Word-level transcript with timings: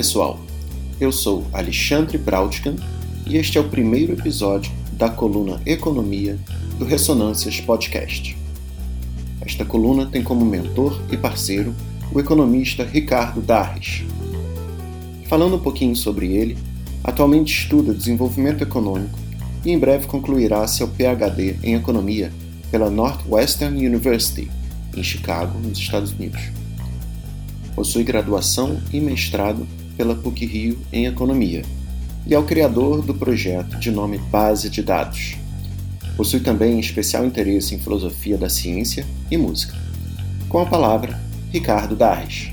Pessoal, 0.00 0.40
eu 0.98 1.12
sou 1.12 1.44
Alexandre 1.52 2.16
Brautkan 2.16 2.74
e 3.26 3.36
este 3.36 3.58
é 3.58 3.60
o 3.60 3.68
primeiro 3.68 4.14
episódio 4.14 4.72
da 4.94 5.10
coluna 5.10 5.60
Economia 5.66 6.38
do 6.78 6.86
Ressonâncias 6.86 7.60
Podcast. 7.60 8.34
Esta 9.42 9.62
coluna 9.62 10.06
tem 10.06 10.22
como 10.22 10.42
mentor 10.42 10.98
e 11.12 11.18
parceiro 11.18 11.74
o 12.14 12.18
economista 12.18 12.82
Ricardo 12.82 13.42
Darres. 13.42 14.02
Falando 15.28 15.56
um 15.56 15.60
pouquinho 15.60 15.94
sobre 15.94 16.32
ele, 16.32 16.56
atualmente 17.04 17.52
estuda 17.52 17.92
desenvolvimento 17.92 18.62
econômico 18.62 19.18
e 19.66 19.70
em 19.70 19.78
breve 19.78 20.06
concluirá 20.06 20.66
seu 20.66 20.88
PhD 20.88 21.56
em 21.62 21.74
economia 21.74 22.32
pela 22.70 22.88
Northwestern 22.88 23.86
University, 23.86 24.50
em 24.96 25.02
Chicago, 25.02 25.58
nos 25.58 25.76
Estados 25.76 26.12
Unidos. 26.12 26.40
Possui 27.74 28.02
graduação 28.02 28.80
e 28.90 28.98
mestrado 28.98 29.66
pela 30.00 30.14
PUC-Rio 30.14 30.78
em 30.90 31.04
Economia 31.04 31.62
e 32.26 32.34
é 32.34 32.38
o 32.38 32.44
criador 32.44 33.02
do 33.02 33.12
projeto 33.12 33.78
de 33.78 33.90
nome 33.90 34.16
Base 34.16 34.70
de 34.70 34.82
Dados. 34.82 35.36
Possui 36.16 36.40
também 36.40 36.80
especial 36.80 37.26
interesse 37.26 37.74
em 37.74 37.78
filosofia 37.78 38.38
da 38.38 38.48
ciência 38.48 39.06
e 39.30 39.36
música. 39.36 39.76
Com 40.48 40.58
a 40.58 40.64
palavra, 40.64 41.20
Ricardo 41.50 41.94
Darres. 41.94 42.48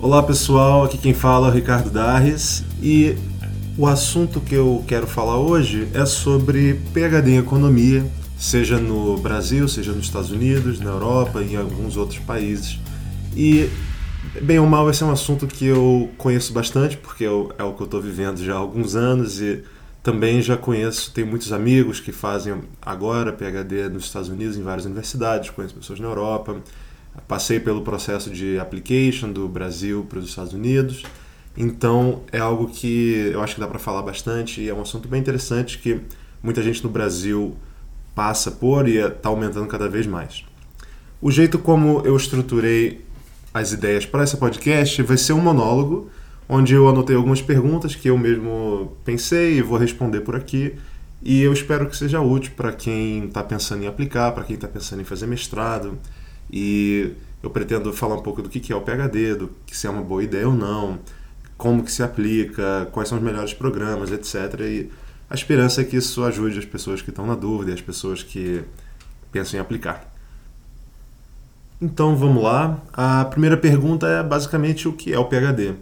Olá 0.00 0.24
pessoal, 0.24 0.82
aqui 0.82 0.98
quem 0.98 1.14
fala 1.14 1.46
é 1.46 1.50
o 1.52 1.54
Ricardo 1.54 1.88
Darres 1.88 2.64
e 2.82 3.14
o 3.76 3.86
assunto 3.86 4.40
que 4.40 4.56
eu 4.56 4.82
quero 4.88 5.06
falar 5.06 5.38
hoje 5.38 5.86
é 5.94 6.04
sobre 6.04 6.80
PhD 6.92 7.30
em 7.30 7.38
Economia, 7.38 8.04
seja 8.36 8.76
no 8.76 9.16
Brasil, 9.18 9.68
seja 9.68 9.92
nos 9.92 10.06
Estados 10.06 10.32
Unidos, 10.32 10.80
na 10.80 10.90
Europa 10.90 11.40
e 11.42 11.52
em 11.52 11.56
alguns 11.56 11.96
outros 11.96 12.18
países. 12.18 12.80
E, 13.36 13.70
bem 14.42 14.58
ou 14.58 14.66
mal, 14.66 14.88
esse 14.90 15.02
é 15.02 15.06
um 15.06 15.10
assunto 15.10 15.46
que 15.46 15.66
eu 15.66 16.10
conheço 16.18 16.52
bastante, 16.52 16.96
porque 16.96 17.24
é 17.24 17.30
o, 17.30 17.52
é 17.58 17.62
o 17.62 17.72
que 17.72 17.82
eu 17.82 17.84
estou 17.84 18.00
vivendo 18.00 18.42
já 18.42 18.54
há 18.54 18.58
alguns 18.58 18.94
anos 18.94 19.40
e 19.40 19.62
também 20.02 20.40
já 20.40 20.56
conheço, 20.56 21.12
tenho 21.12 21.26
muitos 21.26 21.52
amigos 21.52 22.00
que 22.00 22.12
fazem 22.12 22.62
agora 22.80 23.32
PhD 23.32 23.88
nos 23.88 24.04
Estados 24.04 24.28
Unidos, 24.28 24.56
em 24.56 24.62
várias 24.62 24.86
universidades, 24.86 25.50
conheço 25.50 25.74
pessoas 25.74 26.00
na 26.00 26.06
Europa. 26.08 26.56
Passei 27.26 27.58
pelo 27.58 27.82
processo 27.82 28.30
de 28.30 28.58
application 28.60 29.32
do 29.32 29.48
Brasil 29.48 30.06
para 30.08 30.20
os 30.20 30.28
Estados 30.28 30.52
Unidos. 30.52 31.02
Então 31.56 32.22
é 32.30 32.38
algo 32.38 32.68
que 32.68 33.30
eu 33.32 33.42
acho 33.42 33.56
que 33.56 33.60
dá 33.60 33.66
para 33.66 33.78
falar 33.78 34.02
bastante 34.02 34.60
e 34.60 34.68
é 34.68 34.74
um 34.74 34.80
assunto 34.80 35.08
bem 35.08 35.20
interessante 35.20 35.78
que 35.78 36.00
muita 36.40 36.62
gente 36.62 36.82
no 36.84 36.88
Brasil 36.88 37.56
passa 38.14 38.50
por 38.50 38.88
e 38.88 38.98
está 38.98 39.28
aumentando 39.28 39.66
cada 39.66 39.88
vez 39.88 40.06
mais. 40.06 40.44
O 41.20 41.32
jeito 41.32 41.58
como 41.58 42.02
eu 42.04 42.16
estruturei 42.16 43.04
as 43.58 43.72
ideias 43.72 44.06
para 44.06 44.22
esse 44.22 44.36
podcast 44.36 45.02
vai 45.02 45.16
ser 45.16 45.32
um 45.32 45.40
monólogo, 45.40 46.08
onde 46.48 46.74
eu 46.74 46.88
anotei 46.88 47.16
algumas 47.16 47.42
perguntas 47.42 47.94
que 47.94 48.08
eu 48.08 48.16
mesmo 48.16 48.96
pensei 49.04 49.58
e 49.58 49.62
vou 49.62 49.76
responder 49.76 50.20
por 50.20 50.36
aqui. 50.36 50.74
E 51.20 51.42
eu 51.42 51.52
espero 51.52 51.88
que 51.88 51.96
seja 51.96 52.20
útil 52.20 52.52
para 52.56 52.72
quem 52.72 53.24
está 53.24 53.42
pensando 53.42 53.82
em 53.82 53.88
aplicar, 53.88 54.30
para 54.32 54.44
quem 54.44 54.54
está 54.54 54.68
pensando 54.68 55.00
em 55.00 55.04
fazer 55.04 55.26
mestrado. 55.26 55.98
E 56.50 57.12
eu 57.42 57.50
pretendo 57.50 57.92
falar 57.92 58.14
um 58.14 58.22
pouco 58.22 58.40
do 58.42 58.48
que 58.48 58.72
é 58.72 58.76
o 58.76 58.80
PhD, 58.80 59.34
do 59.34 59.50
que 59.66 59.76
se 59.76 59.86
é 59.86 59.90
uma 59.90 60.02
boa 60.02 60.22
ideia 60.22 60.48
ou 60.48 60.54
não, 60.54 61.00
como 61.56 61.82
que 61.82 61.90
se 61.90 62.02
aplica, 62.02 62.88
quais 62.92 63.08
são 63.08 63.18
os 63.18 63.24
melhores 63.24 63.52
programas, 63.52 64.12
etc. 64.12 64.60
E 64.60 64.90
a 65.28 65.34
esperança 65.34 65.80
é 65.80 65.84
que 65.84 65.96
isso 65.96 66.22
ajude 66.22 66.60
as 66.60 66.64
pessoas 66.64 67.02
que 67.02 67.10
estão 67.10 67.26
na 67.26 67.34
dúvida 67.34 67.74
as 67.74 67.80
pessoas 67.80 68.22
que 68.22 68.62
pensam 69.32 69.58
em 69.58 69.60
aplicar. 69.60 70.07
Então 71.80 72.16
vamos 72.16 72.42
lá. 72.42 72.82
A 72.92 73.24
primeira 73.24 73.56
pergunta 73.56 74.06
é 74.08 74.22
basicamente 74.22 74.88
o 74.88 74.92
que 74.92 75.12
é 75.12 75.18
o 75.18 75.26
PhD. 75.26 75.74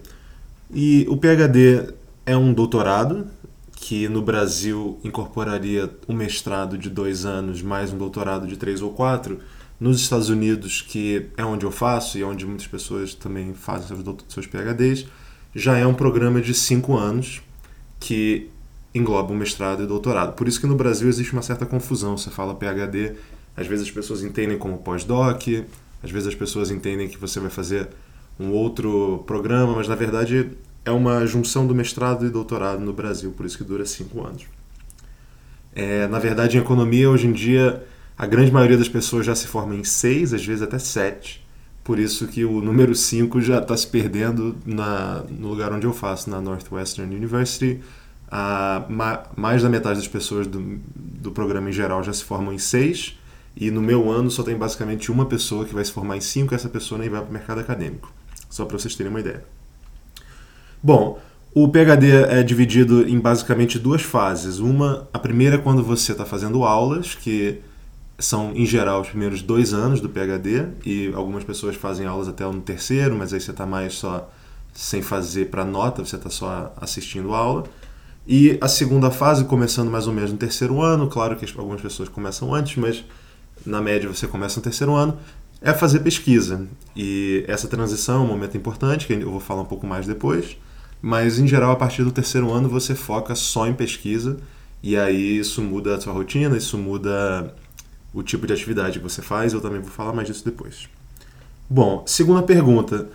E 0.70 1.06
o 1.08 1.16
PhD 1.16 1.94
é 2.26 2.36
um 2.36 2.52
doutorado 2.52 3.26
que 3.74 4.08
no 4.08 4.20
Brasil 4.20 4.98
incorporaria 5.02 5.90
um 6.08 6.14
mestrado 6.14 6.76
de 6.76 6.90
dois 6.90 7.24
anos 7.24 7.62
mais 7.62 7.92
um 7.92 7.98
doutorado 7.98 8.46
de 8.46 8.56
três 8.56 8.82
ou 8.82 8.90
quatro. 8.90 9.38
Nos 9.78 10.00
Estados 10.00 10.28
Unidos, 10.28 10.82
que 10.82 11.28
é 11.36 11.44
onde 11.44 11.64
eu 11.64 11.70
faço 11.70 12.18
e 12.18 12.24
onde 12.24 12.46
muitas 12.46 12.66
pessoas 12.66 13.14
também 13.14 13.54
fazem 13.54 13.88
seus, 13.88 14.16
seus 14.28 14.46
PhDs, 14.46 15.06
já 15.54 15.76
é 15.78 15.86
um 15.86 15.94
programa 15.94 16.40
de 16.40 16.52
cinco 16.52 16.96
anos 16.96 17.42
que 18.00 18.50
engloba 18.94 19.32
um 19.32 19.36
mestrado 19.36 19.82
e 19.82 19.86
doutorado. 19.86 20.34
Por 20.34 20.48
isso 20.48 20.60
que 20.60 20.66
no 20.66 20.76
Brasil 20.76 21.08
existe 21.08 21.32
uma 21.32 21.42
certa 21.42 21.64
confusão. 21.64 22.16
Você 22.16 22.30
fala 22.30 22.54
PhD, 22.54 23.14
às 23.56 23.66
vezes 23.66 23.86
as 23.86 23.90
pessoas 23.90 24.22
entendem 24.22 24.58
como 24.58 24.78
pós-doc, 24.78 25.46
às 26.06 26.12
vezes 26.12 26.28
as 26.28 26.34
pessoas 26.34 26.70
entendem 26.70 27.08
que 27.08 27.18
você 27.18 27.40
vai 27.40 27.50
fazer 27.50 27.88
um 28.38 28.50
outro 28.50 29.24
programa, 29.26 29.74
mas 29.74 29.88
na 29.88 29.96
verdade 29.96 30.50
é 30.84 30.90
uma 30.92 31.26
junção 31.26 31.66
do 31.66 31.74
mestrado 31.74 32.24
e 32.24 32.30
doutorado 32.30 32.80
no 32.80 32.92
Brasil, 32.92 33.32
por 33.32 33.44
isso 33.44 33.58
que 33.58 33.64
dura 33.64 33.84
cinco 33.84 34.24
anos. 34.24 34.44
É, 35.74 36.06
na 36.06 36.20
verdade, 36.20 36.56
em 36.56 36.60
economia, 36.60 37.10
hoje 37.10 37.26
em 37.26 37.32
dia, 37.32 37.84
a 38.16 38.24
grande 38.24 38.52
maioria 38.52 38.78
das 38.78 38.88
pessoas 38.88 39.26
já 39.26 39.34
se 39.34 39.48
forma 39.48 39.74
em 39.74 39.82
seis, 39.82 40.32
às 40.32 40.46
vezes 40.46 40.62
até 40.62 40.78
sete. 40.78 41.44
Por 41.82 41.98
isso 41.98 42.28
que 42.28 42.44
o 42.44 42.60
número 42.60 42.94
cinco 42.94 43.40
já 43.40 43.58
está 43.58 43.76
se 43.76 43.86
perdendo 43.86 44.56
na, 44.64 45.24
no 45.28 45.48
lugar 45.48 45.72
onde 45.72 45.86
eu 45.86 45.92
faço, 45.92 46.30
na 46.30 46.40
Northwestern 46.40 47.14
University. 47.14 47.80
A, 48.30 48.84
ma, 48.88 49.24
mais 49.36 49.62
da 49.62 49.68
metade 49.68 49.98
das 49.98 50.08
pessoas 50.08 50.46
do, 50.46 50.78
do 50.94 51.32
programa 51.32 51.68
em 51.68 51.72
geral 51.72 52.02
já 52.02 52.12
se 52.12 52.22
formam 52.24 52.52
em 52.52 52.58
seis 52.58 53.16
e 53.56 53.70
no 53.70 53.80
meu 53.80 54.10
ano 54.10 54.30
só 54.30 54.42
tem 54.42 54.56
basicamente 54.56 55.10
uma 55.10 55.24
pessoa 55.24 55.64
que 55.64 55.74
vai 55.74 55.84
se 55.84 55.90
formar 55.90 56.16
em 56.16 56.20
cinco, 56.20 56.54
essa 56.54 56.68
pessoa 56.68 56.98
nem 56.98 57.08
vai 57.08 57.20
para 57.20 57.30
o 57.30 57.32
mercado 57.32 57.60
acadêmico. 57.60 58.12
Só 58.50 58.64
para 58.64 58.78
vocês 58.78 58.94
terem 58.94 59.10
uma 59.10 59.20
ideia. 59.20 59.44
Bom, 60.82 61.18
o 61.54 61.68
PhD 61.68 62.12
é 62.12 62.42
dividido 62.42 63.08
em 63.08 63.18
basicamente 63.18 63.78
duas 63.78 64.02
fases. 64.02 64.58
Uma, 64.58 65.08
a 65.10 65.18
primeira 65.18 65.56
é 65.56 65.58
quando 65.58 65.82
você 65.82 66.12
está 66.12 66.26
fazendo 66.26 66.64
aulas, 66.64 67.14
que 67.14 67.60
são 68.18 68.52
em 68.54 68.66
geral 68.66 69.00
os 69.00 69.08
primeiros 69.08 69.40
dois 69.40 69.72
anos 69.72 70.00
do 70.00 70.08
PhD, 70.08 70.66
e 70.84 71.10
algumas 71.14 71.42
pessoas 71.42 71.76
fazem 71.76 72.06
aulas 72.06 72.28
até 72.28 72.44
no 72.44 72.60
terceiro, 72.60 73.16
mas 73.16 73.32
aí 73.32 73.40
você 73.40 73.52
está 73.52 73.64
mais 73.64 73.94
só 73.94 74.30
sem 74.74 75.00
fazer 75.00 75.46
para 75.46 75.64
nota, 75.64 76.04
você 76.04 76.16
está 76.16 76.28
só 76.28 76.74
assistindo 76.78 77.32
aula. 77.32 77.64
E 78.26 78.58
a 78.60 78.68
segunda 78.68 79.10
fase, 79.10 79.44
começando 79.44 79.90
mais 79.90 80.06
ou 80.06 80.12
menos 80.12 80.30
no 80.30 80.36
terceiro 80.36 80.82
ano, 80.82 81.08
claro 81.08 81.36
que 81.36 81.46
algumas 81.58 81.80
pessoas 81.80 82.10
começam 82.10 82.54
antes, 82.54 82.76
mas 82.76 83.02
na 83.64 83.80
média 83.80 84.08
você 84.08 84.26
começa 84.26 84.58
no 84.58 84.62
terceiro 84.62 84.94
ano, 84.94 85.18
é 85.60 85.72
fazer 85.72 86.00
pesquisa. 86.00 86.66
E 86.94 87.44
essa 87.48 87.68
transição 87.68 88.22
é 88.22 88.24
um 88.24 88.28
momento 88.28 88.56
importante, 88.56 89.06
que 89.06 89.12
eu 89.14 89.30
vou 89.30 89.40
falar 89.40 89.62
um 89.62 89.66
pouco 89.66 89.86
mais 89.86 90.06
depois, 90.06 90.56
mas 91.00 91.38
em 91.38 91.46
geral, 91.46 91.72
a 91.72 91.76
partir 91.76 92.02
do 92.04 92.12
terceiro 92.12 92.52
ano, 92.52 92.68
você 92.68 92.94
foca 92.94 93.34
só 93.34 93.66
em 93.66 93.74
pesquisa, 93.74 94.38
e 94.82 94.96
aí 94.96 95.38
isso 95.38 95.62
muda 95.62 95.94
a 95.96 96.00
sua 96.00 96.12
rotina, 96.12 96.56
isso 96.56 96.76
muda 96.78 97.54
o 98.12 98.22
tipo 98.22 98.46
de 98.46 98.52
atividade 98.52 98.98
que 98.98 99.02
você 99.02 99.20
faz, 99.20 99.52
eu 99.52 99.60
também 99.60 99.80
vou 99.80 99.90
falar 99.90 100.12
mais 100.12 100.28
disso 100.28 100.44
depois. 100.44 100.88
Bom, 101.68 102.04
segunda 102.06 102.42
pergunta: 102.42 103.08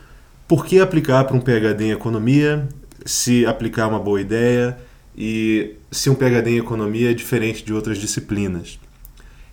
por 0.48 0.66
que 0.66 0.80
aplicar 0.80 1.24
para 1.24 1.38
um 1.38 1.40
PhD 1.40 1.86
em 1.86 1.92
economia? 1.92 2.68
Se 3.06 3.46
aplicar 3.46 3.84
é 3.84 3.86
uma 3.86 4.00
boa 4.00 4.20
ideia 4.20 4.78
e 5.18 5.76
se 5.90 6.10
um 6.10 6.16
PhD 6.16 6.52
em 6.52 6.58
economia 6.58 7.12
é 7.12 7.14
diferente 7.14 7.64
de 7.64 7.74
outras 7.74 7.98
disciplinas? 7.98 8.78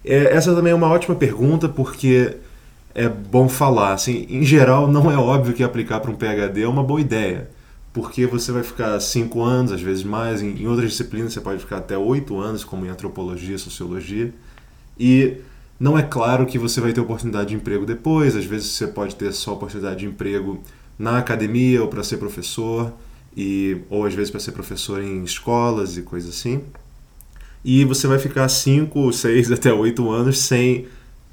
É, 0.04 0.34
essa 0.34 0.54
também 0.54 0.72
é 0.72 0.74
uma 0.74 0.88
ótima 0.88 1.14
pergunta, 1.14 1.68
porque 1.68 2.36
é 2.94 3.08
bom 3.08 3.48
falar. 3.48 3.92
Assim, 3.94 4.26
em 4.28 4.44
geral, 4.44 4.90
não 4.90 5.10
é 5.10 5.16
óbvio 5.16 5.54
que 5.54 5.62
aplicar 5.62 6.00
para 6.00 6.10
um 6.10 6.16
PhD 6.16 6.62
é 6.62 6.68
uma 6.68 6.82
boa 6.82 7.00
ideia, 7.00 7.50
porque 7.92 8.26
você 8.26 8.52
vai 8.52 8.62
ficar 8.62 8.98
cinco 9.00 9.42
anos, 9.42 9.72
às 9.72 9.80
vezes 9.80 10.04
mais. 10.04 10.42
Em, 10.42 10.62
em 10.62 10.66
outras 10.66 10.90
disciplinas, 10.90 11.32
você 11.32 11.40
pode 11.40 11.60
ficar 11.60 11.78
até 11.78 11.96
oito 11.96 12.38
anos, 12.38 12.64
como 12.64 12.86
em 12.86 12.88
antropologia, 12.88 13.58
sociologia. 13.58 14.32
E 14.98 15.36
não 15.78 15.98
é 15.98 16.02
claro 16.02 16.46
que 16.46 16.58
você 16.58 16.80
vai 16.80 16.92
ter 16.92 17.00
oportunidade 17.00 17.50
de 17.50 17.54
emprego 17.54 17.86
depois. 17.86 18.36
Às 18.36 18.44
vezes, 18.44 18.68
você 18.68 18.86
pode 18.86 19.14
ter 19.16 19.32
só 19.32 19.54
oportunidade 19.54 20.00
de 20.00 20.06
emprego 20.06 20.62
na 20.98 21.18
academia 21.18 21.82
ou 21.82 21.88
para 21.88 22.02
ser 22.02 22.16
professor, 22.16 22.92
e, 23.36 23.82
ou 23.88 24.04
às 24.04 24.14
vezes 24.14 24.30
para 24.30 24.40
ser 24.40 24.50
professor 24.52 25.00
em 25.00 25.22
escolas 25.22 25.96
e 25.96 26.02
coisas 26.02 26.30
assim 26.30 26.62
e 27.64 27.84
você 27.84 28.06
vai 28.06 28.18
ficar 28.18 28.48
5, 28.48 29.12
6 29.12 29.52
até 29.52 29.72
8 29.72 30.10
anos 30.10 30.38
sem 30.38 30.86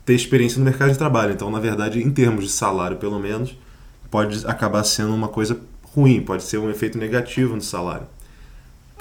ter 0.06 0.14
experiência 0.14 0.60
no 0.60 0.66
mercado 0.66 0.92
de 0.92 0.98
trabalho. 0.98 1.34
Então, 1.34 1.50
na 1.50 1.60
verdade, 1.60 2.02
em 2.02 2.12
termos 2.12 2.46
de 2.46 2.52
salário, 2.52 2.98
pelo 2.98 3.20
menos, 3.20 3.58
pode 4.12 4.46
acabar 4.46 4.84
sendo 4.84 5.14
uma 5.14 5.28
coisa 5.28 5.60
ruim, 5.94 6.22
pode 6.22 6.44
ser 6.44 6.58
um 6.58 6.70
efeito 6.70 6.98
negativo 6.98 7.56
no 7.56 7.62
salário. 7.62 8.08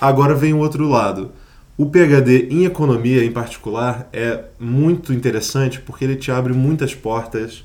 Agora 0.00 0.35
vem 0.35 0.53
o 0.53 0.59
outro 0.59 0.88
lado. 0.88 1.32
O 1.76 1.87
PhD 1.87 2.49
em 2.50 2.65
economia, 2.65 3.25
em 3.25 3.32
particular, 3.32 4.09
é 4.12 4.44
muito 4.61 5.12
interessante 5.12 5.81
porque 5.81 6.05
ele 6.05 6.17
te 6.17 6.31
abre 6.31 6.53
muitas 6.53 6.94
portas 6.94 7.65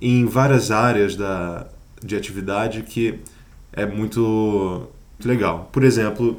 em 0.00 0.26
várias 0.26 0.70
áreas 0.70 1.16
da, 1.16 1.66
de 2.02 2.14
atividade 2.14 2.82
que 2.82 3.18
é 3.72 3.86
muito 3.86 4.88
legal. 5.24 5.70
Por 5.72 5.84
exemplo, 5.84 6.36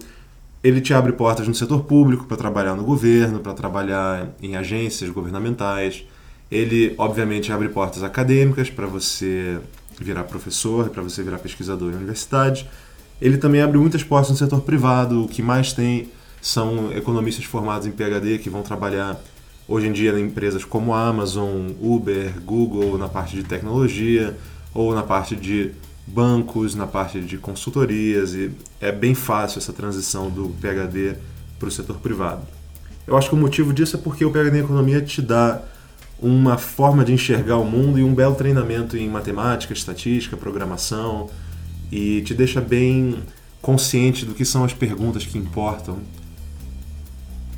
ele 0.63 0.81
te 0.81 0.94
abre 0.94 1.13
portas 1.13 1.48
no 1.48 1.54
setor 1.54 1.83
público 1.83 2.25
para 2.25 2.38
trabalhar 2.38 2.75
no 2.75 2.83
governo, 2.83 3.39
para 3.39 3.54
trabalhar 3.54 4.30
em 4.42 4.56
agências 4.56 5.09
governamentais. 5.09 6.04
Ele, 6.51 6.95
obviamente, 6.98 7.51
abre 7.51 7.69
portas 7.69 8.04
acadêmicas 8.04 8.69
para 8.69 8.88
você 8.88 9.59
virar 10.00 10.24
professor, 10.24 10.89
para 10.89 11.01
você 11.04 11.21
virar 11.24 11.39
pesquisador 11.39 11.92
em 11.92 11.95
universidade. 11.95 12.68
Ele 13.21 13.38
também 13.38 13.62
abre 13.62 13.77
muitas 13.77 14.04
portas 14.04 14.30
no 14.30 14.38
setor 14.38 14.62
privado. 14.62 15.25
O 15.25 15.27
que 15.27 15.42
mais 15.42 15.74
tem 15.74 16.09
são 16.42 16.92
economistas 16.92 17.45
formados 17.45 17.88
em 17.88 17.92
PhD 17.92 18.38
que 18.38 18.50
vão 18.50 18.62
trabalhar 18.62 19.19
hoje 19.68 19.88
em 19.88 19.92
dia 19.92 20.18
em 20.18 20.25
empresas 20.25 20.63
como 20.63 20.94
Amazon, 20.94 21.71
Uber, 21.81 22.33
Google, 22.42 22.98
na 22.98 23.09
parte 23.09 23.36
de 23.36 23.44
tecnologia 23.44 24.38
ou 24.74 24.94
na 24.95 25.04
parte 25.04 25.36
de 25.36 25.71
bancos, 26.07 26.74
na 26.74 26.88
parte 26.88 27.19
de 27.19 27.38
consultorias 27.38 28.33
e 28.33 28.51
é 28.80 28.92
bem 28.92 29.13
fácil 29.13 29.59
essa 29.59 29.74
transição 29.74 30.30
do 30.30 30.50
PhD 30.62 31.15
para 31.59 31.68
o 31.68 31.71
setor 31.71 31.98
privado. 31.98 32.42
Eu 33.06 33.18
acho 33.18 33.30
que 33.30 33.36
o 33.36 33.38
motivo 33.38 33.74
disso 33.74 33.98
é 33.98 34.00
porque 34.00 34.24
o 34.24 34.31
PhD 34.31 34.57
em 34.57 34.62
economia 34.62 35.01
te 35.01 35.21
dá 35.21 35.62
uma 36.19 36.57
forma 36.57 37.06
de 37.06 37.13
enxergar 37.13 37.57
o 37.57 37.65
mundo 37.65 38.00
e 38.00 38.04
um 38.04 38.13
belo 38.13 38.36
treinamento 38.36 38.98
em 38.98 39.07
matemática, 39.09 39.74
estatística, 39.74 40.36
programação 40.36 41.30
e 41.92 42.21
te 42.21 42.33
deixa 42.33 42.59
bem 42.59 43.19
consciente 43.62 44.25
do 44.25 44.33
que 44.33 44.45
são 44.45 44.63
as 44.63 44.74
perguntas 44.74 45.25
que 45.25 45.38
importam. 45.38 46.00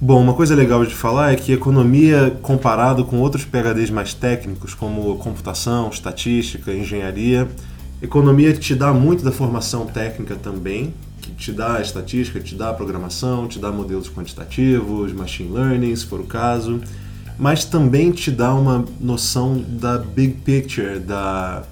Bom, 0.02 0.22
uma 0.22 0.34
coisa 0.34 0.56
legal 0.56 0.86
de 0.86 0.96
falar 0.96 1.34
é 1.34 1.36
que 1.36 1.52
economia, 1.52 2.38
comparado 2.42 3.04
com 3.04 3.20
outros 3.20 3.44
PhDs 3.44 3.90
mais 3.90 4.14
técnicos, 4.14 4.74
como 4.74 5.18
computação, 5.18 5.90
estatística, 5.90 6.74
engenharia, 6.74 7.48
economia 8.02 8.54
te 8.54 8.76
dá 8.76 8.94
muito 8.94 9.24
da 9.24 9.32
formação 9.32 9.86
técnica 9.86 10.36
também, 10.36 10.94
que 11.22 11.32
te 11.32 11.52
dá 11.52 11.82
estatística, 11.82 12.40
te 12.40 12.56
dá 12.56 12.74
programação, 12.74 13.48
te 13.48 13.60
dá 13.60 13.72
modelos 13.72 14.10
quantitativos, 14.10 15.14
machine 15.14 15.52
learning, 15.52 15.96
se 15.96 16.06
for 16.06 16.20
o 16.20 16.26
caso 16.26 16.82
mas 17.40 17.64
também 17.64 18.12
te 18.12 18.30
dá 18.30 18.54
uma 18.54 18.84
noção 19.00 19.64
da 19.66 19.98
big 19.98 20.34
picture, 20.44 21.00
da, 21.00 21.64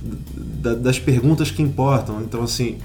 da 0.00 0.74
das 0.74 1.00
perguntas 1.00 1.50
que 1.50 1.60
importam. 1.60 2.22
Então, 2.22 2.44
assim, 2.44 2.78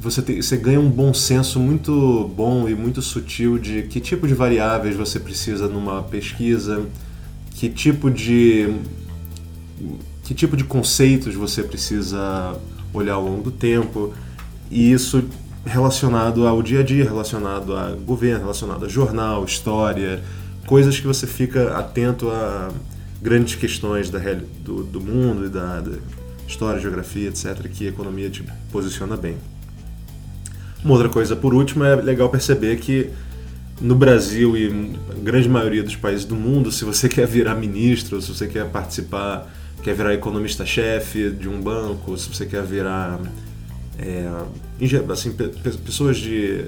você, 0.00 0.22
te, 0.22 0.42
você 0.42 0.56
ganha 0.56 0.80
um 0.80 0.88
bom 0.88 1.12
senso 1.12 1.60
muito 1.60 2.26
bom 2.34 2.66
e 2.66 2.74
muito 2.74 3.02
sutil 3.02 3.58
de 3.58 3.82
que 3.82 4.00
tipo 4.00 4.26
de 4.26 4.32
variáveis 4.32 4.96
você 4.96 5.20
precisa 5.20 5.68
numa 5.68 6.02
pesquisa, 6.02 6.86
que 7.50 7.68
tipo 7.68 8.10
de 8.10 8.74
que 10.28 10.34
tipo 10.34 10.58
de 10.58 10.64
conceitos 10.64 11.34
você 11.34 11.62
precisa 11.62 12.54
olhar 12.92 13.14
ao 13.14 13.24
longo 13.24 13.44
do 13.44 13.50
tempo 13.50 14.12
e 14.70 14.92
isso 14.92 15.24
relacionado 15.64 16.46
ao 16.46 16.62
dia 16.62 16.80
a 16.80 16.82
dia, 16.82 17.02
relacionado 17.02 17.74
a 17.74 17.92
governo, 17.92 18.40
relacionado 18.40 18.84
a 18.84 18.88
jornal, 18.88 19.42
história, 19.46 20.22
coisas 20.66 21.00
que 21.00 21.06
você 21.06 21.26
fica 21.26 21.78
atento 21.78 22.28
a 22.28 22.68
grandes 23.22 23.54
questões 23.54 24.10
da, 24.10 24.18
do, 24.62 24.84
do 24.84 25.00
mundo 25.00 25.46
e 25.46 25.48
da, 25.48 25.80
da 25.80 25.96
história, 26.46 26.78
geografia, 26.78 27.30
etc., 27.30 27.66
que 27.72 27.86
a 27.86 27.88
economia 27.88 28.28
te 28.28 28.44
posiciona 28.70 29.16
bem. 29.16 29.38
Uma 30.84 30.92
outra 30.92 31.08
coisa, 31.08 31.34
por 31.34 31.54
último, 31.54 31.84
é 31.84 31.96
legal 31.96 32.28
perceber 32.28 32.76
que 32.76 33.08
no 33.80 33.94
Brasil 33.94 34.54
e 34.58 34.94
grande 35.22 35.48
maioria 35.48 35.82
dos 35.82 35.96
países 35.96 36.26
do 36.26 36.36
mundo, 36.36 36.70
se 36.70 36.84
você 36.84 37.08
quer 37.08 37.26
virar 37.26 37.54
ministro, 37.54 38.20
se 38.20 38.28
você 38.28 38.46
quer 38.46 38.66
participar, 38.68 39.50
quer 39.82 39.94
virar 39.94 40.14
economista-chefe 40.14 41.30
de 41.30 41.48
um 41.48 41.60
banco, 41.60 42.16
se 42.16 42.28
você 42.28 42.46
quer 42.46 42.62
virar 42.62 43.20
é, 43.98 44.28
assim, 45.10 45.32
pessoas 45.84 46.16
de 46.18 46.66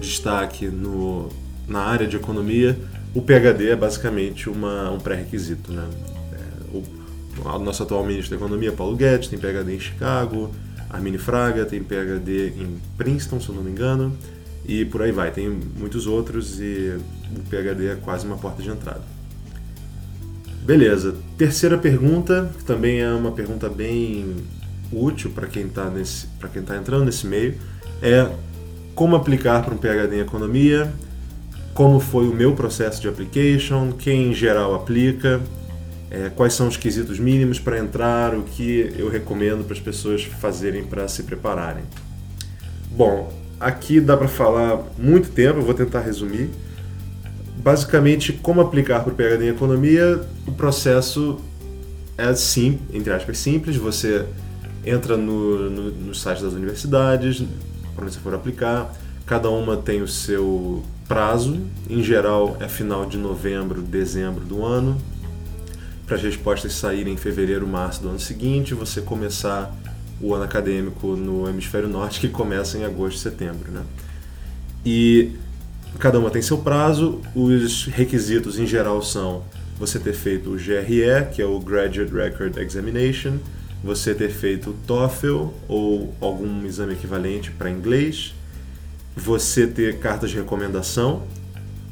destaque 0.00 0.66
no, 0.66 1.28
na 1.68 1.80
área 1.80 2.06
de 2.06 2.16
economia, 2.16 2.78
o 3.14 3.22
PhD 3.22 3.70
é 3.70 3.76
basicamente 3.76 4.48
uma, 4.48 4.90
um 4.90 4.98
pré-requisito. 4.98 5.72
Né? 5.72 5.88
É, 6.32 6.76
o, 6.76 6.82
o, 7.48 7.58
nosso 7.60 7.82
atual 7.82 8.04
ministro 8.04 8.30
da 8.30 8.44
Economia, 8.44 8.72
Paulo 8.72 8.96
Guedes, 8.96 9.28
tem 9.28 9.38
PhD 9.38 9.74
em 9.76 9.80
Chicago, 9.80 10.50
Armine 10.90 11.18
Fraga 11.18 11.64
tem 11.64 11.82
PhD 11.82 12.48
em 12.56 12.78
Princeton, 12.96 13.40
se 13.40 13.48
eu 13.48 13.54
não 13.54 13.62
me 13.62 13.70
engano, 13.70 14.16
e 14.64 14.84
por 14.84 15.02
aí 15.02 15.12
vai. 15.12 15.30
Tem 15.30 15.48
muitos 15.48 16.06
outros 16.06 16.60
e 16.60 16.96
o 17.36 17.40
PhD 17.50 17.88
é 17.88 17.96
quase 17.96 18.26
uma 18.26 18.36
porta 18.36 18.62
de 18.62 18.68
entrada. 18.68 19.13
Beleza. 20.64 21.14
Terceira 21.36 21.78
pergunta, 21.78 22.50
que 22.56 22.64
também 22.64 23.00
é 23.00 23.10
uma 23.10 23.32
pergunta 23.32 23.68
bem 23.68 24.34
útil 24.90 25.30
para 25.30 25.46
quem 25.46 25.66
está 25.66 25.92
para 26.38 26.48
quem 26.48 26.62
tá 26.62 26.76
entrando 26.76 27.04
nesse 27.04 27.26
meio, 27.26 27.54
é 28.02 28.28
como 28.94 29.14
aplicar 29.14 29.62
para 29.62 29.74
um 29.74 29.76
PhD 29.76 30.16
em 30.16 30.20
economia 30.20 30.92
como 31.74 31.98
foi 31.98 32.28
o 32.28 32.32
meu 32.32 32.54
processo 32.54 33.02
de 33.02 33.08
application, 33.08 33.90
quem 33.92 34.30
em 34.30 34.32
geral 34.34 34.74
aplica, 34.74 35.40
é, 36.08 36.30
quais 36.30 36.54
são 36.54 36.68
os 36.68 36.76
quesitos 36.76 37.18
mínimos 37.18 37.58
para 37.58 37.78
entrar, 37.78 38.32
o 38.32 38.44
que 38.44 38.94
eu 38.96 39.10
recomendo 39.10 39.64
para 39.64 39.74
as 39.74 39.80
pessoas 39.80 40.22
fazerem 40.22 40.84
para 40.84 41.08
se 41.08 41.24
prepararem. 41.24 41.82
Bom, 42.92 43.32
aqui 43.58 44.00
dá 44.00 44.16
para 44.16 44.28
falar 44.28 44.84
muito 44.96 45.30
tempo, 45.30 45.58
eu 45.58 45.64
vou 45.64 45.74
tentar 45.74 46.00
resumir. 46.00 46.48
Basicamente, 47.64 48.30
como 48.30 48.60
aplicar 48.60 49.02
para 49.02 49.10
o 49.10 49.16
PhD 49.16 49.46
em 49.46 49.48
Economia, 49.48 50.20
o 50.46 50.52
processo 50.52 51.40
é 52.18 52.34
sim, 52.34 52.78
entre 52.92 53.10
aspas, 53.10 53.38
simples. 53.38 53.74
Você 53.76 54.26
entra 54.84 55.16
no, 55.16 55.70
no, 55.70 55.90
no 55.90 56.14
site 56.14 56.42
das 56.42 56.52
universidades, 56.52 57.42
para 57.94 58.04
onde 58.04 58.12
você 58.12 58.20
for 58.20 58.34
aplicar, 58.34 58.94
cada 59.24 59.48
uma 59.48 59.78
tem 59.78 60.02
o 60.02 60.06
seu 60.06 60.84
prazo, 61.08 61.58
em 61.88 62.02
geral 62.02 62.54
é 62.60 62.68
final 62.68 63.06
de 63.06 63.16
novembro, 63.16 63.80
dezembro 63.80 64.44
do 64.44 64.62
ano, 64.62 64.98
para 66.06 66.16
as 66.16 66.22
respostas 66.22 66.74
saírem 66.74 67.14
em 67.14 67.16
fevereiro, 67.16 67.66
março 67.66 68.02
do 68.02 68.10
ano 68.10 68.20
seguinte, 68.20 68.74
você 68.74 69.00
começar 69.00 69.74
o 70.20 70.34
ano 70.34 70.44
acadêmico 70.44 71.16
no 71.16 71.48
hemisfério 71.48 71.88
norte, 71.88 72.20
que 72.20 72.28
começa 72.28 72.76
em 72.76 72.84
agosto, 72.84 73.20
setembro. 73.20 73.72
Né? 73.72 73.80
E 74.84 75.32
cada 75.98 76.18
uma 76.18 76.30
tem 76.30 76.42
seu 76.42 76.58
prazo, 76.58 77.20
os 77.34 77.86
requisitos 77.86 78.58
em 78.58 78.66
geral 78.66 79.02
são 79.02 79.44
você 79.78 79.98
ter 79.98 80.12
feito 80.12 80.50
o 80.50 80.56
GRE, 80.56 81.30
que 81.32 81.42
é 81.42 81.46
o 81.46 81.58
Graduate 81.58 82.12
Record 82.12 82.56
Examination, 82.58 83.38
você 83.82 84.14
ter 84.14 84.30
feito 84.30 84.70
o 84.70 84.72
TOEFL 84.86 85.48
ou 85.68 86.14
algum 86.20 86.64
exame 86.64 86.94
equivalente 86.94 87.50
para 87.50 87.70
inglês, 87.70 88.34
você 89.16 89.66
ter 89.66 89.98
cartas 89.98 90.30
de 90.30 90.36
recomendação, 90.36 91.22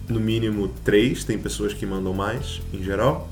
no 0.08 0.20
mínimo 0.20 0.68
três, 0.84 1.24
tem 1.24 1.38
pessoas 1.38 1.72
que 1.72 1.86
mandam 1.86 2.12
mais, 2.12 2.60
em 2.72 2.82
geral. 2.82 3.30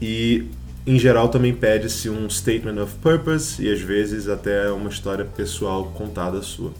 E, 0.00 0.48
em 0.86 0.98
geral, 0.98 1.28
também 1.28 1.54
pede-se 1.54 2.10
um 2.10 2.28
statement 2.28 2.82
of 2.82 2.94
purpose 2.96 3.62
e, 3.62 3.72
às 3.72 3.80
vezes, 3.80 4.28
até 4.28 4.70
uma 4.70 4.90
história 4.90 5.24
pessoal 5.24 5.92
contada 5.94 6.42
sua. 6.42 6.72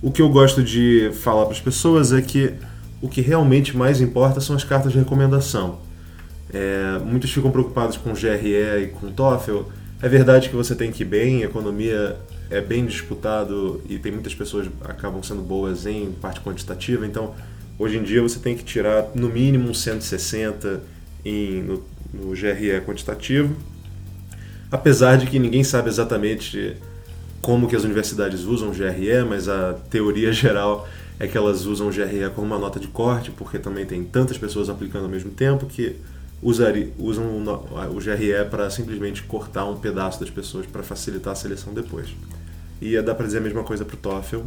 O 0.00 0.12
que 0.12 0.22
eu 0.22 0.28
gosto 0.28 0.62
de 0.62 1.10
falar 1.12 1.44
para 1.44 1.54
as 1.54 1.60
pessoas 1.60 2.12
é 2.12 2.22
que 2.22 2.54
o 3.02 3.08
que 3.08 3.20
realmente 3.20 3.76
mais 3.76 4.00
importa 4.00 4.40
são 4.40 4.54
as 4.54 4.62
cartas 4.62 4.92
de 4.92 4.98
recomendação. 4.98 5.80
É, 6.52 6.98
muitos 7.04 7.32
ficam 7.32 7.50
preocupados 7.50 7.96
com 7.96 8.12
GRE 8.12 8.82
e 8.82 8.86
com 8.88 9.10
TOEFL. 9.10 9.62
É 10.00 10.08
verdade 10.08 10.48
que 10.48 10.54
você 10.54 10.76
tem 10.76 10.92
que 10.92 11.02
ir 11.02 11.06
bem, 11.06 11.42
economia 11.42 12.16
é 12.48 12.60
bem 12.60 12.86
disputado 12.86 13.82
e 13.88 13.98
tem 13.98 14.12
muitas 14.12 14.34
pessoas 14.34 14.68
acabam 14.84 15.22
sendo 15.22 15.42
boas 15.42 15.84
em 15.84 16.12
parte 16.12 16.40
quantitativa, 16.40 17.04
então 17.04 17.34
hoje 17.78 17.98
em 17.98 18.02
dia 18.02 18.22
você 18.22 18.38
tem 18.38 18.56
que 18.56 18.64
tirar 18.64 19.10
no 19.14 19.28
mínimo 19.28 19.68
um 19.68 19.74
160 19.74 20.80
em, 21.24 21.62
no, 21.62 21.84
no 22.14 22.30
GRE 22.30 22.80
quantitativo, 22.86 23.54
apesar 24.70 25.16
de 25.16 25.26
que 25.26 25.38
ninguém 25.38 25.64
sabe 25.64 25.88
exatamente 25.88 26.76
como 27.40 27.68
que 27.68 27.76
as 27.76 27.84
universidades 27.84 28.42
usam 28.42 28.70
GRE, 28.70 29.24
mas 29.28 29.48
a 29.48 29.74
teoria 29.90 30.30
geral 30.32 30.88
é 31.18 31.26
que 31.26 31.36
elas 31.36 31.66
usam 31.66 31.90
GRE 31.90 32.30
como 32.34 32.46
uma 32.46 32.58
nota 32.58 32.78
de 32.78 32.88
corte, 32.88 33.30
porque 33.30 33.58
também 33.58 33.84
tem 33.84 34.04
tantas 34.04 34.38
pessoas 34.38 34.68
aplicando 34.68 35.04
ao 35.04 35.10
mesmo 35.10 35.30
tempo 35.30 35.66
que 35.66 35.96
usari, 36.42 36.92
usam 36.98 37.24
o 37.26 38.00
GRE 38.00 38.48
para 38.50 38.70
simplesmente 38.70 39.22
cortar 39.24 39.64
um 39.64 39.76
pedaço 39.76 40.20
das 40.20 40.30
pessoas 40.30 40.66
para 40.66 40.82
facilitar 40.82 41.32
a 41.32 41.36
seleção 41.36 41.74
depois. 41.74 42.08
E 42.80 43.00
dá 43.02 43.14
para 43.14 43.26
dizer 43.26 43.38
a 43.38 43.40
mesma 43.40 43.64
coisa 43.64 43.84
para 43.84 43.94
o 43.94 43.98
TOEFL. 43.98 44.40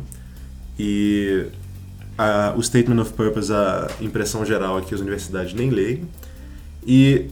E 0.80 1.48
a, 2.18 2.54
o 2.56 2.64
Statement 2.64 3.02
of 3.02 3.14
Purpose, 3.14 3.52
a 3.52 3.90
impressão 4.00 4.46
geral 4.46 4.80
é 4.80 4.82
que 4.82 4.96
as 4.96 5.02
universidades 5.02 5.54
nem 5.54 5.70
leem. 5.70 6.08
E 6.88 7.30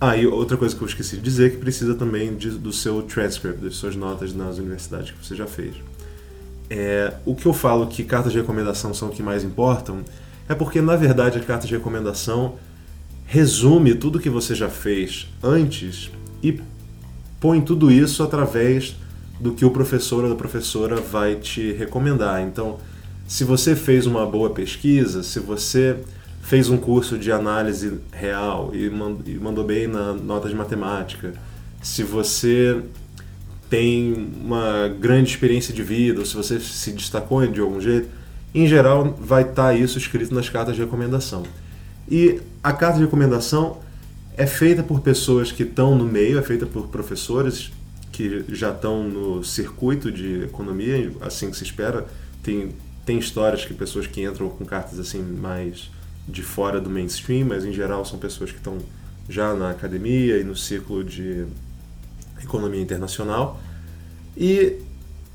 ah, 0.00 0.16
e 0.16 0.26
outra 0.26 0.56
coisa 0.56 0.76
que 0.76 0.82
eu 0.82 0.86
esqueci 0.86 1.16
de 1.16 1.22
dizer, 1.22 1.52
que 1.52 1.56
precisa 1.56 1.94
também 1.94 2.36
de, 2.36 2.50
do 2.50 2.72
seu 2.72 3.02
transcript, 3.02 3.60
das 3.60 3.74
suas 3.74 3.96
notas 3.96 4.32
nas 4.32 4.58
universidades 4.58 5.10
que 5.10 5.26
você 5.26 5.34
já 5.34 5.46
fez. 5.46 5.74
É, 6.70 7.14
o 7.24 7.34
que 7.34 7.46
eu 7.46 7.52
falo 7.52 7.86
que 7.86 8.04
cartas 8.04 8.32
de 8.32 8.38
recomendação 8.38 8.94
são 8.94 9.08
o 9.08 9.10
que 9.10 9.22
mais 9.22 9.42
importam 9.42 10.04
é 10.48 10.54
porque, 10.54 10.80
na 10.80 10.94
verdade, 10.94 11.38
a 11.38 11.42
carta 11.42 11.66
de 11.66 11.72
recomendação 11.72 12.54
resume 13.26 13.94
tudo 13.94 14.20
que 14.20 14.30
você 14.30 14.54
já 14.54 14.68
fez 14.68 15.28
antes 15.42 16.10
e 16.42 16.60
põe 17.40 17.60
tudo 17.60 17.90
isso 17.90 18.22
através 18.22 18.96
do 19.40 19.52
que 19.52 19.64
o 19.64 19.70
professor 19.70 20.24
ou 20.24 20.32
a 20.32 20.36
professora 20.36 20.96
vai 20.96 21.36
te 21.36 21.72
recomendar. 21.72 22.40
Então, 22.42 22.78
se 23.26 23.44
você 23.44 23.74
fez 23.74 24.06
uma 24.06 24.24
boa 24.24 24.50
pesquisa, 24.50 25.22
se 25.22 25.40
você 25.40 25.96
fez 26.48 26.70
um 26.70 26.78
curso 26.78 27.18
de 27.18 27.30
análise 27.30 28.00
real 28.10 28.70
e 28.72 28.88
mandou 28.88 29.62
bem 29.62 29.86
na 29.86 30.14
nota 30.14 30.48
de 30.48 30.54
matemática, 30.54 31.34
se 31.82 32.02
você 32.02 32.80
tem 33.68 34.30
uma 34.40 34.88
grande 34.88 35.28
experiência 35.28 35.74
de 35.74 35.82
vida, 35.82 36.20
ou 36.20 36.24
se 36.24 36.34
você 36.34 36.58
se 36.58 36.90
destacou 36.92 37.46
de 37.46 37.60
algum 37.60 37.78
jeito, 37.78 38.08
em 38.54 38.66
geral 38.66 39.14
vai 39.20 39.42
estar 39.42 39.54
tá 39.54 39.74
isso 39.74 39.98
escrito 39.98 40.34
nas 40.34 40.48
cartas 40.48 40.74
de 40.74 40.80
recomendação. 40.80 41.42
E 42.10 42.40
a 42.64 42.72
carta 42.72 42.96
de 42.96 43.04
recomendação 43.04 43.76
é 44.34 44.46
feita 44.46 44.82
por 44.82 45.00
pessoas 45.00 45.52
que 45.52 45.64
estão 45.64 45.94
no 45.94 46.06
meio, 46.06 46.38
é 46.38 46.42
feita 46.42 46.64
por 46.64 46.88
professores 46.88 47.70
que 48.10 48.46
já 48.48 48.70
estão 48.70 49.04
no 49.04 49.44
circuito 49.44 50.10
de 50.10 50.44
economia, 50.44 51.12
assim 51.20 51.50
que 51.50 51.58
se 51.58 51.64
espera. 51.64 52.06
Tem, 52.42 52.70
tem 53.04 53.18
histórias 53.18 53.66
que 53.66 53.74
pessoas 53.74 54.06
que 54.06 54.22
entram 54.22 54.48
com 54.48 54.64
cartas 54.64 54.98
assim 54.98 55.20
mais 55.20 55.90
de 56.28 56.42
fora 56.42 56.80
do 56.80 56.90
mainstream, 56.90 57.46
mas 57.46 57.64
em 57.64 57.72
geral 57.72 58.04
são 58.04 58.18
pessoas 58.18 58.50
que 58.50 58.58
estão 58.58 58.78
já 59.28 59.54
na 59.54 59.70
academia 59.70 60.38
e 60.38 60.44
no 60.44 60.54
ciclo 60.54 61.02
de 61.02 61.46
economia 62.42 62.80
internacional. 62.80 63.60
E 64.36 64.76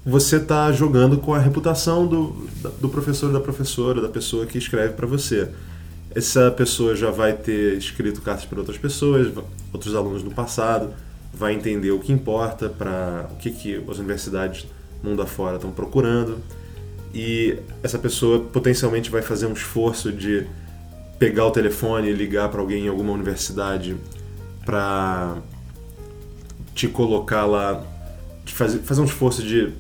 você 0.06 0.38
está 0.38 0.72
jogando 0.72 1.18
com 1.18 1.34
a 1.34 1.40
reputação 1.40 2.08
do, 2.08 2.48
do 2.80 2.90
professor, 2.90 3.32
da 3.32 3.40
professora, 3.40 4.02
da 4.02 4.10
pessoa 4.10 4.46
que 4.46 4.58
escreve 4.58 4.94
para 4.94 5.08
você. 5.08 5.50
Essa 6.14 6.52
pessoa 6.52 6.96
já 6.96 7.10
vai 7.10 7.34
ter 7.34 7.78
escrito 7.78 8.22
cartas 8.22 8.46
para 8.46 8.60
outras 8.60 8.78
pessoas, 8.78 9.32
outros 9.72 9.96
alunos 9.96 10.24
no 10.24 10.32
passado, 10.32 10.94
vai 11.34 11.54
entender 11.54 11.92
o 11.92 12.00
que 12.00 12.14
importa 12.14 12.70
para 12.70 13.28
o 13.32 13.36
que, 13.38 13.50
que 13.50 13.76
as 13.90 13.98
universidades 13.98 14.68
mundo 15.04 15.22
afora 15.22 15.56
estão 15.56 15.72
procurando. 15.72 16.38
E 17.14 17.58
essa 17.84 18.00
pessoa 18.00 18.40
potencialmente 18.40 19.10
vai 19.10 19.22
fazer 19.22 19.46
um 19.46 19.54
esforço 19.54 20.12
de 20.12 20.48
pegar 21.20 21.46
o 21.46 21.52
telefone 21.52 22.10
e 22.10 22.14
ligar 22.14 22.50
para 22.50 22.60
alguém 22.60 22.86
em 22.86 22.88
alguma 22.88 23.14
universidade 23.14 23.96
para 24.66 25.38
te 26.74 26.88
colocar 26.88 27.46
lá, 27.46 27.84
fazer, 28.46 28.80
fazer 28.80 29.02
um 29.02 29.06
esforço 29.06 29.44
de 29.44 29.72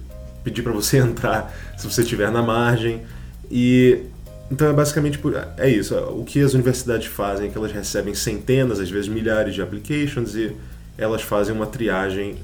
pedir 0.43 0.61
para 0.61 0.71
você 0.71 0.97
entrar 0.99 1.53
se 1.77 1.89
você 1.89 2.01
estiver 2.01 2.31
na 2.31 2.41
margem. 2.41 3.01
E 3.49 4.03
então 4.51 4.67
é 4.67 4.73
basicamente 4.73 5.17
por, 5.17 5.33
é 5.57 5.69
isso. 5.69 5.95
O 5.95 6.23
que 6.23 6.39
as 6.39 6.53
universidades 6.53 7.07
fazem 7.07 7.47
é 7.47 7.49
que 7.49 7.57
elas 7.57 7.71
recebem 7.71 8.13
centenas, 8.13 8.79
às 8.79 8.89
vezes 8.89 9.07
milhares 9.07 9.55
de 9.55 9.61
applications 9.61 10.35
e 10.35 10.55
elas 10.97 11.21
fazem 11.21 11.55
uma 11.55 11.65
triagem 11.65 12.35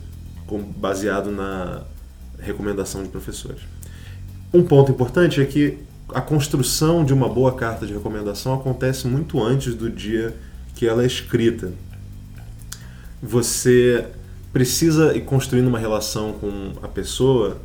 com, 0.47 0.59
baseado 0.59 1.31
na 1.31 1.83
recomendação 2.39 3.03
de 3.03 3.09
professores. 3.09 3.61
Um 4.51 4.63
ponto 4.63 4.91
importante 4.91 5.39
é 5.39 5.45
que 5.45 5.77
a 6.13 6.21
construção 6.21 7.03
de 7.03 7.13
uma 7.13 7.29
boa 7.29 7.53
carta 7.53 7.85
de 7.85 7.93
recomendação 7.93 8.53
acontece 8.53 9.07
muito 9.07 9.41
antes 9.41 9.75
do 9.75 9.89
dia 9.89 10.35
que 10.75 10.87
ela 10.87 11.03
é 11.03 11.05
escrita. 11.05 11.71
Você 13.21 14.05
precisa 14.51 15.15
ir 15.15 15.21
construindo 15.21 15.67
uma 15.67 15.79
relação 15.79 16.33
com 16.33 16.73
a 16.81 16.87
pessoa 16.87 17.57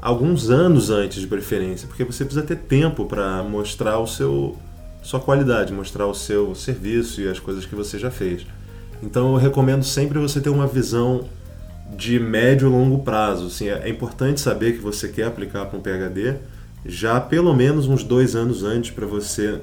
alguns 0.00 0.50
anos 0.50 0.90
antes 0.90 1.20
de 1.20 1.26
preferência, 1.26 1.88
porque 1.88 2.04
você 2.04 2.24
precisa 2.24 2.46
ter 2.46 2.56
tempo 2.56 3.06
para 3.06 3.42
mostrar 3.42 3.98
o 3.98 4.06
seu 4.06 4.56
sua 5.02 5.20
qualidade, 5.20 5.72
mostrar 5.72 6.06
o 6.06 6.14
seu 6.14 6.54
serviço 6.54 7.20
e 7.20 7.28
as 7.28 7.38
coisas 7.38 7.64
que 7.64 7.74
você 7.74 7.98
já 7.98 8.10
fez. 8.10 8.44
Então 9.02 9.32
eu 9.32 9.36
recomendo 9.36 9.84
sempre 9.84 10.18
você 10.18 10.40
ter 10.40 10.50
uma 10.50 10.66
visão 10.66 11.24
de 11.96 12.18
médio 12.18 12.68
e 12.68 12.70
longo 12.70 12.98
prazo. 13.02 13.46
Assim, 13.46 13.68
é 13.68 13.88
importante 13.88 14.40
saber 14.40 14.74
que 14.74 14.80
você 14.80 15.08
quer 15.08 15.24
aplicar 15.24 15.66
para 15.66 15.78
um 15.78 15.80
PhD 15.80 16.36
já 16.84 17.20
pelo 17.20 17.54
menos 17.54 17.86
uns 17.86 18.04
dois 18.04 18.34
anos 18.34 18.62
antes 18.62 18.90
para 18.90 19.06
você 19.06 19.60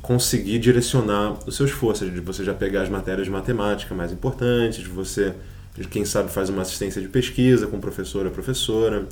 conseguir 0.00 0.58
direcionar 0.58 1.38
o 1.46 1.52
seu 1.52 1.64
esforço, 1.64 2.10
de 2.10 2.20
você 2.20 2.44
já 2.44 2.52
pegar 2.52 2.82
as 2.82 2.88
matérias 2.88 3.26
de 3.26 3.30
matemática 3.30 3.94
mais 3.94 4.12
importantes, 4.12 4.80
de 4.80 4.88
você, 4.88 5.32
de 5.76 5.86
quem 5.86 6.04
sabe, 6.04 6.30
faz 6.30 6.48
uma 6.48 6.62
assistência 6.62 7.00
de 7.00 7.08
pesquisa 7.08 7.66
com 7.66 7.78
professora 7.80 8.28
professora, 8.30 9.06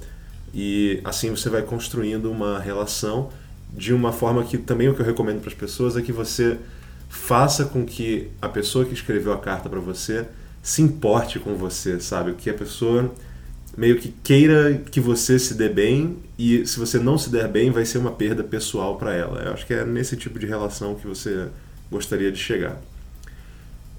e 0.52 1.00
assim 1.04 1.30
você 1.30 1.48
vai 1.48 1.62
construindo 1.62 2.30
uma 2.30 2.58
relação 2.58 3.30
de 3.72 3.94
uma 3.94 4.12
forma 4.12 4.42
que 4.42 4.58
também 4.58 4.88
o 4.88 4.94
que 4.94 5.00
eu 5.00 5.06
recomendo 5.06 5.40
para 5.40 5.48
as 5.48 5.54
pessoas 5.54 5.96
é 5.96 6.02
que 6.02 6.12
você 6.12 6.58
faça 7.08 7.64
com 7.64 7.84
que 7.84 8.28
a 8.42 8.48
pessoa 8.48 8.84
que 8.84 8.92
escreveu 8.92 9.32
a 9.32 9.38
carta 9.38 9.68
para 9.68 9.78
você 9.78 10.26
se 10.62 10.82
importe 10.82 11.38
com 11.38 11.54
você, 11.54 12.00
sabe? 12.00 12.34
Que 12.34 12.50
a 12.50 12.54
pessoa 12.54 13.12
meio 13.76 13.98
que 13.98 14.14
queira 14.22 14.80
que 14.90 15.00
você 15.00 15.38
se 15.38 15.54
dê 15.54 15.68
bem 15.68 16.16
e 16.38 16.66
se 16.66 16.78
você 16.78 16.98
não 16.98 17.16
se 17.16 17.30
der 17.30 17.48
bem 17.48 17.70
vai 17.70 17.84
ser 17.84 17.98
uma 17.98 18.10
perda 18.10 18.42
pessoal 18.42 18.96
para 18.96 19.14
ela. 19.14 19.42
Eu 19.42 19.52
acho 19.52 19.66
que 19.66 19.74
é 19.74 19.84
nesse 19.84 20.16
tipo 20.16 20.38
de 20.38 20.46
relação 20.46 20.94
que 20.94 21.06
você 21.06 21.48
gostaria 21.90 22.30
de 22.30 22.38
chegar. 22.38 22.80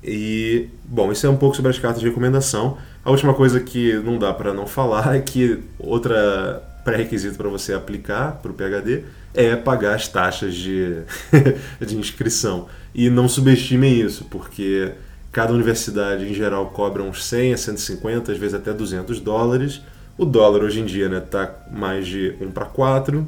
E, 0.04 0.68
bom, 0.84 1.12
isso 1.12 1.26
é 1.28 1.30
um 1.30 1.38
pouco 1.38 1.56
sobre 1.56 1.70
as 1.70 1.78
cartas 1.78 2.02
de 2.02 2.08
recomendação. 2.08 2.78
A 3.04 3.12
última 3.12 3.34
coisa 3.34 3.60
que 3.60 3.94
não 4.00 4.18
dá 4.18 4.34
para 4.34 4.54
não 4.54 4.66
falar 4.66 5.16
é 5.16 5.22
que 5.22 5.60
outra 5.78 6.64
pré-requisito 6.84 7.38
para 7.38 7.50
você 7.50 7.74
aplicar 7.74 8.40
para 8.42 8.52
o 8.52 8.54
PhD 8.56 9.04
é 9.34 9.56
pagar 9.56 9.96
as 9.96 10.08
taxas 10.08 10.56
de, 10.56 11.04
de 11.80 11.96
inscrição. 11.96 12.68
E 12.94 13.10
não 13.10 13.30
subestimem 13.30 14.02
isso, 14.02 14.26
porque 14.26 14.92
cada 15.32 15.54
universidade 15.54 16.30
em 16.30 16.34
geral 16.34 16.70
cobra 16.72 17.02
uns 17.02 17.24
100 17.26 17.54
a 17.54 17.58
150, 17.58 18.32
às 18.32 18.38
vezes 18.38 18.54
até 18.54 18.74
200 18.74 19.20
dólares. 19.20 19.82
O 20.18 20.26
dólar 20.26 20.64
hoje 20.64 20.82
em 20.82 20.86
dia 20.86 21.06
está 21.06 21.40
né, 21.42 21.46
tá 21.48 21.56
mais 21.72 22.06
de 22.06 22.36
1 22.42 22.52
para 22.52 22.66
4. 22.66 23.28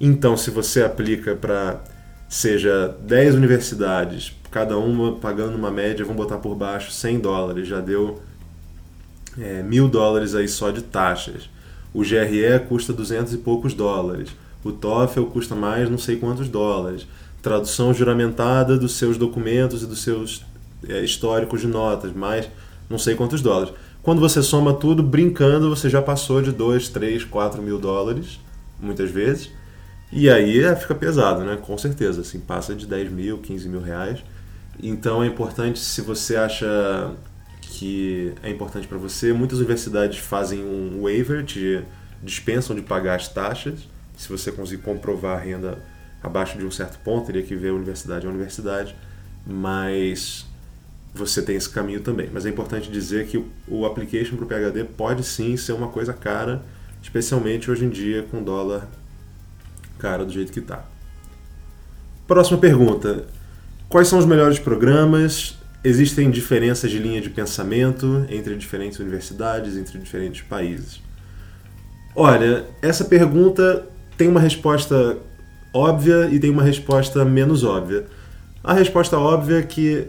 Então, 0.00 0.36
se 0.36 0.50
você 0.50 0.82
aplica 0.82 1.36
para, 1.36 1.80
seja 2.28 2.94
10 3.00 3.36
universidades 3.36 4.34
cada 4.50 4.76
uma 4.78 5.16
pagando 5.16 5.56
uma 5.56 5.70
média, 5.70 6.04
vamos 6.04 6.22
botar 6.22 6.38
por 6.38 6.54
baixo 6.54 6.92
100 6.92 7.18
dólares, 7.18 7.66
já 7.66 7.80
deu 7.80 8.20
é, 9.36 9.62
mil 9.62 9.88
dólares 9.88 10.34
aí 10.34 10.48
só 10.48 10.70
de 10.70 10.82
taxas. 10.82 11.48
O 11.92 12.02
GRE 12.02 12.58
custa 12.68 12.92
200 12.92 13.34
e 13.34 13.38
poucos 13.38 13.74
dólares. 13.74 14.30
O 14.64 14.72
TOEFL 14.72 15.24
custa 15.24 15.54
mais 15.54 15.90
não 15.90 15.98
sei 15.98 16.16
quantos 16.16 16.48
dólares. 16.48 17.06
Tradução 17.42 17.92
juramentada 17.92 18.76
dos 18.76 18.96
seus 18.96 19.16
documentos 19.16 19.82
e 19.82 19.86
dos 19.86 20.02
seus 20.02 20.44
históricos 21.02 21.60
de 21.60 21.66
notas, 21.66 22.12
mais 22.12 22.48
não 22.88 22.98
sei 22.98 23.14
quantos 23.14 23.40
dólares. 23.40 23.72
Quando 24.02 24.20
você 24.20 24.42
soma 24.42 24.74
tudo, 24.74 25.02
brincando, 25.02 25.74
você 25.74 25.88
já 25.88 26.02
passou 26.02 26.42
de 26.42 26.52
2, 26.52 26.90
3, 26.90 27.24
4 27.24 27.62
mil 27.62 27.78
dólares, 27.78 28.38
muitas 28.78 29.10
vezes. 29.10 29.50
E 30.12 30.28
aí 30.28 30.62
é, 30.62 30.76
fica 30.76 30.94
pesado, 30.94 31.42
né? 31.42 31.56
Com 31.56 31.76
certeza. 31.78 32.20
Assim, 32.20 32.38
passa 32.38 32.74
de 32.74 32.86
10 32.86 33.10
mil, 33.10 33.38
15 33.38 33.68
mil 33.68 33.80
reais. 33.80 34.22
Então 34.82 35.22
é 35.22 35.26
importante, 35.26 35.78
se 35.78 36.00
você 36.02 36.36
acha 36.36 37.12
que 37.62 38.32
é 38.42 38.50
importante 38.50 38.86
para 38.86 38.98
você, 38.98 39.32
muitas 39.32 39.58
universidades 39.58 40.18
fazem 40.18 40.62
um 40.62 41.02
waiver, 41.02 41.44
te 41.44 41.82
dispensam 42.22 42.76
de 42.76 42.82
pagar 42.82 43.16
as 43.16 43.28
taxas. 43.28 43.88
Se 44.16 44.28
você 44.28 44.52
conseguir 44.52 44.82
comprovar 44.82 45.38
a 45.38 45.40
renda 45.40 45.78
abaixo 46.22 46.58
de 46.58 46.64
um 46.64 46.70
certo 46.70 46.98
ponto, 47.00 47.26
teria 47.26 47.42
que 47.42 47.56
ver 47.56 47.70
a 47.70 47.74
universidade 47.74 48.26
a 48.26 48.30
universidade, 48.30 48.94
mas 49.46 50.46
você 51.14 51.40
tem 51.40 51.54
esse 51.54 51.70
caminho 51.70 52.00
também. 52.00 52.28
Mas 52.32 52.44
é 52.44 52.48
importante 52.48 52.90
dizer 52.90 53.26
que 53.26 53.42
o 53.68 53.86
application 53.86 54.36
para 54.36 54.44
o 54.44 54.48
PhD 54.48 54.84
pode 54.84 55.22
sim 55.22 55.56
ser 55.56 55.72
uma 55.72 55.88
coisa 55.88 56.12
cara, 56.12 56.62
especialmente 57.00 57.70
hoje 57.70 57.84
em 57.84 57.88
dia 57.88 58.24
com 58.24 58.42
dólar 58.42 58.88
cara 59.98 60.24
do 60.24 60.32
jeito 60.32 60.52
que 60.52 60.58
está. 60.58 60.84
Próxima 62.26 62.58
pergunta. 62.58 63.26
Quais 63.88 64.08
são 64.08 64.18
os 64.18 64.26
melhores 64.26 64.58
programas? 64.58 65.56
Existem 65.84 66.30
diferenças 66.30 66.90
de 66.90 66.98
linha 66.98 67.20
de 67.20 67.30
pensamento 67.30 68.26
entre 68.28 68.56
diferentes 68.56 68.98
universidades, 68.98 69.76
entre 69.76 69.98
diferentes 69.98 70.42
países? 70.42 71.00
Olha, 72.16 72.64
essa 72.82 73.04
pergunta 73.04 73.86
tem 74.16 74.26
uma 74.26 74.40
resposta 74.40 75.18
óbvia 75.72 76.28
e 76.30 76.38
tem 76.40 76.50
uma 76.50 76.62
resposta 76.62 77.24
menos 77.24 77.62
óbvia. 77.62 78.06
A 78.62 78.72
resposta 78.72 79.18
óbvia 79.18 79.58
é 79.58 79.62
que 79.62 80.08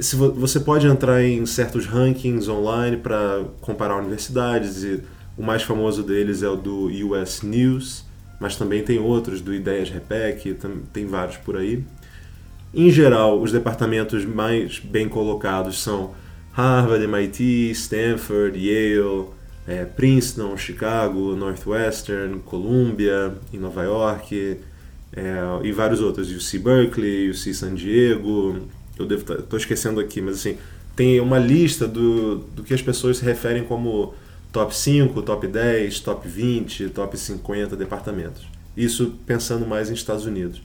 se 0.00 0.16
você 0.16 0.58
pode 0.58 0.86
entrar 0.86 1.22
em 1.22 1.44
certos 1.44 1.86
rankings 1.86 2.48
online 2.48 2.96
para 2.96 3.44
comparar 3.60 3.98
universidades 3.98 4.82
e 4.82 5.02
o 5.36 5.42
mais 5.42 5.62
famoso 5.62 6.02
deles 6.02 6.42
é 6.42 6.48
o 6.48 6.56
do 6.56 6.86
US 7.08 7.42
News, 7.42 8.04
mas 8.38 8.56
também 8.56 8.82
tem 8.82 8.98
outros 8.98 9.40
do 9.40 9.54
Ideias 9.54 9.90
Repec, 9.90 10.56
tem 10.92 11.06
vários 11.06 11.36
por 11.36 11.56
aí. 11.56 11.84
Em 12.72 12.90
geral, 12.90 13.40
os 13.40 13.52
departamentos 13.52 14.24
mais 14.24 14.78
bem 14.78 15.08
colocados 15.08 15.82
são 15.82 16.14
Harvard, 16.52 17.04
MIT, 17.04 17.70
Stanford, 17.72 18.58
Yale, 18.58 19.26
é, 19.66 19.84
Princeton, 19.84 20.56
Chicago, 20.56 21.36
Northwestern, 21.36 22.38
Columbia, 22.40 23.34
em 23.52 23.58
Nova 23.58 23.82
York, 23.82 24.56
é, 25.12 25.40
e 25.62 25.72
vários 25.72 26.00
outros, 26.00 26.30
UC 26.30 26.58
Berkeley, 26.58 27.30
UC 27.30 27.52
San 27.52 27.74
Diego, 27.74 28.68
eu 29.00 29.06
devo 29.06 29.22
estar 29.22 29.36
tá, 29.42 29.56
esquecendo 29.56 30.00
aqui, 30.00 30.20
mas 30.20 30.36
assim, 30.36 30.56
tem 30.94 31.20
uma 31.20 31.38
lista 31.38 31.86
do, 31.86 32.38
do 32.54 32.62
que 32.62 32.74
as 32.74 32.82
pessoas 32.82 33.18
se 33.18 33.24
referem 33.24 33.64
como 33.64 34.14
top 34.52 34.74
5, 34.74 35.22
top 35.22 35.46
10, 35.46 36.00
top 36.00 36.28
20, 36.28 36.88
top 36.90 37.16
50 37.16 37.76
departamentos. 37.76 38.46
Isso 38.76 39.14
pensando 39.26 39.66
mais 39.66 39.90
em 39.90 39.94
Estados 39.94 40.26
Unidos. 40.26 40.62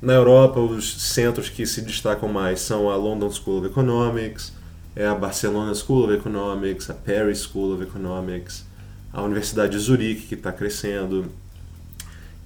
Na 0.00 0.14
Europa, 0.14 0.60
os 0.60 1.02
centros 1.02 1.48
que 1.48 1.66
se 1.66 1.82
destacam 1.82 2.28
mais 2.28 2.60
são 2.60 2.88
a 2.88 2.96
London 2.96 3.30
School 3.30 3.58
of 3.58 3.66
Economics, 3.66 4.52
é 4.96 5.06
a 5.06 5.14
Barcelona 5.14 5.74
School 5.74 6.04
of 6.04 6.14
Economics, 6.14 6.90
a 6.90 6.94
Paris 6.94 7.42
School 7.42 7.74
of 7.74 7.82
Economics, 7.82 8.64
a 9.12 9.22
Universidade 9.22 9.72
de 9.72 9.78
Zurique, 9.78 10.26
que 10.26 10.34
está 10.34 10.52
crescendo, 10.52 11.26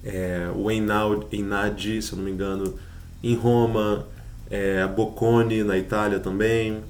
é, 0.03 0.49
o 0.55 0.69
Einaudi, 0.69 2.01
se 2.01 2.11
eu 2.11 2.17
não 2.17 2.25
me 2.25 2.31
engano, 2.31 2.75
em 3.23 3.35
Roma, 3.35 4.05
é, 4.49 4.81
a 4.81 4.87
Bocconi 4.87 5.63
na 5.63 5.77
Itália 5.77 6.19
também. 6.19 6.81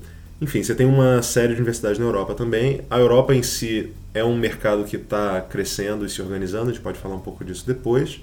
Enfim, 0.41 0.61
você 0.61 0.75
tem 0.75 0.85
uma 0.85 1.21
série 1.21 1.49
de 1.49 1.55
universidades 1.55 1.97
na 1.97 2.05
Europa 2.05 2.33
também. 2.33 2.81
A 2.89 2.99
Europa 2.99 3.33
em 3.33 3.41
si 3.41 3.93
é 4.13 4.23
um 4.23 4.37
mercado 4.37 4.83
que 4.83 4.95
está 4.97 5.41
crescendo 5.41 6.05
e 6.05 6.09
se 6.09 6.21
organizando, 6.21 6.69
a 6.69 6.73
gente 6.73 6.81
pode 6.81 6.99
falar 6.99 7.15
um 7.15 7.21
pouco 7.21 7.43
disso 7.43 7.65
depois. 7.65 8.21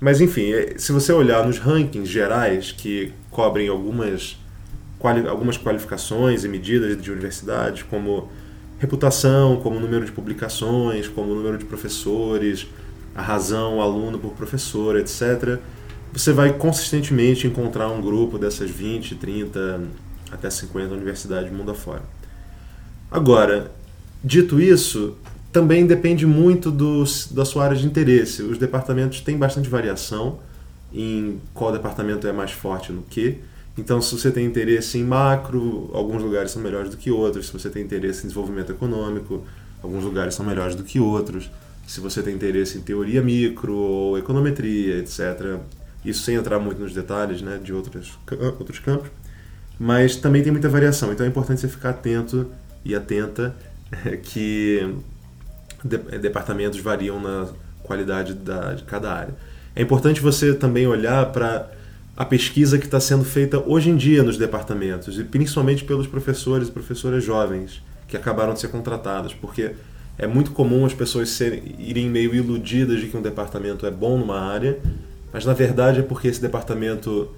Mas 0.00 0.20
enfim, 0.20 0.52
é, 0.52 0.74
se 0.78 0.92
você 0.92 1.12
olhar 1.12 1.46
nos 1.46 1.58
rankings 1.58 2.10
gerais 2.10 2.72
que 2.72 3.12
cobrem 3.30 3.68
algumas, 3.68 4.38
quali 4.98 5.26
algumas 5.28 5.58
qualificações 5.58 6.44
e 6.44 6.48
medidas 6.48 7.00
de 7.00 7.10
universidades, 7.10 7.82
como 7.82 8.30
reputação, 8.78 9.56
como 9.56 9.78
número 9.78 10.06
de 10.06 10.12
publicações, 10.12 11.06
como 11.06 11.34
número 11.34 11.58
de 11.58 11.66
professores, 11.66 12.66
a 13.14 13.20
razão 13.20 13.80
aluno 13.80 14.18
por 14.18 14.32
professor, 14.32 14.96
etc., 14.96 15.58
você 16.12 16.32
vai 16.32 16.52
consistentemente 16.52 17.46
encontrar 17.46 17.88
um 17.88 18.00
grupo 18.00 18.38
dessas 18.38 18.70
20, 18.70 19.14
30, 19.16 19.82
até 20.30 20.50
50 20.50 20.94
universidades 20.94 21.52
mundo 21.52 21.70
afora. 21.70 22.02
Agora, 23.10 23.70
dito 24.22 24.60
isso, 24.60 25.16
também 25.52 25.86
depende 25.86 26.26
muito 26.26 26.70
do, 26.70 27.04
da 27.32 27.44
sua 27.44 27.64
área 27.64 27.76
de 27.76 27.86
interesse. 27.86 28.42
Os 28.42 28.58
departamentos 28.58 29.20
têm 29.20 29.36
bastante 29.36 29.68
variação 29.68 30.38
em 30.92 31.40
qual 31.54 31.72
departamento 31.72 32.26
é 32.26 32.32
mais 32.32 32.52
forte 32.52 32.92
no 32.92 33.02
que. 33.02 33.38
Então, 33.78 34.00
se 34.02 34.16
você 34.16 34.30
tem 34.30 34.44
interesse 34.44 34.98
em 34.98 35.04
macro, 35.04 35.90
alguns 35.92 36.22
lugares 36.22 36.50
são 36.50 36.60
melhores 36.62 36.90
do 36.90 36.96
que 36.96 37.10
outros. 37.10 37.46
Se 37.46 37.52
você 37.52 37.70
tem 37.70 37.82
interesse 37.82 38.20
em 38.20 38.28
desenvolvimento 38.28 38.70
econômico, 38.72 39.44
alguns 39.82 40.04
lugares 40.04 40.34
são 40.34 40.44
melhores 40.44 40.74
do 40.74 40.82
que 40.82 41.00
outros 41.00 41.50
se 41.90 41.98
você 41.98 42.22
tem 42.22 42.36
interesse 42.36 42.78
em 42.78 42.82
teoria 42.82 43.20
micro 43.20 43.74
ou 43.74 44.16
econometria, 44.16 44.98
etc. 44.98 45.58
Isso 46.04 46.22
sem 46.22 46.36
entrar 46.36 46.58
muito 46.58 46.80
nos 46.80 46.94
detalhes 46.94 47.42
né, 47.42 47.58
de 47.62 47.72
outros, 47.72 48.18
outros 48.58 48.78
campos. 48.78 49.10
Mas 49.78 50.16
também 50.16 50.42
tem 50.42 50.52
muita 50.52 50.68
variação, 50.68 51.12
então 51.12 51.24
é 51.24 51.28
importante 51.28 51.60
você 51.60 51.68
ficar 51.68 51.90
atento 51.90 52.50
e 52.84 52.94
atenta 52.94 53.54
que 54.22 54.94
departamentos 56.20 56.78
variam 56.80 57.20
na 57.20 57.48
qualidade 57.82 58.34
da, 58.34 58.74
de 58.74 58.84
cada 58.84 59.12
área. 59.12 59.34
É 59.74 59.82
importante 59.82 60.20
você 60.20 60.54
também 60.54 60.86
olhar 60.86 61.32
para 61.32 61.70
a 62.16 62.24
pesquisa 62.24 62.78
que 62.78 62.84
está 62.84 63.00
sendo 63.00 63.24
feita 63.24 63.58
hoje 63.58 63.88
em 63.88 63.96
dia 63.96 64.22
nos 64.22 64.36
departamentos, 64.36 65.18
e 65.18 65.24
principalmente 65.24 65.84
pelos 65.84 66.06
professores 66.06 66.68
e 66.68 66.70
professoras 66.70 67.24
jovens 67.24 67.82
que 68.06 68.16
acabaram 68.16 68.52
de 68.52 68.60
ser 68.60 68.68
contratadas, 68.68 69.32
porque 69.32 69.72
é 70.18 70.26
muito 70.26 70.50
comum 70.50 70.84
as 70.84 70.92
pessoas 70.92 71.30
serem, 71.30 71.74
irem 71.78 72.10
meio 72.10 72.34
iludidas 72.34 73.00
de 73.00 73.06
que 73.06 73.16
um 73.16 73.22
departamento 73.22 73.86
é 73.86 73.90
bom 73.90 74.18
numa 74.18 74.38
área, 74.38 74.78
mas 75.32 75.44
na 75.44 75.52
verdade 75.52 76.00
é 76.00 76.02
porque 76.02 76.28
esse 76.28 76.40
departamento 76.40 77.28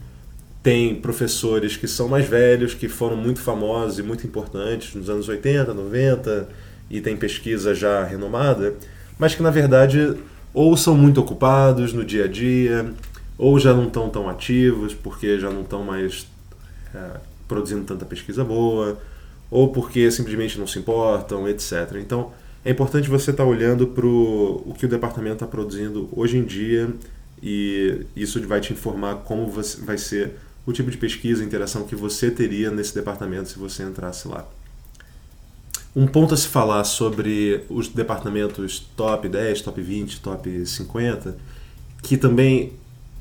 tem 0.63 0.95
professores 0.95 1.77
que 1.77 1.89
são 1.89 2.09
mais 2.09 2.27
velhos, 2.27 2.73
que 2.73 2.89
foram 2.89 3.17
muito 3.17 3.41
famosos 3.41 3.99
e 3.99 4.03
muito 4.03 4.27
importantes 4.27 4.95
nos 4.95 5.11
anos 5.11 5.29
80, 5.29 5.75
90 5.75 6.49
e 6.89 7.01
tem 7.01 7.17
pesquisa 7.17 7.75
já 7.75 8.05
renomada, 8.05 8.75
mas 9.19 9.35
que 9.35 9.43
na 9.43 9.51
verdade 9.51 10.17
ou 10.55 10.77
são 10.77 10.95
muito 10.95 11.21
ocupados 11.21 11.93
no 11.93 12.05
dia 12.05 12.25
a 12.25 12.29
dia, 12.29 12.93
ou 13.39 13.59
já 13.59 13.73
não 13.73 13.87
estão 13.87 14.09
tão 14.09 14.29
ativos 14.29 14.95
porque 14.95 15.39
já 15.39 15.51
não 15.51 15.63
estão 15.63 15.83
mais 15.83 16.27
é, 16.95 17.21
produzindo 17.49 17.85
tanta 17.85 18.05
pesquisa 18.05 18.45
boa, 18.45 18.99
ou 19.51 19.69
porque 19.69 20.11
simplesmente 20.11 20.59
não 20.59 20.67
se 20.67 20.79
importam, 20.79 21.49
etc. 21.49 21.97
Então 21.97 22.31
é 22.65 22.71
importante 22.71 23.09
você 23.09 23.31
estar 23.31 23.45
tá 23.45 23.49
olhando 23.49 23.89
para 23.89 24.07
o 24.07 24.75
que 24.79 24.87
o 24.87 24.89
departamento 24.89 25.37
está 25.37 25.47
produzindo 25.47 26.09
hoje 26.13 26.37
em 26.37 26.45
dia 26.45 26.89
e 27.43 28.07
isso 28.15 28.41
vai 28.47 28.61
te 28.61 28.73
informar 28.73 29.17
como 29.17 29.51
vai 29.51 29.99
ser 29.99 30.37
o 30.65 30.73
tipo 30.73 30.91
de 30.91 30.97
pesquisa 30.97 31.43
e 31.43 31.47
interação 31.47 31.85
que 31.85 31.97
você 31.97 32.31
teria 32.31 32.71
nesse 32.71 32.95
departamento 32.95 33.49
se 33.49 33.59
você 33.59 33.83
entrasse 33.83 34.29
lá. 34.29 34.47
Um 35.95 36.07
ponto 36.07 36.33
a 36.33 36.37
se 36.37 36.47
falar 36.47 36.85
sobre 36.85 37.65
os 37.69 37.89
departamentos 37.89 38.81
top 38.97 39.29
10, 39.29 39.61
top 39.63 39.83
20, 39.83 40.21
top 40.21 40.67
50, 40.67 41.37
que 42.03 42.17
também 42.17 42.73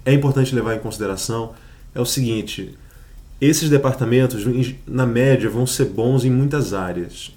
é 0.06 0.14
importante 0.14 0.54
levar 0.56 0.76
em 0.76 0.80
consideração, 0.80 1.54
é 1.94 2.00
o 2.00 2.06
seguinte: 2.06 2.78
esses 3.42 3.70
departamentos, 3.70 4.44
na 4.88 5.06
média, 5.06 5.50
vão 5.50 5.66
ser 5.66 5.86
bons 5.86 6.24
em 6.24 6.30
muitas 6.30 6.74
áreas 6.74 7.34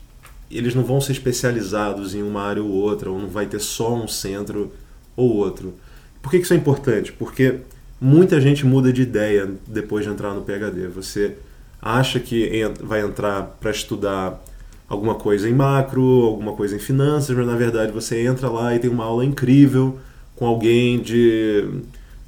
eles 0.51 0.75
não 0.75 0.85
vão 0.85 1.01
ser 1.01 1.13
especializados 1.13 2.15
em 2.15 2.23
uma 2.23 2.43
área 2.43 2.63
ou 2.63 2.71
outra, 2.71 3.11
ou 3.11 3.19
não 3.19 3.29
vai 3.29 3.47
ter 3.47 3.61
só 3.61 3.95
um 3.95 4.07
centro 4.07 4.73
ou 5.17 5.35
outro. 5.35 5.75
Por 6.25 6.31
que 6.31 6.39
isso 6.39 6.55
é 6.55 6.57
importante? 6.57 7.13
Porque 7.13 7.57
muita 8.01 8.41
gente 8.41 8.65
muda 8.65 8.91
de 8.91 9.03
ideia 9.03 9.47
depois 9.67 10.07
de 10.07 10.11
entrar 10.11 10.33
no 10.33 10.41
PhD. 10.41 10.89
Você 10.89 11.37
acha 11.83 12.19
que 12.19 12.51
vai 12.81 13.03
entrar 13.03 13.43
para 13.61 13.71
estudar 13.71 14.43
alguma 14.89 15.17
coisa 15.17 15.47
em 15.47 15.53
macro, 15.53 16.03
alguma 16.23 16.55
coisa 16.55 16.77
em 16.77 16.79
finanças, 16.79 17.37
mas 17.37 17.47
na 17.47 17.55
verdade 17.55 17.93
você 17.93 18.25
entra 18.25 18.49
lá 18.49 18.75
e 18.75 18.79
tem 18.79 18.89
uma 18.89 19.05
aula 19.05 19.23
incrível 19.23 19.99
com 20.35 20.47
alguém 20.47 20.99
de, 20.99 21.69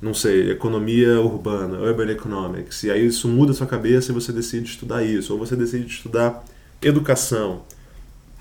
não 0.03 0.13
sei, 0.13 0.51
economia 0.51 1.19
urbana, 1.23 1.79
urban 1.79 2.11
economics. 2.11 2.83
E 2.83 2.91
aí 2.91 3.07
isso 3.07 3.27
muda 3.27 3.55
sua 3.55 3.67
cabeça 3.67 4.13
e 4.13 4.15
você 4.15 4.31
decide 4.31 4.69
estudar 4.69 5.03
isso, 5.05 5.33
ou 5.33 5.39
você 5.39 5.57
decide 5.57 5.87
estudar 5.87 6.45
educação 6.83 7.63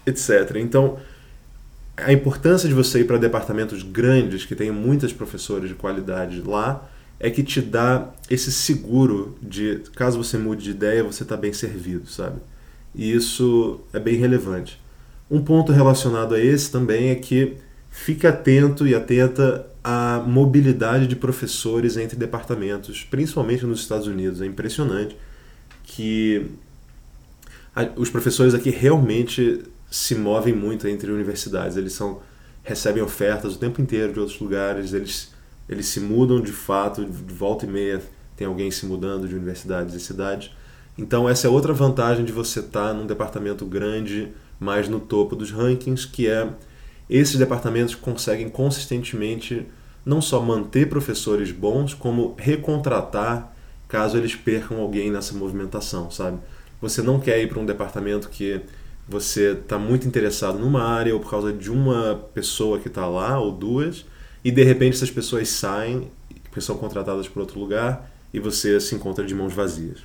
etc. 0.05 0.57
Então, 0.57 0.97
a 1.97 2.11
importância 2.11 2.67
de 2.67 2.75
você 2.75 2.99
ir 2.99 3.05
para 3.05 3.17
departamentos 3.17 3.81
grandes 3.81 4.45
que 4.45 4.55
tem 4.55 4.71
muitas 4.71 5.13
professoras 5.13 5.69
de 5.69 5.75
qualidade 5.75 6.41
lá 6.41 6.89
é 7.19 7.29
que 7.29 7.41
te 7.41 7.61
dá 7.61 8.13
esse 8.29 8.51
seguro 8.51 9.37
de 9.41 9.81
caso 9.95 10.17
você 10.17 10.37
mude 10.37 10.63
de 10.63 10.71
ideia 10.71 11.03
você 11.03 11.23
está 11.23 11.37
bem 11.37 11.53
servido, 11.53 12.07
sabe? 12.07 12.41
E 12.93 13.13
isso 13.13 13.79
é 13.93 13.99
bem 13.99 14.15
relevante. 14.15 14.81
Um 15.29 15.41
ponto 15.41 15.71
relacionado 15.71 16.35
a 16.35 16.39
esse 16.39 16.71
também 16.71 17.09
é 17.09 17.15
que 17.15 17.57
fique 17.89 18.27
atento 18.27 18.85
e 18.85 18.93
atenta 18.93 19.65
à 19.83 20.21
mobilidade 20.25 21.07
de 21.07 21.15
professores 21.15 21.95
entre 21.95 22.17
departamentos, 22.17 23.03
principalmente 23.09 23.65
nos 23.65 23.79
Estados 23.79 24.07
Unidos. 24.07 24.41
É 24.41 24.45
impressionante 24.45 25.15
que 25.83 26.45
os 27.95 28.09
professores 28.09 28.53
aqui 28.53 28.69
realmente 28.69 29.63
se 29.89 30.15
movem 30.15 30.53
muito 30.53 30.87
entre 30.87 31.11
universidades. 31.11 31.77
Eles 31.77 31.93
são 31.93 32.21
recebem 32.63 33.03
ofertas 33.03 33.55
o 33.55 33.59
tempo 33.59 33.81
inteiro 33.81 34.13
de 34.13 34.19
outros 34.19 34.39
lugares. 34.39 34.93
Eles 34.93 35.33
eles 35.67 35.87
se 35.87 35.99
mudam 35.99 36.39
de 36.41 36.51
fato 36.51 37.03
de 37.05 37.33
volta 37.33 37.65
e 37.65 37.69
meia. 37.69 38.01
Tem 38.35 38.45
alguém 38.47 38.69
se 38.69 38.85
mudando 38.85 39.27
de 39.27 39.35
universidades 39.35 39.95
e 39.95 39.99
cidades. 39.99 40.51
Então 40.97 41.27
essa 41.27 41.47
é 41.47 41.49
outra 41.49 41.73
vantagem 41.73 42.23
de 42.23 42.31
você 42.31 42.59
estar 42.59 42.93
num 42.93 43.05
departamento 43.05 43.65
grande, 43.65 44.31
mais 44.59 44.87
no 44.87 44.99
topo 44.99 45.35
dos 45.35 45.51
rankings, 45.51 46.05
que 46.05 46.27
é 46.27 46.49
esses 47.09 47.37
departamentos 47.37 47.95
conseguem 47.95 48.49
consistentemente 48.49 49.65
não 50.05 50.21
só 50.21 50.41
manter 50.41 50.87
professores 50.87 51.51
bons, 51.51 51.93
como 51.93 52.35
recontratar 52.37 53.53
caso 53.87 54.17
eles 54.17 54.35
percam 54.35 54.79
alguém 54.79 55.11
nessa 55.11 55.33
movimentação, 55.33 56.09
sabe? 56.09 56.39
Você 56.81 57.01
não 57.01 57.19
quer 57.19 57.41
ir 57.41 57.47
para 57.47 57.59
um 57.59 57.65
departamento 57.65 58.29
que 58.29 58.61
você 59.07 59.51
está 59.51 59.77
muito 59.77 60.07
interessado 60.07 60.57
numa 60.57 60.83
área 60.83 61.13
ou 61.13 61.19
por 61.19 61.29
causa 61.29 61.53
de 61.53 61.71
uma 61.71 62.15
pessoa 62.33 62.79
que 62.79 62.87
está 62.87 63.07
lá 63.07 63.39
ou 63.39 63.51
duas 63.51 64.05
e 64.43 64.51
de 64.51 64.63
repente 64.63 64.95
essas 64.95 65.11
pessoas 65.11 65.49
saem 65.49 66.09
porque 66.43 66.61
são 66.61 66.77
contratadas 66.77 67.27
por 67.27 67.41
outro 67.41 67.59
lugar 67.59 68.11
e 68.33 68.39
você 68.39 68.79
se 68.79 68.95
encontra 68.95 69.25
de 69.25 69.35
mãos 69.35 69.53
vazias. 69.53 69.99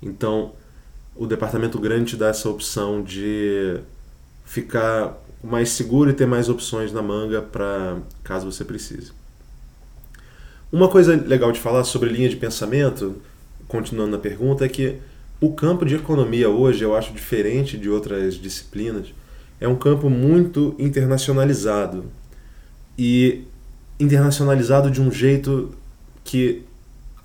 Então, 0.00 0.52
o 1.14 1.26
departamento 1.26 1.78
grande 1.78 2.10
te 2.10 2.16
dá 2.16 2.28
essa 2.28 2.48
opção 2.48 3.02
de 3.02 3.78
ficar 4.44 5.16
mais 5.42 5.70
seguro 5.70 6.10
e 6.10 6.12
ter 6.12 6.26
mais 6.26 6.48
opções 6.48 6.92
na 6.92 7.02
manga 7.02 7.42
para 7.42 7.98
caso 8.22 8.50
você 8.50 8.64
precise. 8.64 9.12
Uma 10.70 10.88
coisa 10.88 11.14
legal 11.14 11.52
de 11.52 11.60
falar 11.60 11.84
sobre 11.84 12.08
linha 12.08 12.28
de 12.28 12.36
pensamento, 12.36 13.20
continuando 13.68 14.12
na 14.12 14.18
pergunta, 14.18 14.64
é 14.64 14.68
que 14.68 14.98
o 15.42 15.52
campo 15.52 15.84
de 15.84 15.96
economia 15.96 16.48
hoje, 16.48 16.84
eu 16.84 16.96
acho 16.96 17.12
diferente 17.12 17.76
de 17.76 17.90
outras 17.90 18.36
disciplinas, 18.36 19.12
é 19.60 19.66
um 19.66 19.74
campo 19.74 20.08
muito 20.08 20.76
internacionalizado. 20.78 22.04
E 22.96 23.42
internacionalizado 23.98 24.88
de 24.88 25.00
um 25.00 25.10
jeito 25.10 25.74
que 26.22 26.62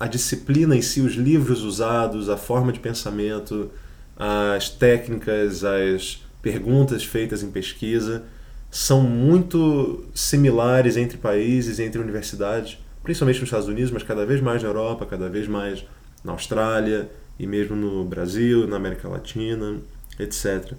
a 0.00 0.08
disciplina 0.08 0.74
em 0.74 0.82
si, 0.82 1.00
os 1.00 1.14
livros 1.14 1.62
usados, 1.62 2.28
a 2.28 2.36
forma 2.36 2.72
de 2.72 2.80
pensamento, 2.80 3.70
as 4.16 4.68
técnicas, 4.68 5.62
as 5.62 6.20
perguntas 6.42 7.04
feitas 7.04 7.44
em 7.44 7.50
pesquisa 7.52 8.24
são 8.68 9.00
muito 9.00 10.04
similares 10.12 10.96
entre 10.96 11.18
países, 11.18 11.78
entre 11.78 12.00
universidades, 12.00 12.78
principalmente 13.00 13.38
nos 13.38 13.48
Estados 13.48 13.68
Unidos, 13.68 13.92
mas 13.92 14.02
cada 14.02 14.26
vez 14.26 14.40
mais 14.40 14.60
na 14.60 14.68
Europa, 14.68 15.06
cada 15.06 15.28
vez 15.28 15.46
mais 15.46 15.84
na 16.24 16.32
Austrália, 16.32 17.08
e 17.38 17.46
mesmo 17.46 17.76
no 17.76 18.04
Brasil, 18.04 18.66
na 18.66 18.76
América 18.76 19.08
Latina, 19.08 19.76
etc. 20.18 20.72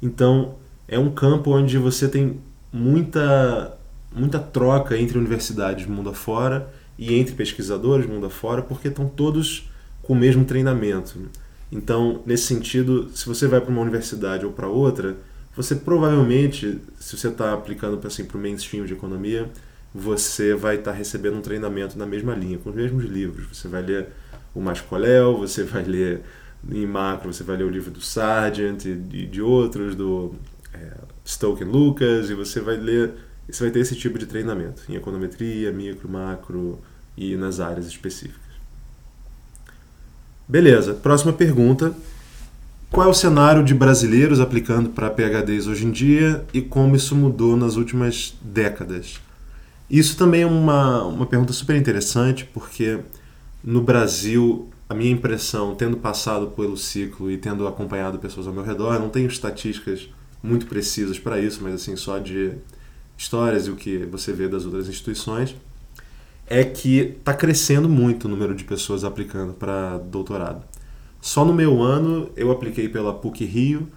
Então, 0.00 0.56
é 0.86 0.98
um 0.98 1.10
campo 1.10 1.50
onde 1.50 1.76
você 1.76 2.08
tem 2.08 2.40
muita, 2.72 3.76
muita 4.14 4.38
troca 4.38 4.96
entre 4.96 5.18
universidades 5.18 5.86
mundo 5.86 6.10
afora 6.10 6.72
e 6.98 7.14
entre 7.14 7.34
pesquisadores 7.34 8.06
mundo 8.06 8.26
afora, 8.26 8.62
porque 8.62 8.88
estão 8.88 9.08
todos 9.08 9.70
com 10.02 10.14
o 10.14 10.16
mesmo 10.16 10.44
treinamento. 10.44 11.18
Então, 11.70 12.22
nesse 12.24 12.46
sentido, 12.46 13.10
se 13.14 13.26
você 13.26 13.46
vai 13.46 13.60
para 13.60 13.70
uma 13.70 13.82
universidade 13.82 14.46
ou 14.46 14.52
para 14.52 14.66
outra, 14.66 15.16
você 15.54 15.74
provavelmente, 15.74 16.80
se 16.98 17.16
você 17.16 17.28
está 17.28 17.52
aplicando 17.52 18.00
assim, 18.06 18.24
para 18.24 18.38
o 18.38 18.40
mainstream 18.40 18.86
de 18.86 18.94
economia, 18.94 19.50
você 19.98 20.54
vai 20.54 20.76
estar 20.76 20.92
tá 20.92 20.96
recebendo 20.96 21.36
um 21.36 21.40
treinamento 21.40 21.98
na 21.98 22.06
mesma 22.06 22.34
linha, 22.34 22.58
com 22.58 22.70
os 22.70 22.76
mesmos 22.76 23.04
livros. 23.04 23.48
Você 23.52 23.66
vai 23.66 23.82
ler 23.82 24.08
o 24.54 24.60
Mascoléu, 24.60 25.36
você 25.36 25.64
vai 25.64 25.82
ler 25.82 26.22
em 26.70 26.86
macro, 26.86 27.32
você 27.32 27.42
vai 27.42 27.56
ler 27.56 27.64
o 27.64 27.68
livro 27.68 27.90
do 27.90 28.00
Sargent 28.00 28.84
e 28.84 28.94
de, 28.94 29.42
outros, 29.42 29.94
do 29.94 30.34
é, 30.72 30.92
Stoke 31.26 31.64
Lucas, 31.64 32.30
e 32.30 32.34
você 32.34 32.60
vai 32.60 32.76
ler, 32.76 33.12
você 33.48 33.64
vai 33.64 33.72
ter 33.72 33.80
esse 33.80 33.96
tipo 33.96 34.18
de 34.18 34.26
treinamento 34.26 34.82
em 34.88 34.94
econometria, 34.94 35.72
micro, 35.72 36.08
macro 36.08 36.80
e 37.16 37.36
nas 37.36 37.58
áreas 37.58 37.86
específicas. 37.86 38.48
Beleza, 40.46 40.94
próxima 40.94 41.32
pergunta. 41.32 41.92
Qual 42.90 43.06
é 43.06 43.10
o 43.10 43.14
cenário 43.14 43.62
de 43.62 43.74
brasileiros 43.74 44.40
aplicando 44.40 44.90
para 44.90 45.10
PHDs 45.10 45.66
hoje 45.66 45.84
em 45.84 45.90
dia 45.90 46.44
e 46.54 46.62
como 46.62 46.96
isso 46.96 47.14
mudou 47.14 47.56
nas 47.56 47.76
últimas 47.76 48.34
décadas? 48.40 49.20
Isso 49.90 50.16
também 50.16 50.42
é 50.42 50.46
uma, 50.46 51.04
uma 51.04 51.26
pergunta 51.26 51.52
super 51.52 51.74
interessante, 51.74 52.44
porque 52.44 53.00
no 53.64 53.80
Brasil, 53.80 54.68
a 54.88 54.94
minha 54.94 55.10
impressão, 55.10 55.74
tendo 55.74 55.96
passado 55.96 56.48
pelo 56.48 56.76
ciclo 56.76 57.30
e 57.30 57.38
tendo 57.38 57.66
acompanhado 57.66 58.18
pessoas 58.18 58.46
ao 58.46 58.52
meu 58.52 58.62
redor, 58.62 58.98
não 58.98 59.08
tenho 59.08 59.26
estatísticas 59.26 60.08
muito 60.42 60.66
precisas 60.66 61.18
para 61.18 61.40
isso, 61.40 61.60
mas 61.62 61.74
assim, 61.74 61.96
só 61.96 62.18
de 62.18 62.52
histórias 63.16 63.66
e 63.66 63.70
o 63.70 63.76
que 63.76 63.98
você 64.06 64.32
vê 64.32 64.46
das 64.46 64.64
outras 64.64 64.88
instituições, 64.88 65.56
é 66.46 66.64
que 66.64 67.16
está 67.18 67.34
crescendo 67.34 67.88
muito 67.88 68.24
o 68.24 68.28
número 68.28 68.54
de 68.54 68.64
pessoas 68.64 69.04
aplicando 69.04 69.52
para 69.52 69.98
doutorado. 69.98 70.64
Só 71.20 71.44
no 71.44 71.52
meu 71.52 71.82
ano 71.82 72.30
eu 72.36 72.50
apliquei 72.50 72.88
pela 72.88 73.12
PUC 73.12 73.44
Rio, 73.44 73.88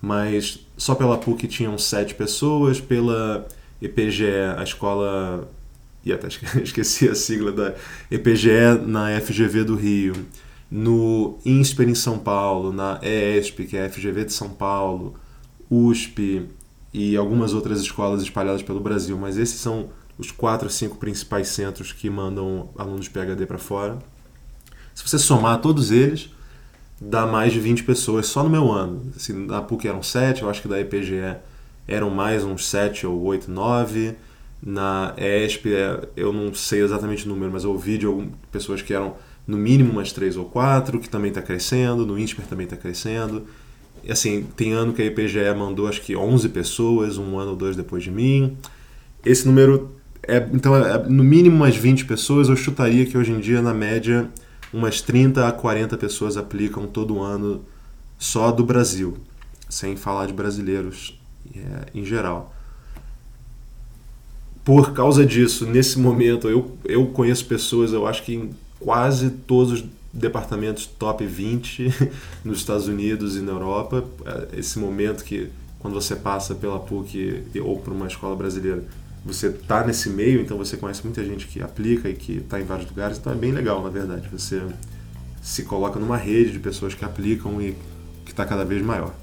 mas 0.00 0.66
só 0.76 0.94
pela 0.94 1.18
PUC 1.18 1.48
tinham 1.48 1.76
sete 1.76 2.14
pessoas, 2.14 2.80
pela 2.80 3.46
EPGE, 3.80 4.26
a 4.56 4.62
escola. 4.62 5.48
E 6.04 6.12
até 6.12 6.28
esqueci 6.62 7.08
a 7.08 7.14
sigla 7.14 7.52
da 7.52 7.74
EPGE 8.10 8.80
na 8.86 9.20
FGV 9.20 9.64
do 9.64 9.74
Rio, 9.74 10.14
no 10.70 11.38
INSPER 11.44 11.88
em 11.88 11.94
São 11.94 12.18
Paulo, 12.18 12.72
na 12.72 13.00
ESP, 13.02 13.64
que 13.64 13.76
é 13.76 13.86
a 13.86 13.90
FGV 13.90 14.24
de 14.24 14.32
São 14.32 14.50
Paulo, 14.50 15.14
USP 15.70 16.46
e 16.92 17.16
algumas 17.16 17.52
outras 17.52 17.80
escolas 17.80 18.22
espalhadas 18.22 18.62
pelo 18.62 18.80
Brasil, 18.80 19.18
mas 19.18 19.36
esses 19.36 19.60
são 19.60 19.90
os 20.16 20.30
quatro, 20.30 20.68
cinco 20.68 20.96
principais 20.96 21.48
centros 21.48 21.92
que 21.92 22.10
mandam 22.10 22.70
alunos 22.76 23.08
PhD 23.08 23.46
para 23.46 23.58
fora. 23.58 23.98
Se 24.94 25.06
você 25.06 25.18
somar 25.18 25.60
todos 25.60 25.92
eles, 25.92 26.30
dá 27.00 27.24
mais 27.26 27.52
de 27.52 27.60
20 27.60 27.84
pessoas 27.84 28.26
só 28.26 28.42
no 28.42 28.50
meu 28.50 28.72
ano. 28.72 29.12
Assim, 29.14 29.46
na 29.46 29.62
PUC 29.62 29.86
eram 29.86 30.02
7, 30.02 30.42
eu 30.42 30.50
acho 30.50 30.62
que 30.62 30.68
da 30.68 30.80
EPGE 30.80 31.36
eram 31.88 32.10
mais 32.10 32.44
uns 32.44 32.68
7 32.68 33.06
ou 33.06 33.20
8, 33.22 33.50
9. 33.50 34.14
Na 34.62 35.14
ESP, 35.16 35.72
é, 35.72 36.08
eu 36.16 36.32
não 36.32 36.52
sei 36.52 36.82
exatamente 36.82 37.24
o 37.24 37.28
número, 37.28 37.50
mas 37.50 37.64
eu 37.64 37.70
ouvi 37.70 37.96
de 37.96 38.06
algumas 38.06 38.30
pessoas 38.52 38.82
que 38.82 38.92
eram 38.92 39.14
no 39.46 39.56
mínimo 39.56 39.92
umas 39.92 40.12
3 40.12 40.36
ou 40.36 40.44
4, 40.44 41.00
que 41.00 41.08
também 41.08 41.30
está 41.30 41.40
crescendo, 41.40 42.04
no 42.04 42.18
INSPER 42.18 42.44
também 42.46 42.64
está 42.64 42.76
crescendo. 42.76 43.46
E, 44.04 44.12
assim, 44.12 44.46
tem 44.56 44.72
ano 44.72 44.92
que 44.92 45.00
a 45.00 45.06
EPGE 45.06 45.54
mandou 45.56 45.88
acho 45.88 46.02
que 46.02 46.14
11 46.14 46.50
pessoas, 46.50 47.16
um 47.16 47.38
ano 47.38 47.52
ou 47.52 47.56
dois 47.56 47.74
depois 47.74 48.02
de 48.02 48.10
mim. 48.10 48.56
Esse 49.24 49.46
número 49.46 49.98
é, 50.22 50.46
então, 50.52 50.76
é, 50.76 51.08
no 51.08 51.24
mínimo 51.24 51.56
umas 51.56 51.74
20 51.74 52.04
pessoas, 52.04 52.48
eu 52.48 52.56
chutaria 52.56 53.06
que 53.06 53.16
hoje 53.16 53.32
em 53.32 53.40
dia, 53.40 53.62
na 53.62 53.72
média, 53.72 54.28
umas 54.72 55.00
30 55.00 55.48
a 55.48 55.52
40 55.52 55.96
pessoas 55.96 56.36
aplicam 56.36 56.86
todo 56.86 57.22
ano 57.22 57.64
só 58.18 58.50
do 58.52 58.64
Brasil, 58.64 59.16
sem 59.70 59.96
falar 59.96 60.26
de 60.26 60.34
brasileiros 60.34 61.17
é, 61.17 61.17
em 61.94 62.04
geral. 62.04 62.54
Por 64.64 64.92
causa 64.92 65.24
disso, 65.24 65.66
nesse 65.66 65.98
momento, 65.98 66.48
eu, 66.48 66.76
eu 66.84 67.06
conheço 67.06 67.46
pessoas, 67.46 67.92
eu 67.92 68.06
acho 68.06 68.22
que 68.22 68.34
em 68.34 68.50
quase 68.78 69.30
todos 69.30 69.72
os 69.72 69.84
departamentos 70.12 70.86
top 70.86 71.24
20 71.24 71.92
nos 72.44 72.58
Estados 72.58 72.86
Unidos 72.86 73.36
e 73.36 73.40
na 73.40 73.52
Europa. 73.52 74.04
É, 74.26 74.58
esse 74.58 74.78
momento 74.78 75.24
que, 75.24 75.48
quando 75.78 75.94
você 75.94 76.14
passa 76.16 76.54
pela 76.54 76.78
PUC 76.78 77.44
ou 77.62 77.78
por 77.78 77.92
uma 77.92 78.06
escola 78.06 78.36
brasileira, 78.36 78.84
você 79.24 79.50
tá 79.50 79.86
nesse 79.86 80.08
meio, 80.08 80.40
então 80.40 80.56
você 80.56 80.76
conhece 80.76 81.02
muita 81.04 81.24
gente 81.24 81.46
que 81.46 81.60
aplica 81.60 82.08
e 82.08 82.14
que 82.14 82.38
está 82.38 82.60
em 82.60 82.64
vários 82.64 82.88
lugares, 82.88 83.18
então 83.18 83.32
é 83.32 83.36
bem 83.36 83.52
legal, 83.52 83.82
na 83.82 83.90
verdade. 83.90 84.28
Você 84.32 84.62
se 85.42 85.64
coloca 85.64 85.98
numa 85.98 86.16
rede 86.16 86.52
de 86.52 86.58
pessoas 86.58 86.94
que 86.94 87.04
aplicam 87.04 87.60
e 87.60 87.74
que 88.24 88.30
está 88.30 88.44
cada 88.44 88.64
vez 88.64 88.82
maior. 88.82 89.14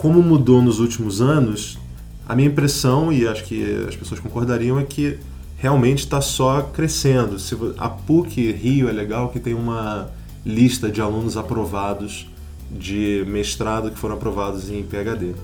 Como 0.00 0.22
mudou 0.22 0.62
nos 0.62 0.80
últimos 0.80 1.20
anos, 1.20 1.78
a 2.26 2.34
minha 2.34 2.48
impressão, 2.48 3.12
e 3.12 3.28
acho 3.28 3.44
que 3.44 3.84
as 3.86 3.94
pessoas 3.94 4.18
concordariam, 4.18 4.80
é 4.80 4.82
que 4.82 5.18
realmente 5.58 5.98
está 5.98 6.22
só 6.22 6.62
crescendo. 6.62 7.36
A 7.76 7.86
PUC 7.86 8.50
Rio 8.50 8.88
é 8.88 8.92
legal 8.92 9.28
que 9.28 9.38
tem 9.38 9.52
uma 9.52 10.08
lista 10.44 10.90
de 10.90 11.02
alunos 11.02 11.36
aprovados 11.36 12.26
de 12.70 13.22
mestrado 13.28 13.90
que 13.90 13.98
foram 13.98 14.14
aprovados 14.14 14.70
em 14.70 14.82
PhD. 14.82 15.34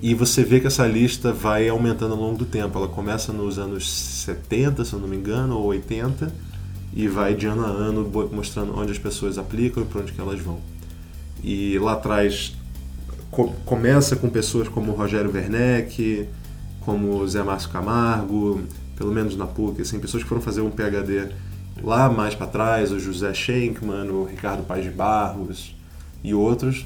E 0.00 0.14
você 0.14 0.42
vê 0.42 0.60
que 0.60 0.66
essa 0.66 0.86
lista 0.86 1.30
vai 1.30 1.68
aumentando 1.68 2.14
ao 2.14 2.20
longo 2.20 2.38
do 2.38 2.46
tempo. 2.46 2.78
Ela 2.78 2.88
começa 2.88 3.34
nos 3.34 3.58
anos 3.58 3.86
70, 3.92 4.82
se 4.82 4.94
eu 4.94 4.98
não 4.98 5.08
me 5.08 5.16
engano, 5.18 5.58
ou 5.58 5.66
80, 5.66 6.32
e 6.94 7.06
vai 7.06 7.34
de 7.34 7.44
ano 7.44 7.66
a 7.66 7.68
ano 7.68 8.10
mostrando 8.32 8.74
onde 8.78 8.92
as 8.92 8.98
pessoas 8.98 9.36
aplicam 9.36 9.82
e 9.82 9.86
para 9.86 10.00
onde 10.00 10.12
que 10.12 10.20
elas 10.22 10.40
vão. 10.40 10.58
E 11.44 11.78
lá 11.78 11.92
atrás 11.92 12.58
co 13.30 13.52
começa 13.64 14.16
com 14.16 14.28
pessoas 14.28 14.68
como 14.68 14.92
Rogério 14.92 15.32
Werneck, 15.32 16.28
como 16.80 17.26
Zé 17.26 17.42
Márcio 17.42 17.70
Camargo, 17.70 18.62
pelo 18.96 19.12
menos 19.12 19.36
na 19.36 19.46
PUC, 19.46 19.82
assim, 19.82 19.98
pessoas 19.98 20.22
que 20.22 20.28
foram 20.28 20.42
fazer 20.42 20.60
um 20.60 20.70
PhD 20.70 21.28
lá 21.82 22.10
mais 22.10 22.34
para 22.34 22.46
trás, 22.46 22.92
o 22.92 22.98
José 22.98 23.32
Schenkman, 23.32 24.10
o 24.10 24.24
Ricardo 24.24 24.62
Paz 24.64 24.84
de 24.84 24.90
Barros 24.90 25.74
e 26.22 26.34
outros, 26.34 26.84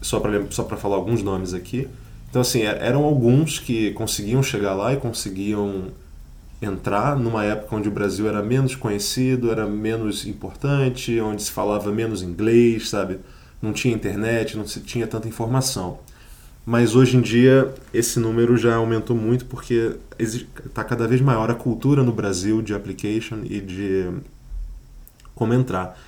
só 0.00 0.18
para 0.18 0.50
só 0.50 0.64
falar 0.64 0.96
alguns 0.96 1.22
nomes 1.22 1.54
aqui. 1.54 1.88
Então, 2.28 2.42
assim, 2.42 2.62
é, 2.62 2.78
eram 2.80 3.04
alguns 3.04 3.58
que 3.58 3.92
conseguiam 3.92 4.42
chegar 4.42 4.74
lá 4.74 4.92
e 4.92 4.96
conseguiam 4.96 5.88
entrar 6.60 7.16
numa 7.16 7.44
época 7.44 7.76
onde 7.76 7.88
o 7.88 7.92
Brasil 7.92 8.28
era 8.28 8.42
menos 8.42 8.74
conhecido, 8.74 9.50
era 9.50 9.66
menos 9.66 10.26
importante, 10.26 11.20
onde 11.20 11.42
se 11.42 11.50
falava 11.50 11.90
menos 11.90 12.22
inglês, 12.22 12.88
sabe? 12.88 13.18
Não 13.62 13.72
tinha 13.72 13.94
internet, 13.94 14.56
não 14.56 14.66
se 14.66 14.80
tinha 14.80 15.06
tanta 15.06 15.28
informação. 15.28 16.00
Mas 16.66 16.94
hoje 16.94 17.16
em 17.16 17.20
dia 17.20 17.72
esse 17.94 18.20
número 18.20 18.56
já 18.56 18.74
aumentou 18.74 19.16
muito 19.16 19.46
porque 19.46 19.96
está 20.18 20.84
cada 20.84 21.08
vez 21.08 21.20
maior 21.20 21.50
a 21.50 21.54
cultura 21.54 22.02
no 22.02 22.12
Brasil 22.12 22.60
de 22.60 22.74
application 22.74 23.40
e 23.44 23.60
de 23.60 24.10
como 25.34 25.54
entrar. 25.54 25.98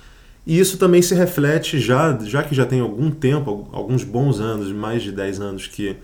E 0.45 0.59
isso 0.59 0.77
também 0.77 1.01
se 1.01 1.15
reflete 1.15 1.79
já, 1.79 2.17
já 2.19 2.43
que 2.43 2.53
já 2.53 2.65
tem 2.65 2.79
algum 2.79 3.09
tempo, 3.09 3.67
alguns 3.71 4.03
bons 4.03 4.39
anos, 4.39 4.71
mais 4.71 5.01
de 5.01 5.11
10 5.11 5.39
anos 5.41 5.67
que 5.67 5.97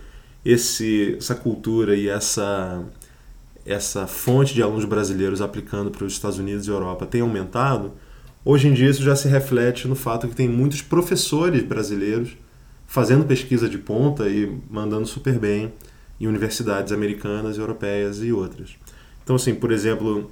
esse, 0.44 1.16
essa 1.18 1.36
cultura 1.36 1.96
e 1.96 2.10
essa, 2.10 2.84
essa 3.66 4.08
fonte 4.08 4.54
de 4.54 4.64
alunos 4.64 4.86
brasileiros 4.86 5.42
aplicando 5.42 5.92
para 5.92 6.04
os 6.06 6.14
Estados 6.14 6.40
Unidos 6.40 6.68
e 6.68 6.72
Europa 6.72 7.06
tem 7.06 7.22
aumentado, 7.22 7.94
hoje 8.43 8.67
em 8.67 8.73
dia 8.73 8.89
isso 8.89 9.01
já 9.01 9.15
se 9.15 9.27
reflete 9.27 9.88
no 9.88 9.95
fato 9.95 10.27
que 10.27 10.36
tem 10.36 10.47
muitos 10.47 10.82
professores 10.82 11.63
brasileiros 11.63 12.36
fazendo 12.88 13.23
pesquisa 13.25 13.69
de 13.69 13.77
ponta 13.77 14.27
e 14.27 14.58
mandando 14.69 15.08
super 15.08 15.39
bem 15.39 15.71
em 16.19 16.27
universidades 16.27 16.91
americanas, 16.91 17.58
europeias 17.58 18.21
e 18.21 18.32
outras. 18.32 18.75
Então, 19.23 19.38
assim, 19.38 19.56
por 19.56 19.71
exemplo, 19.71 20.30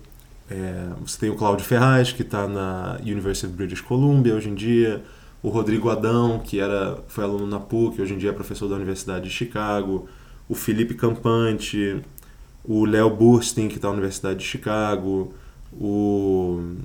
é, 0.50 0.90
você 1.00 1.18
tem 1.18 1.30
o 1.30 1.36
Cláudio 1.36 1.66
Ferraz, 1.66 2.12
que 2.12 2.22
está 2.22 2.48
na 2.48 2.98
University 3.02 3.46
of 3.46 3.56
British 3.56 3.82
Columbia 3.82 4.36
hoje 4.36 4.50
em 4.50 4.56
dia, 4.56 5.02
o 5.42 5.50
Rodrigo 5.50 5.90
Adão, 5.90 6.40
que 6.40 6.60
era, 6.60 7.00
foi 7.08 7.24
aluno 7.24 7.48
na 7.48 7.60
PUC, 7.60 8.02
hoje 8.02 8.14
em 8.14 8.18
dia 8.18 8.32
é 8.32 8.34
professor 8.34 8.68
da 8.68 8.76
Universidade 8.76 9.26
de 9.26 9.32
Chicago, 9.32 10.08
o 10.50 10.54
Felipe 10.54 10.96
Campante, 10.96 12.02
o 12.64 12.84
Léo 12.86 13.10
Burstein, 13.10 13.68
que 13.68 13.76
está 13.76 13.88
na 13.88 13.94
Universidade 13.94 14.40
de 14.40 14.46
Chicago, 14.46 15.34
o 15.72 16.76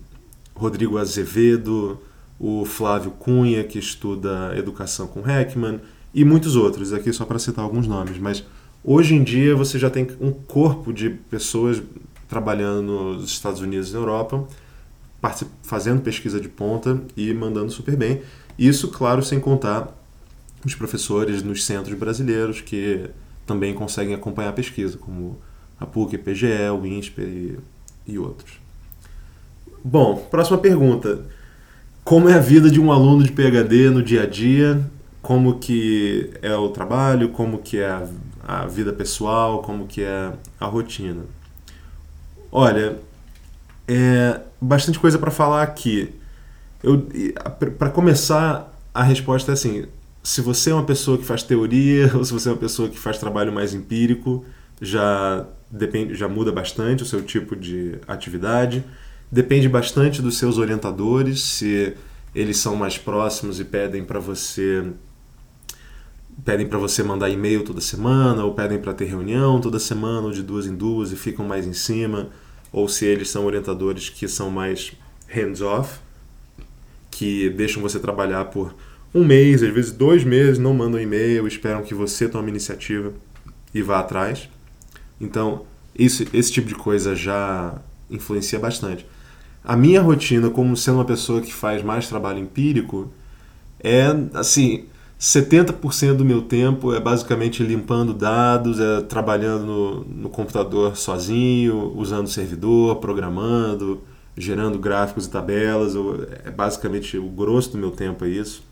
Rodrigo 0.55 0.99
Azevedo, 0.99 1.99
o 2.39 2.65
Flávio 2.65 3.11
Cunha, 3.13 3.65
que 3.65 3.79
estuda 3.79 4.53
educação 4.57 5.07
com 5.07 5.29
Heckman, 5.29 5.81
e 6.13 6.25
muitos 6.25 6.57
outros, 6.57 6.93
aqui 6.93 7.13
só 7.13 7.25
para 7.25 7.39
citar 7.39 7.65
alguns 7.65 7.87
nomes. 7.87 8.19
Mas 8.19 8.45
hoje 8.85 9.15
em 9.15 9.23
dia 9.23 9.57
você 9.57 9.79
já 9.79 9.91
tem 9.91 10.07
um 10.21 10.33
corpo 10.33 10.93
de 10.93 11.11
pessoas 11.11 11.83
trabalhando 12.29 13.15
nos 13.15 13.31
Estados 13.31 13.61
Unidos 13.61 13.91
e 13.91 13.93
na 13.93 13.99
Europa 13.99 14.47
fazendo 15.63 16.03
pesquisa 16.03 16.41
de 16.41 16.49
ponta 16.49 17.01
e 17.17 17.33
mandando 17.33 17.71
super 17.71 17.97
bem. 17.97 18.23
Isso, 18.59 18.89
claro, 18.89 19.23
sem 19.23 19.41
contar 19.41 19.89
os 20.65 20.75
professores 20.75 21.43
nos 21.43 21.65
centros 21.65 21.97
brasileiros 21.99 22.61
que 22.61 23.09
também 23.47 23.75
conseguem 23.75 24.15
acompanhar 24.15 24.51
a 24.51 24.53
pesquisa, 24.53 24.97
como 24.99 25.39
a 25.79 25.87
PUC, 25.87 26.17
a 26.17 26.19
PGE, 26.19 26.71
o 26.71 26.87
INSPER 26.87 27.27
e, 27.27 27.59
e 28.07 28.19
outros. 28.19 28.64
Bom, 29.87 30.17
próxima 30.31 30.57
pergunta. 30.57 31.27
Como 32.03 32.27
é 32.27 32.33
a 32.33 32.39
vida 32.39 32.71
de 32.71 32.81
um 32.81 32.91
aluno 32.91 33.23
de 33.23 33.31
PhD 33.31 33.91
no 33.91 34.03
dia 34.03 34.23
a 34.23 34.27
dia? 34.27 34.83
Como 35.21 35.59
que 35.59 36.31
é 36.41 36.57
o 36.57 36.71
trabalho? 36.71 37.29
Como 37.29 37.59
que 37.59 37.77
é 37.77 37.91
a, 37.91 38.09
a 38.49 38.67
vida 38.67 38.95
pessoal? 38.95 39.61
Como 39.61 39.87
que 39.87 40.03
é 40.03 40.33
a 40.59 40.65
rotina? 40.65 41.25
Olha, 42.51 42.97
é 43.87 44.41
bastante 44.59 44.99
coisa 44.99 45.19
para 45.19 45.31
falar 45.31 45.63
aqui. 45.63 46.15
Para 47.79 47.91
começar, 47.91 48.75
a 48.95 49.03
resposta 49.03 49.53
é 49.53 49.55
assim: 49.55 49.85
se 50.23 50.41
você 50.41 50.71
é 50.71 50.75
uma 50.75 50.85
pessoa 50.85 51.19
que 51.19 51.25
faz 51.27 51.43
teoria 51.43 52.11
ou 52.17 52.25
se 52.25 52.33
você 52.33 52.49
é 52.49 52.53
uma 52.53 52.59
pessoa 52.59 52.89
que 52.89 52.99
faz 52.99 53.19
trabalho 53.19 53.53
mais 53.53 53.75
empírico, 53.75 54.47
já 54.81 55.47
depende, 55.71 56.15
já 56.15 56.27
muda 56.27 56.51
bastante 56.51 57.03
o 57.03 57.07
seu 57.07 57.23
tipo 57.23 57.55
de 57.55 57.99
atividade. 58.09 58.83
Depende 59.35 59.69
bastante 59.69 60.23
dos 60.23 60.39
seus 60.39 60.59
orientadores, 60.59 61.43
se 61.43 61.93
eles 62.33 62.57
são 62.57 62.77
mais 62.77 62.97
próximos 62.97 63.59
e 63.59 63.65
pedem 63.65 64.05
para 64.05 64.21
você 64.21 64.93
pedem 66.45 66.69
para 66.69 66.79
você 66.79 67.03
mandar 67.03 67.29
e-mail 67.29 67.65
toda 67.65 67.81
semana 67.81 68.45
ou 68.45 68.55
pedem 68.55 68.79
para 68.79 68.95
ter 68.95 69.07
reunião 69.07 69.61
toda 69.61 69.81
semana 69.81 70.29
ou 70.29 70.33
de 70.33 70.41
duas 70.41 70.67
em 70.67 70.75
duas 70.77 71.11
e 71.11 71.17
ficam 71.17 71.45
mais 71.45 71.67
em 71.67 71.73
cima 71.73 72.29
ou 72.71 72.87
se 72.87 73.07
eles 73.07 73.29
são 73.29 73.45
orientadores 73.45 74.09
que 74.09 74.29
são 74.29 74.51
mais 74.51 74.93
hands-off, 75.27 75.99
que 77.11 77.51
deixam 77.51 77.83
você 77.83 77.99
trabalhar 77.99 78.45
por 78.45 78.73
um 79.13 79.25
mês, 79.25 79.65
às 79.65 79.75
vezes 79.75 79.91
dois 79.91 80.23
meses, 80.23 80.61
não 80.61 80.73
mandam 80.73 81.01
e-mail, 81.01 81.49
esperam 81.49 81.83
que 81.83 81.93
você 81.93 82.29
tome 82.29 82.51
iniciativa 82.51 83.13
e 83.75 83.83
vá 83.83 83.99
atrás. 83.99 84.49
Então, 85.21 85.67
isso, 85.93 86.25
esse 86.33 86.53
tipo 86.53 86.69
de 86.69 86.77
coisa 86.77 87.17
já 87.17 87.83
influencia 88.09 88.61
bastante. 88.61 89.05
A 89.65 89.77
minha 89.77 90.03
rotina, 90.03 90.51
como 90.51 90.77
sendo 90.77 90.97
uma 90.97 91.05
pessoa 91.07 91.41
que 91.41 91.53
faz 91.53 91.83
mais 91.83 92.07
trabalho 92.07 92.39
empírico, 92.39 93.11
é 93.83 94.09
assim: 94.35 94.85
70% 95.19 96.17
do 96.17 96.25
meu 96.25 96.43
tempo 96.43 96.93
é 96.93 97.01
basicamente 97.01 97.63
limpando 97.63 98.13
dados, 98.13 98.79
é 98.79 99.01
trabalhando 99.01 99.65
no, 99.65 100.05
no 100.05 100.29
computador 100.29 100.97
sozinho, 100.97 101.95
usando 101.97 102.29
servidor, 102.29 102.97
programando, 102.97 104.03
gerando 104.37 104.79
gráficos 104.79 105.25
e 105.25 105.31
tabelas. 105.31 105.95
É 106.45 106.51
basicamente 106.51 107.17
o 107.17 107.29
grosso 107.29 107.73
do 107.73 107.79
meu 107.79 107.91
tempo 107.91 108.27
é 108.27 108.29
isso. 108.29 108.63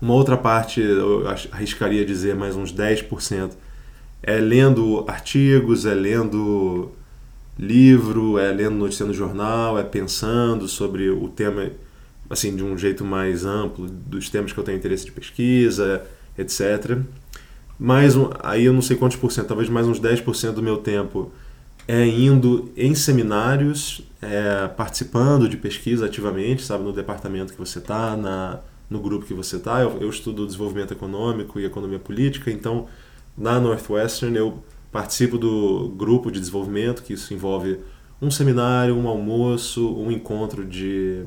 Uma 0.00 0.14
outra 0.14 0.36
parte, 0.36 0.80
eu 0.80 1.24
arriscaria 1.50 2.04
dizer 2.04 2.36
mais 2.36 2.54
uns 2.54 2.72
10%, 2.72 3.52
é 4.22 4.36
lendo 4.36 5.04
artigos, 5.08 5.84
é 5.84 5.94
lendo 5.94 6.92
livro, 7.58 8.38
é 8.38 8.52
lendo 8.52 8.76
notícia 8.76 9.06
no 9.06 9.12
jornal, 9.12 9.78
é 9.78 9.82
pensando 9.82 10.66
sobre 10.66 11.08
o 11.08 11.28
tema 11.28 11.70
assim, 12.28 12.54
de 12.56 12.62
um 12.62 12.76
jeito 12.76 13.04
mais 13.04 13.44
amplo 13.44 13.86
dos 13.86 14.28
temas 14.28 14.52
que 14.52 14.58
eu 14.58 14.64
tenho 14.64 14.78
interesse 14.78 15.04
de 15.04 15.12
pesquisa, 15.12 16.02
etc. 16.36 16.98
Mais 17.78 18.16
um, 18.16 18.30
aí 18.40 18.64
eu 18.64 18.72
não 18.72 18.82
sei 18.82 18.96
quantos 18.96 19.16
por 19.16 19.30
cento, 19.30 19.48
talvez 19.48 19.68
mais 19.68 19.86
uns 19.86 20.00
10% 20.00 20.52
do 20.52 20.62
meu 20.62 20.78
tempo 20.78 21.30
é 21.86 22.06
indo 22.06 22.72
em 22.76 22.94
seminários, 22.94 24.02
é, 24.22 24.68
participando 24.68 25.48
de 25.48 25.56
pesquisa 25.56 26.06
ativamente, 26.06 26.62
sabe, 26.62 26.82
no 26.82 26.92
departamento 26.92 27.52
que 27.52 27.58
você 27.58 27.78
está, 27.78 28.16
na 28.16 28.60
no 28.88 29.00
grupo 29.00 29.24
que 29.26 29.34
você 29.34 29.56
está. 29.56 29.80
Eu, 29.80 29.98
eu 30.00 30.08
estudo 30.08 30.46
desenvolvimento 30.46 30.92
econômico 30.92 31.58
e 31.58 31.64
economia 31.64 31.98
política, 31.98 32.50
então 32.50 32.86
na 33.36 33.58
Northwestern 33.58 34.36
eu 34.36 34.62
participo 34.94 35.36
do 35.36 35.88
grupo 35.88 36.30
de 36.30 36.38
desenvolvimento, 36.38 37.02
que 37.02 37.14
isso 37.14 37.34
envolve 37.34 37.80
um 38.22 38.30
seminário, 38.30 38.96
um 38.96 39.08
almoço, 39.08 39.92
um 39.92 40.08
encontro 40.08 40.64
de 40.64 41.24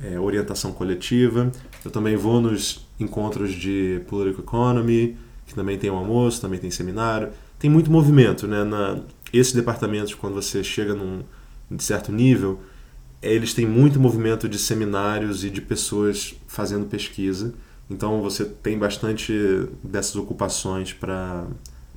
é, 0.00 0.16
orientação 0.20 0.70
coletiva. 0.70 1.50
Eu 1.84 1.90
também 1.90 2.14
vou 2.14 2.40
nos 2.40 2.86
encontros 3.00 3.52
de 3.52 4.00
Political 4.06 4.44
Economy, 4.44 5.16
que 5.44 5.52
também 5.56 5.76
tem 5.76 5.90
um 5.90 5.96
almoço, 5.96 6.40
também 6.40 6.60
tem 6.60 6.70
seminário. 6.70 7.30
Tem 7.58 7.68
muito 7.68 7.90
movimento, 7.90 8.46
né? 8.46 8.62
Na, 8.62 9.00
esses 9.32 9.52
departamentos, 9.52 10.14
quando 10.14 10.34
você 10.34 10.62
chega 10.62 10.94
num 10.94 11.24
certo 11.80 12.12
nível, 12.12 12.60
eles 13.20 13.52
têm 13.52 13.66
muito 13.66 13.98
movimento 13.98 14.48
de 14.48 14.56
seminários 14.56 15.42
e 15.44 15.50
de 15.50 15.60
pessoas 15.60 16.36
fazendo 16.46 16.86
pesquisa. 16.86 17.52
Então 17.90 18.22
você 18.22 18.44
tem 18.44 18.78
bastante 18.78 19.32
dessas 19.82 20.14
ocupações 20.14 20.92
para 20.92 21.48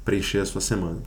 preencher 0.03 0.39
a 0.39 0.45
sua 0.45 0.61
semana. 0.61 0.99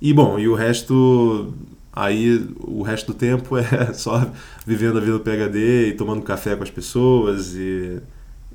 E 0.00 0.12
bom, 0.12 0.38
e 0.38 0.48
o 0.48 0.54
resto 0.54 1.54
Aí 1.92 2.48
o 2.60 2.82
resto 2.82 3.12
do 3.12 3.18
tempo 3.18 3.56
é 3.56 3.92
só 3.94 4.30
vivendo 4.64 4.98
a 4.98 5.00
vida 5.00 5.18
do 5.18 5.20
PHD 5.20 5.88
e 5.88 5.92
tomando 5.92 6.22
café 6.22 6.54
com 6.54 6.62
as 6.62 6.70
pessoas 6.70 7.54
e, 7.54 8.00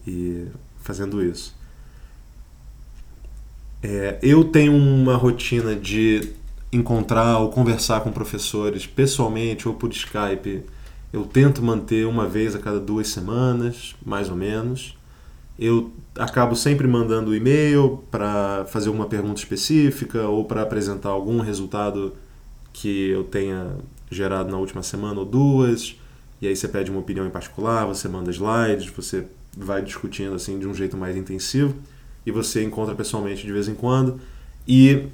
e 0.08 0.48
fazendo 0.80 1.24
isso. 1.24 1.54
É, 3.84 4.18
eu 4.22 4.46
tenho 4.46 4.74
uma 4.74 5.16
rotina 5.16 5.76
de 5.76 6.34
encontrar 6.72 7.40
ou 7.40 7.50
conversar 7.50 8.02
com 8.02 8.12
professores 8.12 8.88
pessoalmente 8.88 9.68
ou 9.68 9.74
por 9.74 9.92
Skype. 9.92 10.64
Eu 11.12 11.26
tento 11.26 11.62
manter 11.62 12.08
uma 12.08 12.28
vez 12.28 12.56
a 12.56 12.60
cada 12.60 12.80
duas 12.80 13.10
semanas, 13.10 13.96
mais 14.04 14.30
ou 14.30 14.36
menos. 14.36 14.98
Eu 15.58 15.92
acabo 16.18 16.56
sempre 16.56 16.88
mandando 16.88 17.36
e-mail 17.36 18.04
para 18.12 18.66
fazer 18.66 18.90
uma 18.90 19.06
pergunta 19.06 19.40
específica 19.40 20.28
ou 20.28 20.46
para 20.46 20.62
apresentar 20.62 21.10
algum 21.10 21.40
resultado 21.40 22.14
que 22.74 23.10
eu 23.10 23.24
tenha 23.24 23.78
gerado 24.12 24.52
na 24.52 24.58
última 24.58 24.84
semana 24.84 25.20
ou 25.20 25.26
duas, 25.26 25.96
e 26.42 26.48
aí 26.48 26.56
você 26.56 26.68
pede 26.68 26.92
uma 26.92 27.00
opinião 27.00 27.26
em 27.26 27.30
particular, 27.30 27.86
você 27.86 28.08
manda 28.08 28.30
slides, 28.30 28.88
você 28.88 29.26
vai 29.58 29.82
discutindo 29.82 30.36
assim 30.36 30.60
de 30.60 30.68
um 30.68 30.74
jeito 30.74 30.98
mais 30.98 31.16
intensivo 31.16 31.74
e 32.26 32.32
você 32.32 32.64
encontra 32.64 32.94
pessoalmente 32.94 33.46
de 33.46 33.52
vez 33.52 33.68
em 33.68 33.76
quando. 33.76 34.20
E 34.68 35.08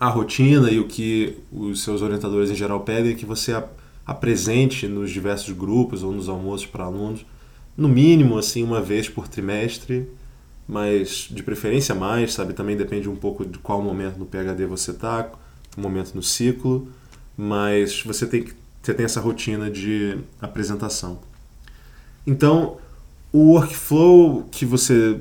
a 0.00 0.08
rotina 0.08 0.70
e 0.70 0.78
o 0.78 0.86
que 0.86 1.38
os 1.52 1.82
seus 1.82 2.00
orientadores 2.00 2.50
em 2.50 2.54
geral 2.54 2.80
pedem 2.80 3.12
é 3.12 3.14
que 3.14 3.26
você 3.26 3.62
apresente 4.06 4.86
nos 4.86 5.10
diversos 5.10 5.52
grupos 5.52 6.02
ou 6.02 6.12
nos 6.12 6.28
almoços 6.28 6.66
para 6.66 6.84
alunos, 6.84 7.26
no 7.76 7.88
mínimo 7.88 8.38
assim 8.38 8.62
uma 8.62 8.80
vez 8.80 9.08
por 9.08 9.28
trimestre, 9.28 10.08
mas 10.66 11.28
de 11.30 11.42
preferência 11.42 11.94
mais, 11.94 12.32
sabe? 12.32 12.52
Também 12.52 12.76
depende 12.76 13.08
um 13.08 13.16
pouco 13.16 13.44
de 13.44 13.58
qual 13.58 13.82
momento 13.82 14.18
no 14.18 14.26
PhD 14.26 14.66
você 14.66 14.90
está 14.90 15.30
um 15.76 15.82
momento 15.82 16.14
no 16.14 16.22
ciclo, 16.22 16.88
mas 17.36 18.02
você 18.02 18.26
tem, 18.26 18.46
você 18.82 18.94
tem 18.94 19.04
essa 19.04 19.20
rotina 19.20 19.70
de 19.70 20.18
apresentação. 20.40 21.20
Então, 22.26 22.78
o 23.32 23.52
workflow 23.52 24.44
que 24.50 24.64
você 24.64 25.20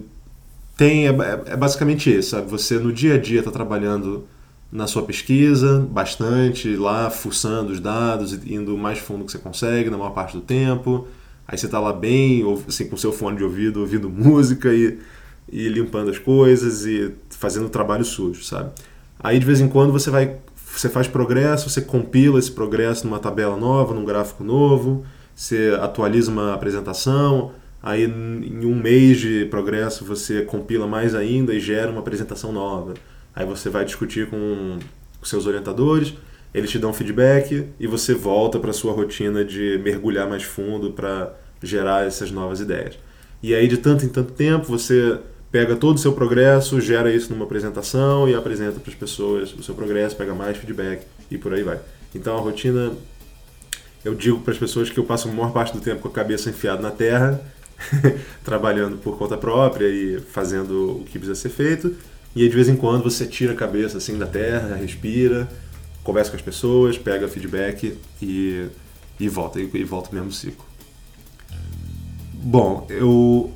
tem 0.77 1.07
é, 1.07 1.09
é, 1.09 1.43
é 1.47 1.57
basicamente 1.57 2.09
esse, 2.09 2.29
sabe? 2.29 2.49
Você 2.49 2.79
no 2.79 2.91
dia 2.91 3.15
a 3.15 3.17
dia 3.17 3.39
está 3.39 3.51
trabalhando 3.51 4.25
na 4.71 4.87
sua 4.87 5.03
pesquisa 5.03 5.79
bastante, 5.89 6.75
lá 6.75 7.09
fuçando 7.09 7.71
os 7.71 7.79
dados, 7.79 8.33
indo 8.45 8.75
o 8.75 8.77
mais 8.77 8.99
fundo 8.99 9.25
que 9.25 9.31
você 9.31 9.37
consegue 9.37 9.89
na 9.89 9.97
maior 9.97 10.11
parte 10.11 10.35
do 10.35 10.41
tempo. 10.41 11.07
Aí 11.47 11.57
você 11.57 11.67
está 11.67 11.79
lá 11.79 11.93
bem, 11.93 12.43
assim, 12.67 12.87
com 12.87 12.97
seu 12.97 13.11
fone 13.11 13.37
de 13.37 13.43
ouvido, 13.43 13.79
ouvindo 13.81 14.09
música 14.09 14.73
e, 14.73 14.99
e 15.51 15.67
limpando 15.69 16.09
as 16.09 16.17
coisas 16.17 16.85
e 16.85 17.13
fazendo 17.29 17.69
trabalho 17.69 18.03
sujo, 18.03 18.43
sabe? 18.43 18.71
Aí 19.19 19.39
de 19.39 19.45
vez 19.45 19.61
em 19.61 19.67
quando 19.67 19.91
você 19.91 20.09
vai, 20.09 20.37
você 20.55 20.89
faz 20.89 21.07
progresso, 21.07 21.69
você 21.69 21.81
compila 21.81 22.39
esse 22.39 22.51
progresso 22.51 23.05
numa 23.05 23.19
tabela 23.19 23.55
nova, 23.55 23.93
num 23.93 24.05
gráfico 24.05 24.43
novo, 24.43 25.05
você 25.35 25.77
atualiza 25.79 26.31
uma 26.31 26.53
apresentação, 26.53 27.51
aí 27.81 28.05
em 28.05 28.65
um 28.65 28.75
mês 28.75 29.19
de 29.19 29.45
progresso 29.45 30.03
você 30.03 30.41
compila 30.41 30.87
mais 30.87 31.13
ainda 31.13 31.53
e 31.53 31.59
gera 31.59 31.91
uma 31.91 31.99
apresentação 31.99 32.51
nova. 32.51 32.93
Aí 33.35 33.45
você 33.45 33.69
vai 33.69 33.85
discutir 33.85 34.29
com 34.29 34.79
os 35.21 35.29
seus 35.29 35.45
orientadores, 35.45 36.13
eles 36.55 36.71
te 36.71 36.79
dão 36.79 36.93
feedback 36.93 37.67
e 37.77 37.85
você 37.85 38.13
volta 38.13 38.57
para 38.57 38.71
sua 38.71 38.93
rotina 38.93 39.43
de 39.43 39.77
mergulhar 39.83 40.25
mais 40.25 40.43
fundo 40.43 40.91
para 40.91 41.33
gerar 41.61 42.07
essas 42.07 42.31
novas 42.31 42.61
ideias. 42.61 42.97
E 43.43 43.53
aí 43.53 43.67
de 43.67 43.75
tanto 43.75 44.05
em 44.05 44.07
tanto 44.07 44.31
tempo 44.31 44.65
você 44.65 45.19
pega 45.51 45.75
todo 45.75 45.97
o 45.97 45.99
seu 45.99 46.13
progresso, 46.13 46.79
gera 46.79 47.13
isso 47.13 47.29
numa 47.33 47.43
apresentação 47.43 48.29
e 48.29 48.33
apresenta 48.33 48.79
para 48.79 48.89
as 48.89 48.97
pessoas 48.97 49.53
o 49.53 49.61
seu 49.61 49.75
progresso, 49.75 50.15
pega 50.15 50.33
mais 50.33 50.55
feedback 50.55 51.05
e 51.29 51.37
por 51.37 51.53
aí 51.53 51.61
vai. 51.61 51.77
Então 52.15 52.37
a 52.37 52.39
rotina, 52.39 52.93
eu 54.05 54.15
digo 54.15 54.39
para 54.39 54.53
as 54.53 54.57
pessoas 54.57 54.89
que 54.89 54.97
eu 54.97 55.03
passo 55.03 55.27
a 55.27 55.31
maior 55.33 55.51
parte 55.51 55.73
do 55.73 55.81
tempo 55.81 56.03
com 56.03 56.07
a 56.07 56.11
cabeça 56.11 56.49
enfiada 56.49 56.81
na 56.81 56.91
terra, 56.91 57.41
trabalhando 58.45 58.95
por 58.95 59.17
conta 59.17 59.37
própria 59.37 59.89
e 59.89 60.21
fazendo 60.21 61.01
o 61.01 61.03
que 61.03 61.19
precisa 61.19 61.35
ser 61.35 61.49
feito. 61.49 61.93
E 62.33 62.43
aí, 62.43 62.49
de 62.49 62.55
vez 62.55 62.67
em 62.67 62.75
quando 62.75 63.03
você 63.03 63.25
tira 63.25 63.53
a 63.53 63.55
cabeça 63.55 63.97
assim 63.97 64.17
da 64.17 64.25
terra, 64.25 64.75
respira, 64.75 65.47
conversa 66.05 66.31
com 66.31 66.37
as 66.37 66.41
pessoas, 66.41 66.97
pega 66.97 67.27
feedback 67.27 67.97
e 68.21 68.69
e 69.19 69.29
volta, 69.29 69.59
e, 69.59 69.69
e 69.73 69.83
volta 69.83 70.11
o 70.11 70.15
mesmo 70.15 70.31
ciclo. 70.31 70.65
Bom, 72.33 72.85
eu 72.89 73.51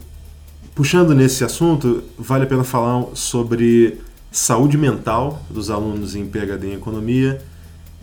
puxando 0.73 1.13
nesse 1.13 1.43
assunto, 1.43 2.03
vale 2.17 2.45
a 2.45 2.47
pena 2.47 2.63
falar 2.63 3.05
sobre 3.13 3.99
saúde 4.31 4.77
mental 4.77 5.41
dos 5.49 5.69
alunos 5.69 6.15
em 6.15 6.25
PhD 6.25 6.67
em 6.67 6.73
economia 6.73 7.41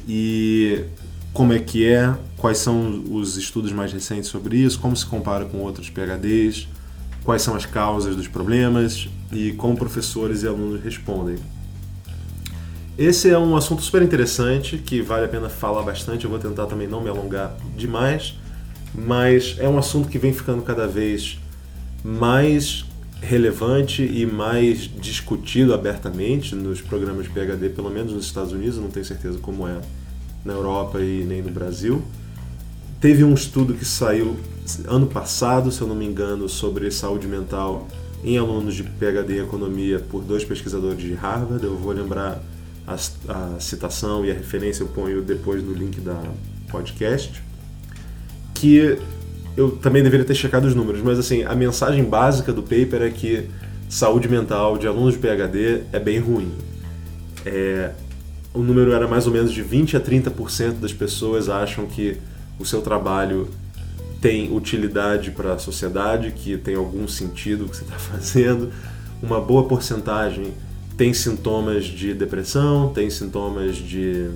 e 0.06 0.84
como 1.32 1.52
é 1.52 1.58
que 1.58 1.86
é, 1.86 2.14
quais 2.36 2.58
são 2.58 3.04
os 3.10 3.36
estudos 3.36 3.72
mais 3.72 3.92
recentes 3.92 4.28
sobre 4.28 4.58
isso, 4.58 4.78
como 4.78 4.96
se 4.96 5.06
compara 5.06 5.44
com 5.44 5.58
outros 5.58 5.90
PhDs, 5.90 6.68
quais 7.24 7.42
são 7.42 7.54
as 7.54 7.66
causas 7.66 8.14
dos 8.14 8.28
problemas 8.28 9.08
e 9.32 9.52
como 9.52 9.76
professores 9.76 10.42
e 10.42 10.46
alunos 10.46 10.82
respondem. 10.82 11.36
Esse 12.98 13.28
é 13.28 13.38
um 13.38 13.54
assunto 13.54 13.82
super 13.82 14.00
interessante 14.00 14.78
que 14.78 15.02
vale 15.02 15.26
a 15.26 15.28
pena 15.28 15.50
falar 15.50 15.82
bastante. 15.82 16.24
Eu 16.24 16.30
vou 16.30 16.38
tentar 16.38 16.64
também 16.64 16.88
não 16.88 17.02
me 17.02 17.10
alongar 17.10 17.54
demais, 17.76 18.34
mas 18.94 19.56
é 19.58 19.68
um 19.68 19.76
assunto 19.76 20.08
que 20.08 20.18
vem 20.18 20.32
ficando 20.32 20.62
cada 20.62 20.86
vez 20.86 21.38
mais 22.02 22.86
relevante 23.20 24.02
e 24.02 24.24
mais 24.24 24.88
discutido 24.98 25.74
abertamente 25.74 26.54
nos 26.54 26.80
programas 26.80 27.24
de 27.24 27.30
PhD, 27.30 27.68
pelo 27.68 27.90
menos 27.90 28.14
nos 28.14 28.24
Estados 28.24 28.52
Unidos, 28.52 28.78
não 28.78 28.88
tenho 28.88 29.04
certeza 29.04 29.38
como 29.40 29.68
é 29.68 29.78
na 30.42 30.54
Europa 30.54 30.98
e 31.00 31.22
nem 31.22 31.42
no 31.42 31.50
Brasil. 31.50 32.02
Teve 32.98 33.24
um 33.24 33.34
estudo 33.34 33.74
que 33.74 33.84
saiu 33.84 34.38
ano 34.86 35.06
passado, 35.06 35.70
se 35.70 35.82
eu 35.82 35.86
não 35.86 35.94
me 35.94 36.06
engano, 36.06 36.48
sobre 36.48 36.90
saúde 36.90 37.26
mental 37.26 37.86
em 38.24 38.38
alunos 38.38 38.74
de 38.74 38.84
PhD 38.84 39.38
em 39.38 39.42
economia 39.42 39.98
por 39.98 40.22
dois 40.22 40.44
pesquisadores 40.46 40.98
de 40.98 41.12
Harvard. 41.12 41.62
Eu 41.62 41.76
vou 41.76 41.92
lembrar 41.92 42.42
a, 42.86 42.94
a 42.94 43.60
citação 43.60 44.24
e 44.24 44.30
a 44.30 44.34
referência, 44.34 44.82
eu 44.82 44.88
ponho 44.88 45.22
depois 45.22 45.62
no 45.62 45.72
link 45.72 46.00
da 46.00 46.22
podcast. 46.70 47.42
Que 48.54 48.98
eu 49.56 49.72
também 49.72 50.02
deveria 50.02 50.24
ter 50.24 50.34
checado 50.34 50.66
os 50.66 50.74
números, 50.74 51.02
mas 51.02 51.18
assim, 51.18 51.42
a 51.44 51.54
mensagem 51.54 52.04
básica 52.04 52.52
do 52.52 52.62
paper 52.62 53.02
é 53.02 53.10
que 53.10 53.48
saúde 53.88 54.28
mental 54.28 54.76
de 54.76 54.86
alunos 54.86 55.14
de 55.14 55.20
PhD 55.20 55.82
é 55.92 55.98
bem 55.98 56.18
ruim. 56.18 56.52
É, 57.44 57.92
o 58.52 58.60
número 58.60 58.92
era 58.92 59.06
mais 59.06 59.26
ou 59.26 59.32
menos 59.32 59.52
de 59.52 59.62
20 59.62 59.96
a 59.96 60.00
30% 60.00 60.80
das 60.80 60.92
pessoas 60.92 61.48
acham 61.48 61.86
que 61.86 62.18
o 62.58 62.64
seu 62.64 62.82
trabalho 62.82 63.48
tem 64.20 64.54
utilidade 64.54 65.30
para 65.30 65.54
a 65.54 65.58
sociedade, 65.58 66.32
que 66.32 66.56
tem 66.56 66.74
algum 66.74 67.06
sentido 67.06 67.66
o 67.66 67.68
que 67.68 67.76
você 67.76 67.84
está 67.84 67.96
fazendo. 67.98 68.70
Uma 69.22 69.40
boa 69.40 69.64
porcentagem 69.64 70.52
tem 70.96 71.12
sintomas 71.12 71.84
de 71.84 72.14
depressão, 72.14 72.92
tem 72.92 73.10
sintomas 73.10 73.76
de 73.76 74.30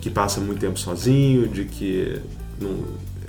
que 0.00 0.10
passa 0.10 0.40
muito 0.40 0.60
tempo 0.60 0.78
sozinho, 0.78 1.48
de 1.48 1.64
que, 1.64 2.20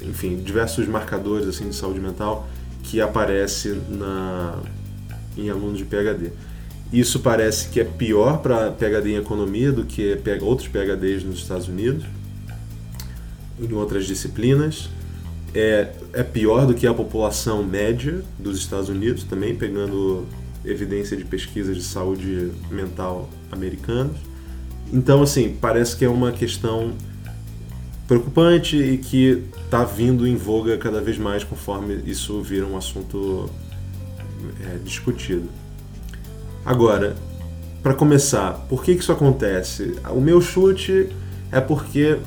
enfim, 0.04 0.38
diversos 0.38 0.88
marcadores 0.88 1.48
assim 1.48 1.70
de 1.70 1.76
saúde 1.76 2.00
mental 2.00 2.48
que 2.84 3.02
aparece 3.02 3.80
na 3.90 4.60
em 5.38 5.50
alunos 5.50 5.78
de 5.78 5.86
PhD. 5.86 6.32
Isso 6.94 7.20
parece 7.20 7.70
que 7.70 7.80
é 7.80 7.84
pior 7.84 8.38
para 8.38 8.72
PhD 8.72 9.12
em 9.12 9.16
economia 9.18 9.72
do 9.72 9.84
que 9.84 10.18
outros 10.42 10.68
PhDs 10.68 11.24
nos 11.24 11.40
Estados 11.40 11.68
Unidos, 11.68 12.06
em 13.60 13.74
outras 13.74 14.06
disciplinas. 14.06 14.90
É, 15.54 15.90
é 16.14 16.24
pior 16.24 16.66
do 16.66 16.74
que 16.74 16.86
a 16.86 16.94
população 16.94 17.64
média 17.64 18.22
dos 18.38 18.58
Estados 18.58 18.90
Unidos, 18.90 19.24
também 19.24 19.56
pegando 19.56 20.26
evidência 20.66 21.16
de 21.16 21.24
pesquisas 21.24 21.76
de 21.76 21.84
saúde 21.84 22.52
mental 22.70 23.30
americanas. 23.52 24.18
Então, 24.92 25.22
assim, 25.22 25.58
parece 25.60 25.96
que 25.96 26.06
é 26.06 26.10
uma 26.10 26.32
questão 26.32 26.94
preocupante 28.08 28.78
e 28.78 28.98
que 28.98 29.44
está 29.66 29.84
vindo 29.84 30.28
em 30.28 30.36
voga 30.36 30.78
cada 30.78 31.02
vez 31.02 31.18
mais 31.18 31.44
conforme 31.44 32.02
isso 32.06 32.42
vira 32.42 32.66
um 32.66 32.78
assunto 32.78 33.50
é, 34.62 34.78
discutido. 34.84 35.50
Agora, 36.64 37.16
para 37.82 37.94
começar, 37.94 38.66
por 38.70 38.84
que, 38.84 38.92
isso 38.92 39.12
acontece? 39.12 39.96
O 40.10 40.20
meu 40.20 40.42
chute 40.42 41.10
é 41.52 41.60
porque 41.60 42.18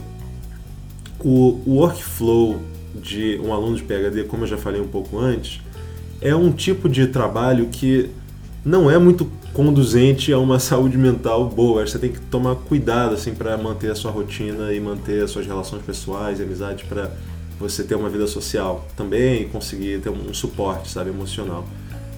o 1.20 1.60
workflow 1.66 2.60
de 2.94 3.40
um 3.42 3.52
aluno 3.52 3.76
de 3.76 3.82
PhD, 3.82 4.24
como 4.24 4.44
eu 4.44 4.48
já 4.48 4.56
falei 4.56 4.80
um 4.80 4.86
pouco 4.86 5.18
antes, 5.18 5.60
é 6.20 6.34
um 6.34 6.52
tipo 6.52 6.88
de 6.88 7.06
trabalho 7.08 7.68
que 7.68 8.10
não 8.64 8.90
é 8.90 8.98
muito 8.98 9.30
conduzente 9.52 10.32
a 10.32 10.38
uma 10.38 10.58
saúde 10.60 10.96
mental 10.96 11.48
boa. 11.48 11.86
Você 11.86 11.98
tem 11.98 12.12
que 12.12 12.20
tomar 12.20 12.54
cuidado 12.54 13.14
assim 13.14 13.34
para 13.34 13.56
manter 13.56 13.90
a 13.90 13.94
sua 13.94 14.10
rotina 14.10 14.72
e 14.72 14.80
manter 14.80 15.24
as 15.24 15.30
suas 15.30 15.46
relações 15.46 15.82
pessoais 15.82 16.40
e 16.40 16.42
amizades 16.42 16.86
para 16.86 17.10
você 17.58 17.82
ter 17.82 17.94
uma 17.94 18.08
vida 18.08 18.26
social 18.26 18.86
também 18.96 19.42
e 19.42 19.44
conseguir 19.46 20.00
ter 20.00 20.10
um 20.10 20.32
suporte, 20.32 20.90
sabe, 20.90 21.10
emocional. 21.10 21.66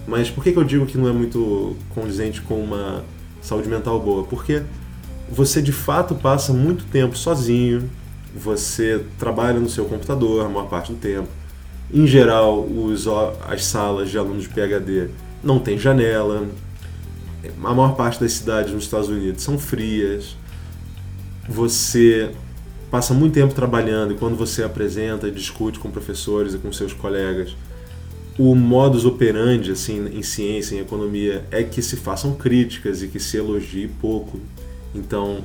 Mas 0.07 0.29
por 0.29 0.43
que, 0.43 0.51
que 0.51 0.57
eu 0.57 0.63
digo 0.63 0.85
que 0.85 0.97
não 0.97 1.07
é 1.07 1.11
muito 1.11 1.75
condizente 1.89 2.41
com 2.41 2.61
uma 2.61 3.03
saúde 3.41 3.67
mental 3.67 3.99
boa? 3.99 4.23
Porque 4.23 4.61
você 5.29 5.61
de 5.61 5.71
fato 5.71 6.13
passa 6.15 6.53
muito 6.53 6.83
tempo 6.85 7.17
sozinho, 7.17 7.89
você 8.35 9.03
trabalha 9.17 9.59
no 9.59 9.69
seu 9.69 9.85
computador 9.85 10.45
a 10.45 10.49
maior 10.49 10.67
parte 10.67 10.91
do 10.91 10.97
tempo. 10.97 11.27
Em 11.93 12.07
geral, 12.07 12.61
os, 12.63 13.07
as 13.47 13.65
salas 13.65 14.09
de 14.09 14.17
alunos 14.17 14.43
de 14.43 14.49
PhD 14.49 15.09
não 15.43 15.59
tem 15.59 15.77
janela. 15.77 16.47
A 17.63 17.73
maior 17.73 17.95
parte 17.95 18.19
das 18.19 18.33
cidades 18.33 18.71
nos 18.73 18.83
Estados 18.83 19.09
Unidos 19.09 19.43
são 19.43 19.57
frias. 19.57 20.35
Você 21.49 22.31
passa 22.89 23.13
muito 23.13 23.33
tempo 23.33 23.53
trabalhando 23.53 24.13
e 24.13 24.17
quando 24.17 24.35
você 24.35 24.63
apresenta 24.63 25.31
discute 25.31 25.79
com 25.79 25.89
professores 25.89 26.53
e 26.53 26.57
com 26.57 26.71
seus 26.71 26.93
colegas, 26.93 27.55
o 28.37 28.55
modus 28.55 29.05
operandi 29.05 29.71
assim 29.71 30.07
em 30.07 30.21
ciência, 30.21 30.75
em 30.75 30.79
economia, 30.79 31.45
é 31.51 31.63
que 31.63 31.81
se 31.81 31.95
façam 31.95 32.33
críticas 32.35 33.01
e 33.01 33.07
que 33.07 33.19
se 33.19 33.37
elogie 33.37 33.87
pouco. 33.99 34.39
Então, 34.93 35.43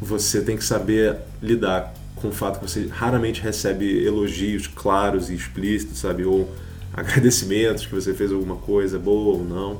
você 0.00 0.40
tem 0.42 0.56
que 0.56 0.64
saber 0.64 1.16
lidar 1.42 1.94
com 2.16 2.28
o 2.28 2.32
fato 2.32 2.58
que 2.60 2.68
você 2.68 2.86
raramente 2.88 3.40
recebe 3.40 4.04
elogios 4.04 4.66
claros 4.66 5.30
e 5.30 5.34
explícitos, 5.34 5.98
sabe, 5.98 6.24
ou 6.24 6.48
agradecimentos 7.00 7.86
que 7.86 7.94
você 7.94 8.12
fez 8.14 8.32
alguma 8.32 8.56
coisa 8.56 8.98
boa 8.98 9.38
ou 9.38 9.44
não, 9.44 9.78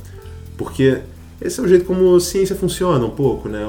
porque 0.57 1.01
esse 1.41 1.59
é 1.59 1.63
o 1.63 1.69
jeito 1.69 1.87
como 1.87 2.15
a 2.15 2.21
ciência 2.21 2.55
funciona 2.55 3.05
um 3.05 3.11
pouco, 3.11 3.49
né? 3.49 3.63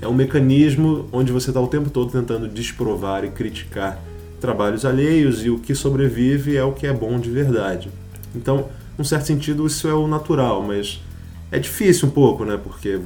É 0.00 0.08
um 0.08 0.14
mecanismo 0.14 1.06
onde 1.12 1.30
você 1.30 1.50
está 1.50 1.60
o 1.60 1.66
tempo 1.66 1.90
todo 1.90 2.10
tentando 2.10 2.48
desprovar 2.48 3.24
e 3.24 3.30
criticar 3.30 4.02
trabalhos 4.40 4.84
alheios 4.84 5.44
e 5.44 5.50
o 5.50 5.58
que 5.58 5.74
sobrevive 5.74 6.56
é 6.56 6.64
o 6.64 6.72
que 6.72 6.86
é 6.86 6.92
bom 6.92 7.18
de 7.18 7.30
verdade. 7.30 7.90
Então, 8.34 8.68
num 8.96 9.04
certo 9.04 9.26
sentido, 9.26 9.66
isso 9.66 9.86
é 9.86 9.92
o 9.92 10.06
natural, 10.06 10.62
mas 10.62 11.00
é 11.52 11.58
difícil 11.58 12.08
um 12.08 12.10
pouco, 12.10 12.44
né? 12.44 12.58
Porque 12.62 12.98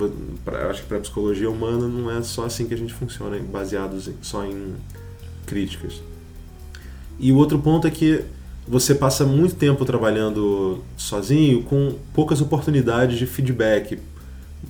pra, 0.45 0.69
acho 0.69 0.83
que 0.83 0.89
para 0.89 0.99
a 0.99 1.01
psicologia 1.01 1.51
humana 1.51 1.89
não 1.89 2.11
é 2.11 2.23
só 2.23 2.45
assim 2.45 2.67
que 2.67 2.75
a 2.75 2.79
gente 2.79 2.93
funciona, 2.93 3.37
baseados 3.39 4.09
só 4.21 4.45
em 4.45 4.75
críticas. 5.47 6.01
E 7.19 7.33
o 7.33 7.37
outro 7.37 7.59
ponto 7.59 7.87
é 7.87 7.91
que 7.91 8.25
você 8.67 8.95
passa 8.95 9.25
muito 9.25 9.57
tempo 9.57 9.85
trabalhando 9.85 10.83
sozinho 10.97 11.63
com 11.65 11.95
poucas 12.15 12.41
oportunidades 12.41 13.19
de 13.19 13.27
feedback. 13.27 13.99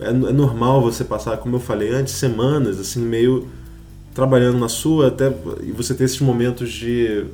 É, 0.01 0.09
é 0.09 0.13
normal 0.13 0.81
você 0.81 1.05
passar, 1.05 1.37
como 1.39 1.57
eu 1.57 1.61
falei 1.61 1.91
antes, 1.91 2.15
semanas 2.15 2.81
assim 2.81 3.01
meio 3.01 3.49
trabalhando 4.15 4.59
na 4.59 4.69
sua 4.69 5.09
até 5.09 5.33
e 5.63 5.73
você 5.73 5.95
ter 5.95 6.05
esses 6.05 6.21
momentos 6.21 6.71
de 6.71 7.27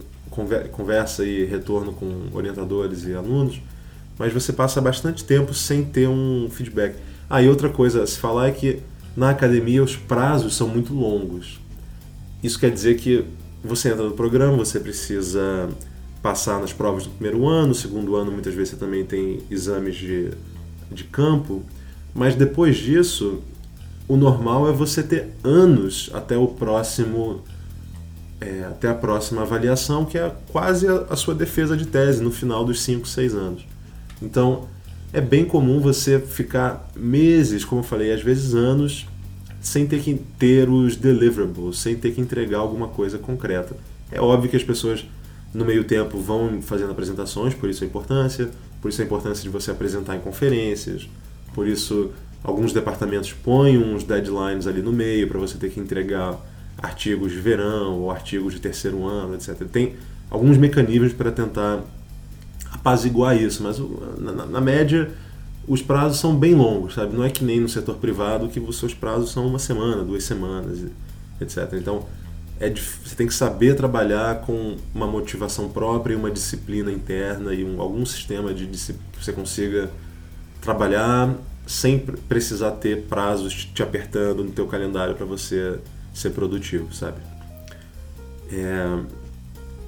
conversa 0.70 1.24
e 1.24 1.44
retorno 1.44 1.92
com 1.92 2.28
orientadores 2.32 3.04
e 3.04 3.12
alunos, 3.12 3.60
mas 4.16 4.32
você 4.32 4.52
passa 4.52 4.80
bastante 4.80 5.24
tempo 5.24 5.52
sem 5.52 5.84
ter 5.84 6.08
um 6.08 6.48
feedback. 6.50 6.96
Ah, 7.28 7.42
e 7.42 7.48
outra 7.48 7.68
coisa 7.68 8.02
a 8.02 8.06
se 8.06 8.18
falar 8.18 8.48
é 8.48 8.52
que 8.52 8.80
na 9.16 9.30
academia 9.30 9.82
os 9.82 9.96
prazos 9.96 10.54
são 10.54 10.68
muito 10.68 10.94
longos. 10.94 11.60
Isso 12.42 12.58
quer 12.58 12.70
dizer 12.70 12.96
que 12.98 13.24
você 13.64 13.90
entra 13.90 14.04
no 14.04 14.12
programa, 14.12 14.56
você 14.56 14.78
precisa 14.78 15.68
passar 16.22 16.60
nas 16.60 16.72
provas 16.72 17.04
do 17.04 17.10
primeiro 17.10 17.46
ano, 17.46 17.68
no 17.68 17.74
segundo 17.74 18.16
ano 18.16 18.32
muitas 18.32 18.54
vezes 18.54 18.70
você 18.70 18.76
também 18.76 19.04
tem 19.04 19.40
exames 19.50 19.96
de, 19.96 20.30
de 20.90 21.04
campo, 21.04 21.62
mas 22.14 22.34
depois 22.34 22.76
disso 22.76 23.42
o 24.08 24.16
normal 24.16 24.68
é 24.68 24.72
você 24.72 25.02
ter 25.02 25.28
anos 25.44 26.10
até 26.12 26.36
o 26.36 26.48
próximo 26.48 27.42
é, 28.40 28.64
até 28.64 28.88
a 28.88 28.94
próxima 28.94 29.42
avaliação, 29.42 30.04
que 30.04 30.16
é 30.16 30.32
quase 30.50 30.86
a, 30.86 31.06
a, 31.10 31.16
sua 31.16 31.34
defesa 31.34 31.76
de 31.76 31.86
tese 31.86 32.22
no 32.22 32.30
final 32.30 32.64
dos 32.64 32.80
5, 32.82 33.06
6 33.06 33.34
anos. 33.34 33.66
Então, 34.22 34.68
é 35.12 35.20
bem 35.20 35.44
comum 35.44 35.80
você 35.80 36.20
ficar 36.20 36.88
meses, 36.94 37.64
como 37.64 37.80
eu 37.80 37.84
falei, 37.84 38.12
às 38.12 38.22
vezes 38.22 38.54
anos, 38.54 39.06
sem 39.60 39.86
ter 39.86 40.00
que 40.00 40.14
ter 40.38 40.68
os 40.68 40.96
deliverables, 40.96 41.78
sem 41.78 41.96
ter 41.96 42.12
que 42.12 42.20
entregar 42.20 42.58
alguma 42.58 42.88
coisa 42.88 43.18
concreta. 43.18 43.76
É 44.10 44.20
óbvio 44.20 44.50
que 44.50 44.56
as 44.56 44.64
pessoas, 44.64 45.04
no 45.52 45.64
meio 45.64 45.84
tempo, 45.84 46.18
vão 46.18 46.60
fazendo 46.60 46.90
apresentações, 46.90 47.54
por 47.54 47.68
isso 47.68 47.84
a 47.84 47.86
importância, 47.86 48.50
por 48.80 48.88
isso 48.88 49.00
a 49.00 49.04
importância 49.04 49.42
de 49.42 49.48
você 49.48 49.70
apresentar 49.70 50.16
em 50.16 50.20
conferências, 50.20 51.08
por 51.54 51.66
isso 51.66 52.12
alguns 52.42 52.72
departamentos 52.72 53.32
põem 53.32 53.78
uns 53.78 54.04
deadlines 54.04 54.66
ali 54.66 54.82
no 54.82 54.92
meio 54.92 55.26
para 55.28 55.38
você 55.38 55.56
ter 55.58 55.70
que 55.70 55.80
entregar 55.80 56.38
artigos 56.76 57.32
de 57.32 57.38
verão 57.38 58.00
ou 58.00 58.10
artigos 58.10 58.54
de 58.54 58.60
terceiro 58.60 59.04
ano, 59.04 59.34
etc. 59.34 59.66
Tem 59.70 59.96
alguns 60.30 60.56
mecanismos 60.56 61.12
para 61.12 61.32
tentar 61.32 61.82
apaziguar 62.70 63.36
isso, 63.36 63.62
mas 63.62 63.78
na, 64.18 64.46
na, 64.46 64.60
média 64.60 65.10
os 65.66 65.82
prazos 65.82 66.20
são 66.20 66.36
bem 66.36 66.54
longos, 66.54 66.94
sabe? 66.94 67.16
Não 67.16 67.24
é 67.24 67.30
que 67.30 67.44
nem 67.44 67.60
no 67.60 67.68
setor 67.68 67.96
privado 67.96 68.48
que 68.48 68.60
os 68.60 68.78
seus 68.78 68.94
prazos 68.94 69.30
são 69.30 69.46
uma 69.46 69.58
semana, 69.58 70.04
duas 70.04 70.22
semanas, 70.22 70.84
etc. 71.40 71.72
Então 71.74 72.06
é, 72.60 72.70
você 72.70 73.14
tem 73.14 73.26
que 73.26 73.34
saber 73.34 73.76
trabalhar 73.76 74.40
com 74.40 74.76
uma 74.94 75.06
motivação 75.06 75.68
própria 75.68 76.14
e 76.14 76.16
uma 76.16 76.30
disciplina 76.30 76.90
interna 76.90 77.54
e 77.54 77.64
um, 77.64 77.80
algum 77.80 78.04
sistema 78.04 78.52
de 78.52 78.66
que 78.66 79.24
você 79.24 79.32
consiga 79.32 79.90
trabalhar 80.60 81.34
sem 81.66 81.98
precisar 81.98 82.72
ter 82.72 83.02
prazos 83.02 83.64
te 83.64 83.82
apertando 83.82 84.42
no 84.42 84.50
teu 84.50 84.66
calendário 84.66 85.14
para 85.14 85.26
você 85.26 85.78
ser 86.12 86.30
produtivo, 86.30 86.92
sabe? 86.92 87.18
É 88.50 88.98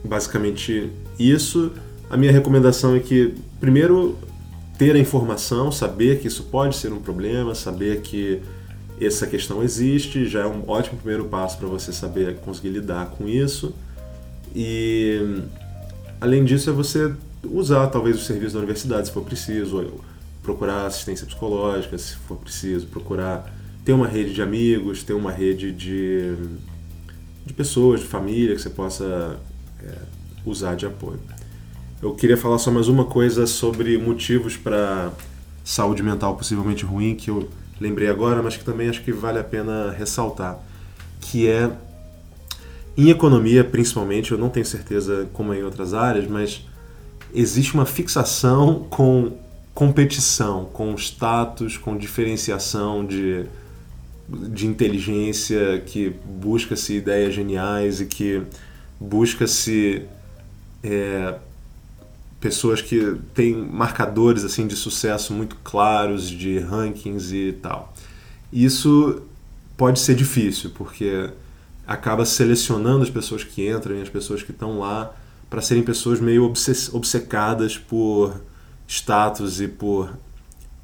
basicamente 0.05 0.91
isso. 1.19 1.73
A 2.09 2.17
minha 2.17 2.33
recomendação 2.33 2.95
é 2.95 3.01
que 3.01 3.35
primeiro 3.59 4.17
ter 4.79 4.95
a 4.95 4.99
informação, 4.99 5.71
saber 5.73 6.21
que 6.21 6.29
isso 6.29 6.45
pode 6.45 6.77
ser 6.77 6.93
um 6.93 7.01
problema, 7.01 7.55
saber 7.55 8.01
que 8.01 8.41
essa 9.07 9.27
questão 9.27 9.63
existe, 9.63 10.27
já 10.27 10.41
é 10.41 10.47
um 10.47 10.69
ótimo 10.69 10.99
primeiro 10.99 11.25
passo 11.25 11.57
para 11.59 11.67
você 11.67 11.93
saber 11.93 12.37
conseguir 12.37 12.69
lidar 12.69 13.07
com 13.07 13.27
isso. 13.27 13.75
E 14.55 15.43
além 16.21 16.45
disso 16.45 16.71
é 16.71 16.73
você 16.73 17.13
usar 17.45 17.87
talvez 17.87 18.17
o 18.17 18.21
serviço 18.21 18.55
da 18.55 18.59
universidade 18.59 19.09
se 19.09 19.15
for 19.15 19.25
preciso, 19.25 20.03
procurar 20.43 20.87
assistência 20.87 21.27
psicológica 21.27 21.97
se 21.97 22.17
for 22.17 22.37
preciso, 22.37 22.87
procurar 22.87 23.51
ter 23.85 23.93
uma 23.93 24.07
rede 24.07 24.35
de 24.35 24.43
amigos, 24.43 25.03
ter 25.03 25.15
uma 25.15 25.33
rede 25.33 25.73
de, 25.73 26.35
de 27.47 27.53
pessoas, 27.55 28.01
de 28.01 28.07
família 28.07 28.55
que 28.55 28.61
você 28.61 28.71
possa 28.71 29.39
é, 29.83 29.95
usar 30.45 30.75
de 30.75 30.85
apoio. 30.85 31.21
Eu 32.03 32.15
queria 32.15 32.37
falar 32.37 32.59
só 32.59 32.71
mais 32.71 32.89
uma 32.89 33.05
coisa 33.05 33.47
sobre 33.47 33.97
motivos 33.99 34.57
para 34.57 35.13
saúde 35.65 36.03
mental 36.03 36.37
possivelmente 36.37 36.85
ruim 36.85 37.15
que 37.15 37.31
eu 37.31 37.49
lembrei 37.81 38.09
agora, 38.09 38.43
mas 38.43 38.57
que 38.57 38.65
também 38.65 38.89
acho 38.89 39.03
que 39.03 39.13
vale 39.13 39.39
a 39.39 39.45
pena 39.45 39.91
ressaltar, 39.91 40.59
que 41.21 41.49
é 41.49 41.71
em 42.97 43.09
economia, 43.09 43.65
principalmente, 43.65 44.33
eu 44.33 44.39
não 44.39 44.51
tenho 44.51 44.67
certeza 44.67 45.29
como 45.33 45.55
é 45.55 45.59
em 45.59 45.63
outras 45.63 45.95
áreas, 45.95 46.29
mas 46.29 46.67
existe 47.33 47.73
uma 47.75 47.87
fixação 47.87 48.87
com 48.91 49.33
competição, 49.73 50.67
com 50.67 50.95
status, 50.97 51.79
com 51.79 51.97
diferenciação 51.97 53.07
de, 53.07 53.47
de 54.29 54.67
inteligência, 54.67 55.81
que 55.87 56.15
busca-se 56.27 56.95
ideias 56.95 57.33
geniais 57.33 58.01
e 58.01 58.07
que 58.07 58.43
busca-se 59.01 60.03
é, 60.83 61.35
pessoas 62.41 62.81
que 62.81 63.17
têm 63.35 63.55
marcadores 63.55 64.45
assim 64.45 64.67
de 64.67 64.75
sucesso 64.75 65.33
muito 65.33 65.57
claros 65.63 66.29
de 66.29 66.59
rankings 66.59 67.35
e 67.35 67.53
tal. 67.53 67.93
Isso 68.53 69.23
pode 69.77 70.01
ser 70.01 70.15
difícil 70.15 70.71
porque 70.71 71.31
acaba 71.87 72.25
selecionando 72.25 73.03
as 73.03 73.11
pessoas 73.11 73.45
que 73.45 73.69
entram 73.69 73.97
e 73.97 74.03
as 74.03 74.09
pessoas 74.09 74.43
que 74.43 74.53
estão 74.53 74.79
lá 74.79 75.15
para 75.51 75.61
serem 75.61 75.83
pessoas 75.83 76.21
meio 76.21 76.53
obcecadas 76.93 77.77
por 77.77 78.41
status 78.87 79.61
e 79.61 79.69
por 79.69 80.17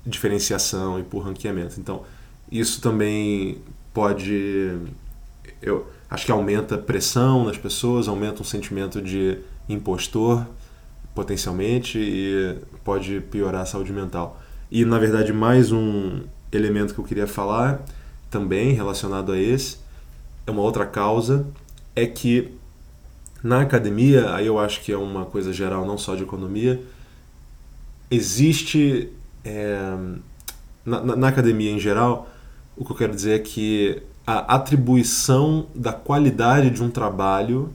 diferenciação 0.04 1.00
e 1.00 1.02
por 1.02 1.20
ranqueamento. 1.20 1.80
Então, 1.80 2.02
isso 2.50 2.80
também 2.80 3.58
pode 3.94 4.78
eu 5.62 5.86
acho 6.10 6.26
que 6.26 6.32
aumenta 6.32 6.74
a 6.74 6.78
pressão 6.78 7.44
nas 7.44 7.56
pessoas, 7.56 8.08
aumenta 8.08 8.42
um 8.42 8.44
sentimento 8.44 9.00
de 9.00 9.38
impostor 9.68 10.46
potencialmente 11.16 11.98
e 11.98 12.58
pode 12.84 13.20
piorar 13.22 13.62
a 13.62 13.66
saúde 13.66 13.92
mental. 13.92 14.40
E 14.70 14.84
na 14.84 14.98
verdade, 14.98 15.32
mais 15.32 15.72
um 15.72 16.20
elemento 16.52 16.92
que 16.94 17.00
eu 17.00 17.04
queria 17.04 17.26
falar 17.26 17.80
também 18.30 18.72
relacionado 18.74 19.32
a 19.32 19.38
esse 19.38 19.78
é 20.46 20.50
uma 20.50 20.60
outra 20.60 20.84
causa 20.84 21.46
é 21.94 22.06
que 22.06 22.52
na 23.42 23.62
academia, 23.62 24.34
aí 24.34 24.46
eu 24.46 24.58
acho 24.58 24.82
que 24.82 24.92
é 24.92 24.96
uma 24.96 25.24
coisa 25.24 25.52
geral, 25.52 25.86
não 25.86 25.96
só 25.96 26.14
de 26.14 26.22
economia, 26.22 26.82
existe 28.10 29.10
é, 29.44 29.96
na, 30.84 31.16
na, 31.16 31.28
academia 31.28 31.70
em 31.70 31.78
geral, 31.78 32.28
o 32.76 32.84
que 32.84 32.92
eu 32.92 32.96
quero 32.96 33.14
dizer 33.14 33.36
é 33.36 33.38
que 33.38 34.02
a 34.26 34.56
atribuição 34.56 35.66
da 35.74 35.92
qualidade 35.92 36.70
de 36.70 36.82
um 36.82 36.90
trabalho 36.90 37.72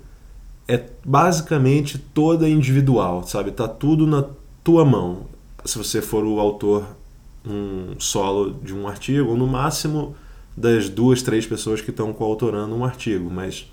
é 0.67 0.83
basicamente 1.05 1.97
toda 1.97 2.47
individual, 2.47 3.23
sabe? 3.25 3.51
Tá 3.51 3.67
tudo 3.67 4.07
na 4.07 4.25
tua 4.63 4.85
mão. 4.85 5.25
Se 5.65 5.77
você 5.77 6.01
for 6.01 6.23
o 6.23 6.39
autor 6.39 6.85
um 7.45 7.99
solo 7.99 8.53
de 8.63 8.73
um 8.73 8.87
artigo, 8.87 9.29
ou 9.29 9.37
no 9.37 9.47
máximo 9.47 10.15
das 10.55 10.89
duas, 10.89 11.21
três 11.21 11.45
pessoas 11.45 11.81
que 11.81 11.89
estão 11.89 12.13
coautorando 12.13 12.75
um 12.75 12.85
artigo, 12.85 13.29
mas 13.31 13.71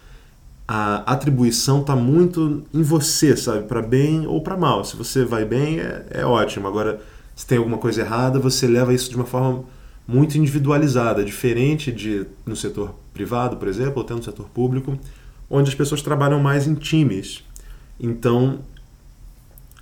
a 0.66 0.97
atribuição 1.12 1.80
está 1.80 1.97
muito 1.97 2.62
em 2.72 2.82
você, 2.82 3.36
sabe? 3.36 3.66
Para 3.66 3.82
bem 3.82 4.26
ou 4.26 4.43
para 4.43 4.57
mal. 4.57 4.84
Se 4.84 4.97
você 4.97 5.24
vai 5.24 5.45
bem, 5.45 5.80
é, 5.80 6.07
é 6.11 6.26
ótimo. 6.26 6.68
Agora, 6.68 7.01
se 7.34 7.47
tem 7.47 7.59
alguma 7.59 7.78
coisa 7.78 8.03
errada, 8.03 8.39
você 8.39 8.66
leva 8.66 8.93
isso 8.93 9.09
de 9.09 9.16
uma 9.16 9.24
forma 9.24 9.64
muito 10.07 10.36
individualizada, 10.39 11.24
diferente 11.24 11.93
de 11.93 12.26
no 12.45 12.57
setor 12.57 12.95
privado, 13.12 13.57
por 13.57 13.68
exemplo, 13.68 13.95
ou 13.97 14.03
até 14.03 14.14
no 14.14 14.22
setor 14.22 14.49
público, 14.49 14.99
onde 15.51 15.69
as 15.69 15.75
pessoas 15.75 16.03
trabalham 16.03 16.41
mais 16.41 16.67
em 16.67 16.75
times. 16.75 17.45
Então, 17.99 18.61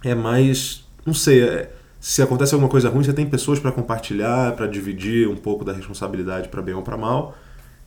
é 0.04 0.14
mais. 0.14 0.84
Não 1.04 1.14
sei, 1.14 1.42
é, 1.42 1.72
se 2.00 2.22
acontece 2.22 2.54
alguma 2.54 2.70
coisa 2.70 2.88
ruim, 2.88 3.04
você 3.04 3.12
tem 3.12 3.26
pessoas 3.26 3.58
para 3.58 3.72
compartilhar, 3.72 4.54
para 4.54 4.66
dividir 4.66 5.28
um 5.28 5.36
pouco 5.36 5.64
da 5.64 5.72
responsabilidade 5.72 6.48
para 6.48 6.62
bem 6.62 6.74
ou 6.74 6.82
para 6.82 6.96
mal. 6.96 7.36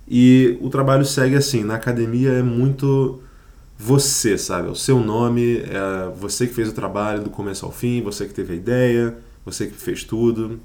E 0.08 0.58
o 0.62 0.70
trabalho 0.70 1.06
segue 1.06 1.36
assim. 1.36 1.64
Na 1.64 1.76
academia 1.76 2.32
é 2.32 2.44
muito 2.44 3.22
você, 3.78 4.38
sabe? 4.38 4.68
É 4.68 4.72
o 4.72 4.76
seu 4.76 5.00
nome, 5.00 5.60
é 5.60 6.12
você 6.16 6.48
que 6.48 6.54
fez 6.54 6.68
o 6.68 6.74
trabalho 6.74 7.24
do 7.24 7.30
começo 7.30 7.66
ao 7.66 7.72
fim, 7.72 8.02
você 8.02 8.26
que 8.26 8.34
teve 8.34 8.54
a 8.54 8.56
ideia, 8.56 9.18
você 9.46 9.68
que 9.68 9.74
fez 9.74 10.04
tudo. 10.04 10.60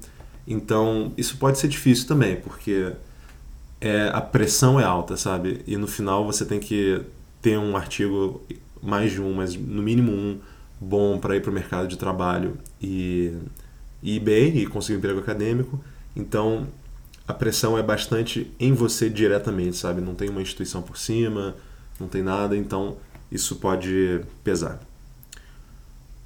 Então, 0.47 1.13
isso 1.17 1.37
pode 1.37 1.57
ser 1.57 1.67
difícil 1.67 2.07
também, 2.07 2.35
porque 2.35 2.91
é, 3.79 4.09
a 4.13 4.21
pressão 4.21 4.79
é 4.79 4.83
alta, 4.83 5.17
sabe? 5.17 5.61
E 5.67 5.77
no 5.77 5.87
final 5.87 6.25
você 6.25 6.45
tem 6.45 6.59
que 6.59 7.01
ter 7.41 7.57
um 7.57 7.77
artigo, 7.77 8.41
mais 8.81 9.11
de 9.11 9.21
um, 9.21 9.33
mas 9.33 9.55
no 9.55 9.81
mínimo 9.81 10.11
um, 10.11 10.39
bom 10.79 11.17
para 11.17 11.35
ir 11.35 11.41
para 11.41 11.51
o 11.51 11.53
mercado 11.53 11.87
de 11.87 11.97
trabalho 11.97 12.57
e, 12.81 13.33
e 14.01 14.17
ir 14.17 14.19
bem 14.19 14.57
e 14.57 14.65
conseguir 14.65 14.95
um 14.95 14.99
emprego 14.99 15.19
acadêmico. 15.19 15.79
Então 16.15 16.67
a 17.27 17.33
pressão 17.33 17.77
é 17.77 17.83
bastante 17.83 18.51
em 18.59 18.73
você 18.73 19.09
diretamente, 19.09 19.77
sabe? 19.77 20.01
Não 20.01 20.13
tem 20.13 20.29
uma 20.29 20.41
instituição 20.41 20.81
por 20.81 20.97
cima, 20.97 21.55
não 21.99 22.07
tem 22.07 22.21
nada, 22.21 22.55
então 22.55 22.97
isso 23.31 23.55
pode 23.55 24.21
pesar. 24.43 24.79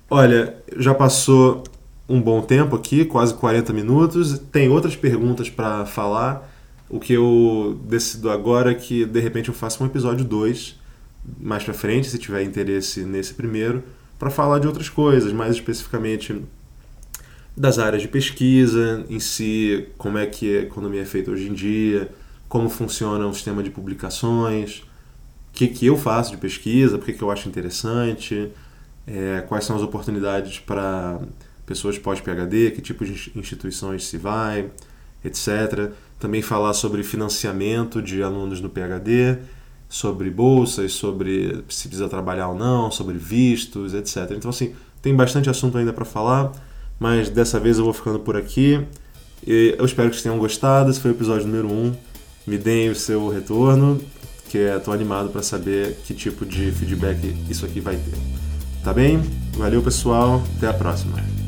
Olha, 0.10 0.58
já 0.78 0.94
passou 0.94 1.64
um 2.08 2.20
bom 2.20 2.42
tempo 2.42 2.76
aqui, 2.76 3.06
quase 3.06 3.34
40 3.36 3.72
minutos. 3.72 4.40
Tem 4.52 4.68
outras 4.68 4.96
perguntas 4.96 5.50
para 5.50 5.86
falar 5.86 6.50
o 6.90 7.00
que 7.00 7.14
eu 7.14 7.80
decido 7.86 8.30
agora 8.30 8.72
é 8.72 8.76
que 8.76 9.06
de 9.06 9.20
repente 9.20 9.50
eu 9.50 9.54
faço 9.54 9.84
um 9.84 9.88
episódio 9.88 10.26
2 10.26 10.80
mais 11.40 11.64
para 11.64 11.74
frente, 11.74 12.10
se 12.10 12.18
tiver 12.18 12.42
interesse 12.44 13.04
nesse 13.04 13.34
primeiro, 13.34 13.84
para 14.18 14.30
falar 14.30 14.60
de 14.60 14.68
outras 14.68 14.90
coisas, 14.90 15.32
mais 15.32 15.56
especificamente 15.56 16.42
das 17.56 17.78
áreas 17.78 18.02
de 18.02 18.08
pesquisa 18.08 19.06
em 19.10 19.20
si, 19.20 19.88
como 19.98 20.18
é 20.18 20.26
que 20.26 20.58
a 20.58 20.62
economia 20.62 21.02
é 21.02 21.06
feita 21.06 21.32
hoje 21.32 21.48
em 21.50 21.54
dia, 21.54 22.10
como 22.48 22.70
funciona 22.70 23.28
o 23.28 23.34
sistema 23.34 23.62
de 23.62 23.70
publicações, 23.70 24.80
o 24.80 25.54
que, 25.54 25.68
que 25.68 25.86
eu 25.86 25.98
faço 25.98 26.32
de 26.32 26.38
pesquisa, 26.38 26.98
por 26.98 27.06
que 27.06 27.22
eu 27.22 27.30
acho 27.30 27.48
interessante, 27.48 28.50
é, 29.06 29.44
quais 29.48 29.66
são 29.66 29.76
as 29.76 29.82
oportunidades 29.82 30.60
para 30.60 31.20
pessoas 31.66 31.98
pós-PHD, 31.98 32.72
que 32.72 32.82
tipo 32.82 33.06
de 33.06 33.32
instituições 33.36 34.06
se 34.06 34.18
vai, 34.18 34.70
etc. 35.24 35.92
Também 36.20 36.42
falar 36.42 36.74
sobre 36.74 37.02
financiamento 37.02 38.02
de 38.02 38.22
alunos 38.22 38.60
no 38.60 38.70
PhD, 38.70 39.38
sobre 39.88 40.30
bolsas, 40.30 40.92
sobre 40.94 41.64
se 41.70 41.88
precisa 41.88 42.10
trabalhar 42.10 42.50
ou 42.50 42.56
não, 42.56 42.92
sobre 42.92 43.18
vistos, 43.18 43.94
etc. 43.94 44.32
Então, 44.32 44.50
assim, 44.50 44.76
tem 45.02 45.16
bastante 45.16 45.50
assunto 45.50 45.78
ainda 45.78 45.94
para 45.94 46.06
falar, 46.06 46.52
mas 47.00 47.30
dessa 47.30 47.60
vez 47.60 47.78
eu 47.78 47.86
vou 47.86 47.94
ficando 47.94 48.20
por 48.20 48.36
aqui. 48.36 48.86
E 49.48 49.76
eu 49.78 49.86
espero 49.86 50.10
que 50.10 50.16
vocês 50.16 50.24
tenham 50.24 50.38
gostado. 50.38 50.92
Esse 50.92 51.00
foi 51.00 51.12
o 51.12 51.14
episódio 51.14 51.48
número 51.48 51.72
1. 51.72 51.72
Um. 51.72 51.96
Me 52.46 52.58
deem 52.58 52.90
o 52.90 52.96
seu 52.96 53.30
retorno, 53.30 54.02
que 54.50 54.58
estou 54.58 54.94
animado 54.94 55.30
para 55.30 55.44
saber 55.44 55.98
que 56.04 56.14
tipo 56.14 56.46
de 56.46 56.72
feedback 56.72 57.36
isso 57.50 57.66
aqui 57.66 57.80
vai 57.80 57.96
ter. 57.96 58.18
Tá 58.84 58.94
bem? 58.94 59.22
Valeu, 59.56 59.82
pessoal. 59.82 60.42
Até 60.58 60.68
a 60.68 60.74
próxima. 60.74 61.39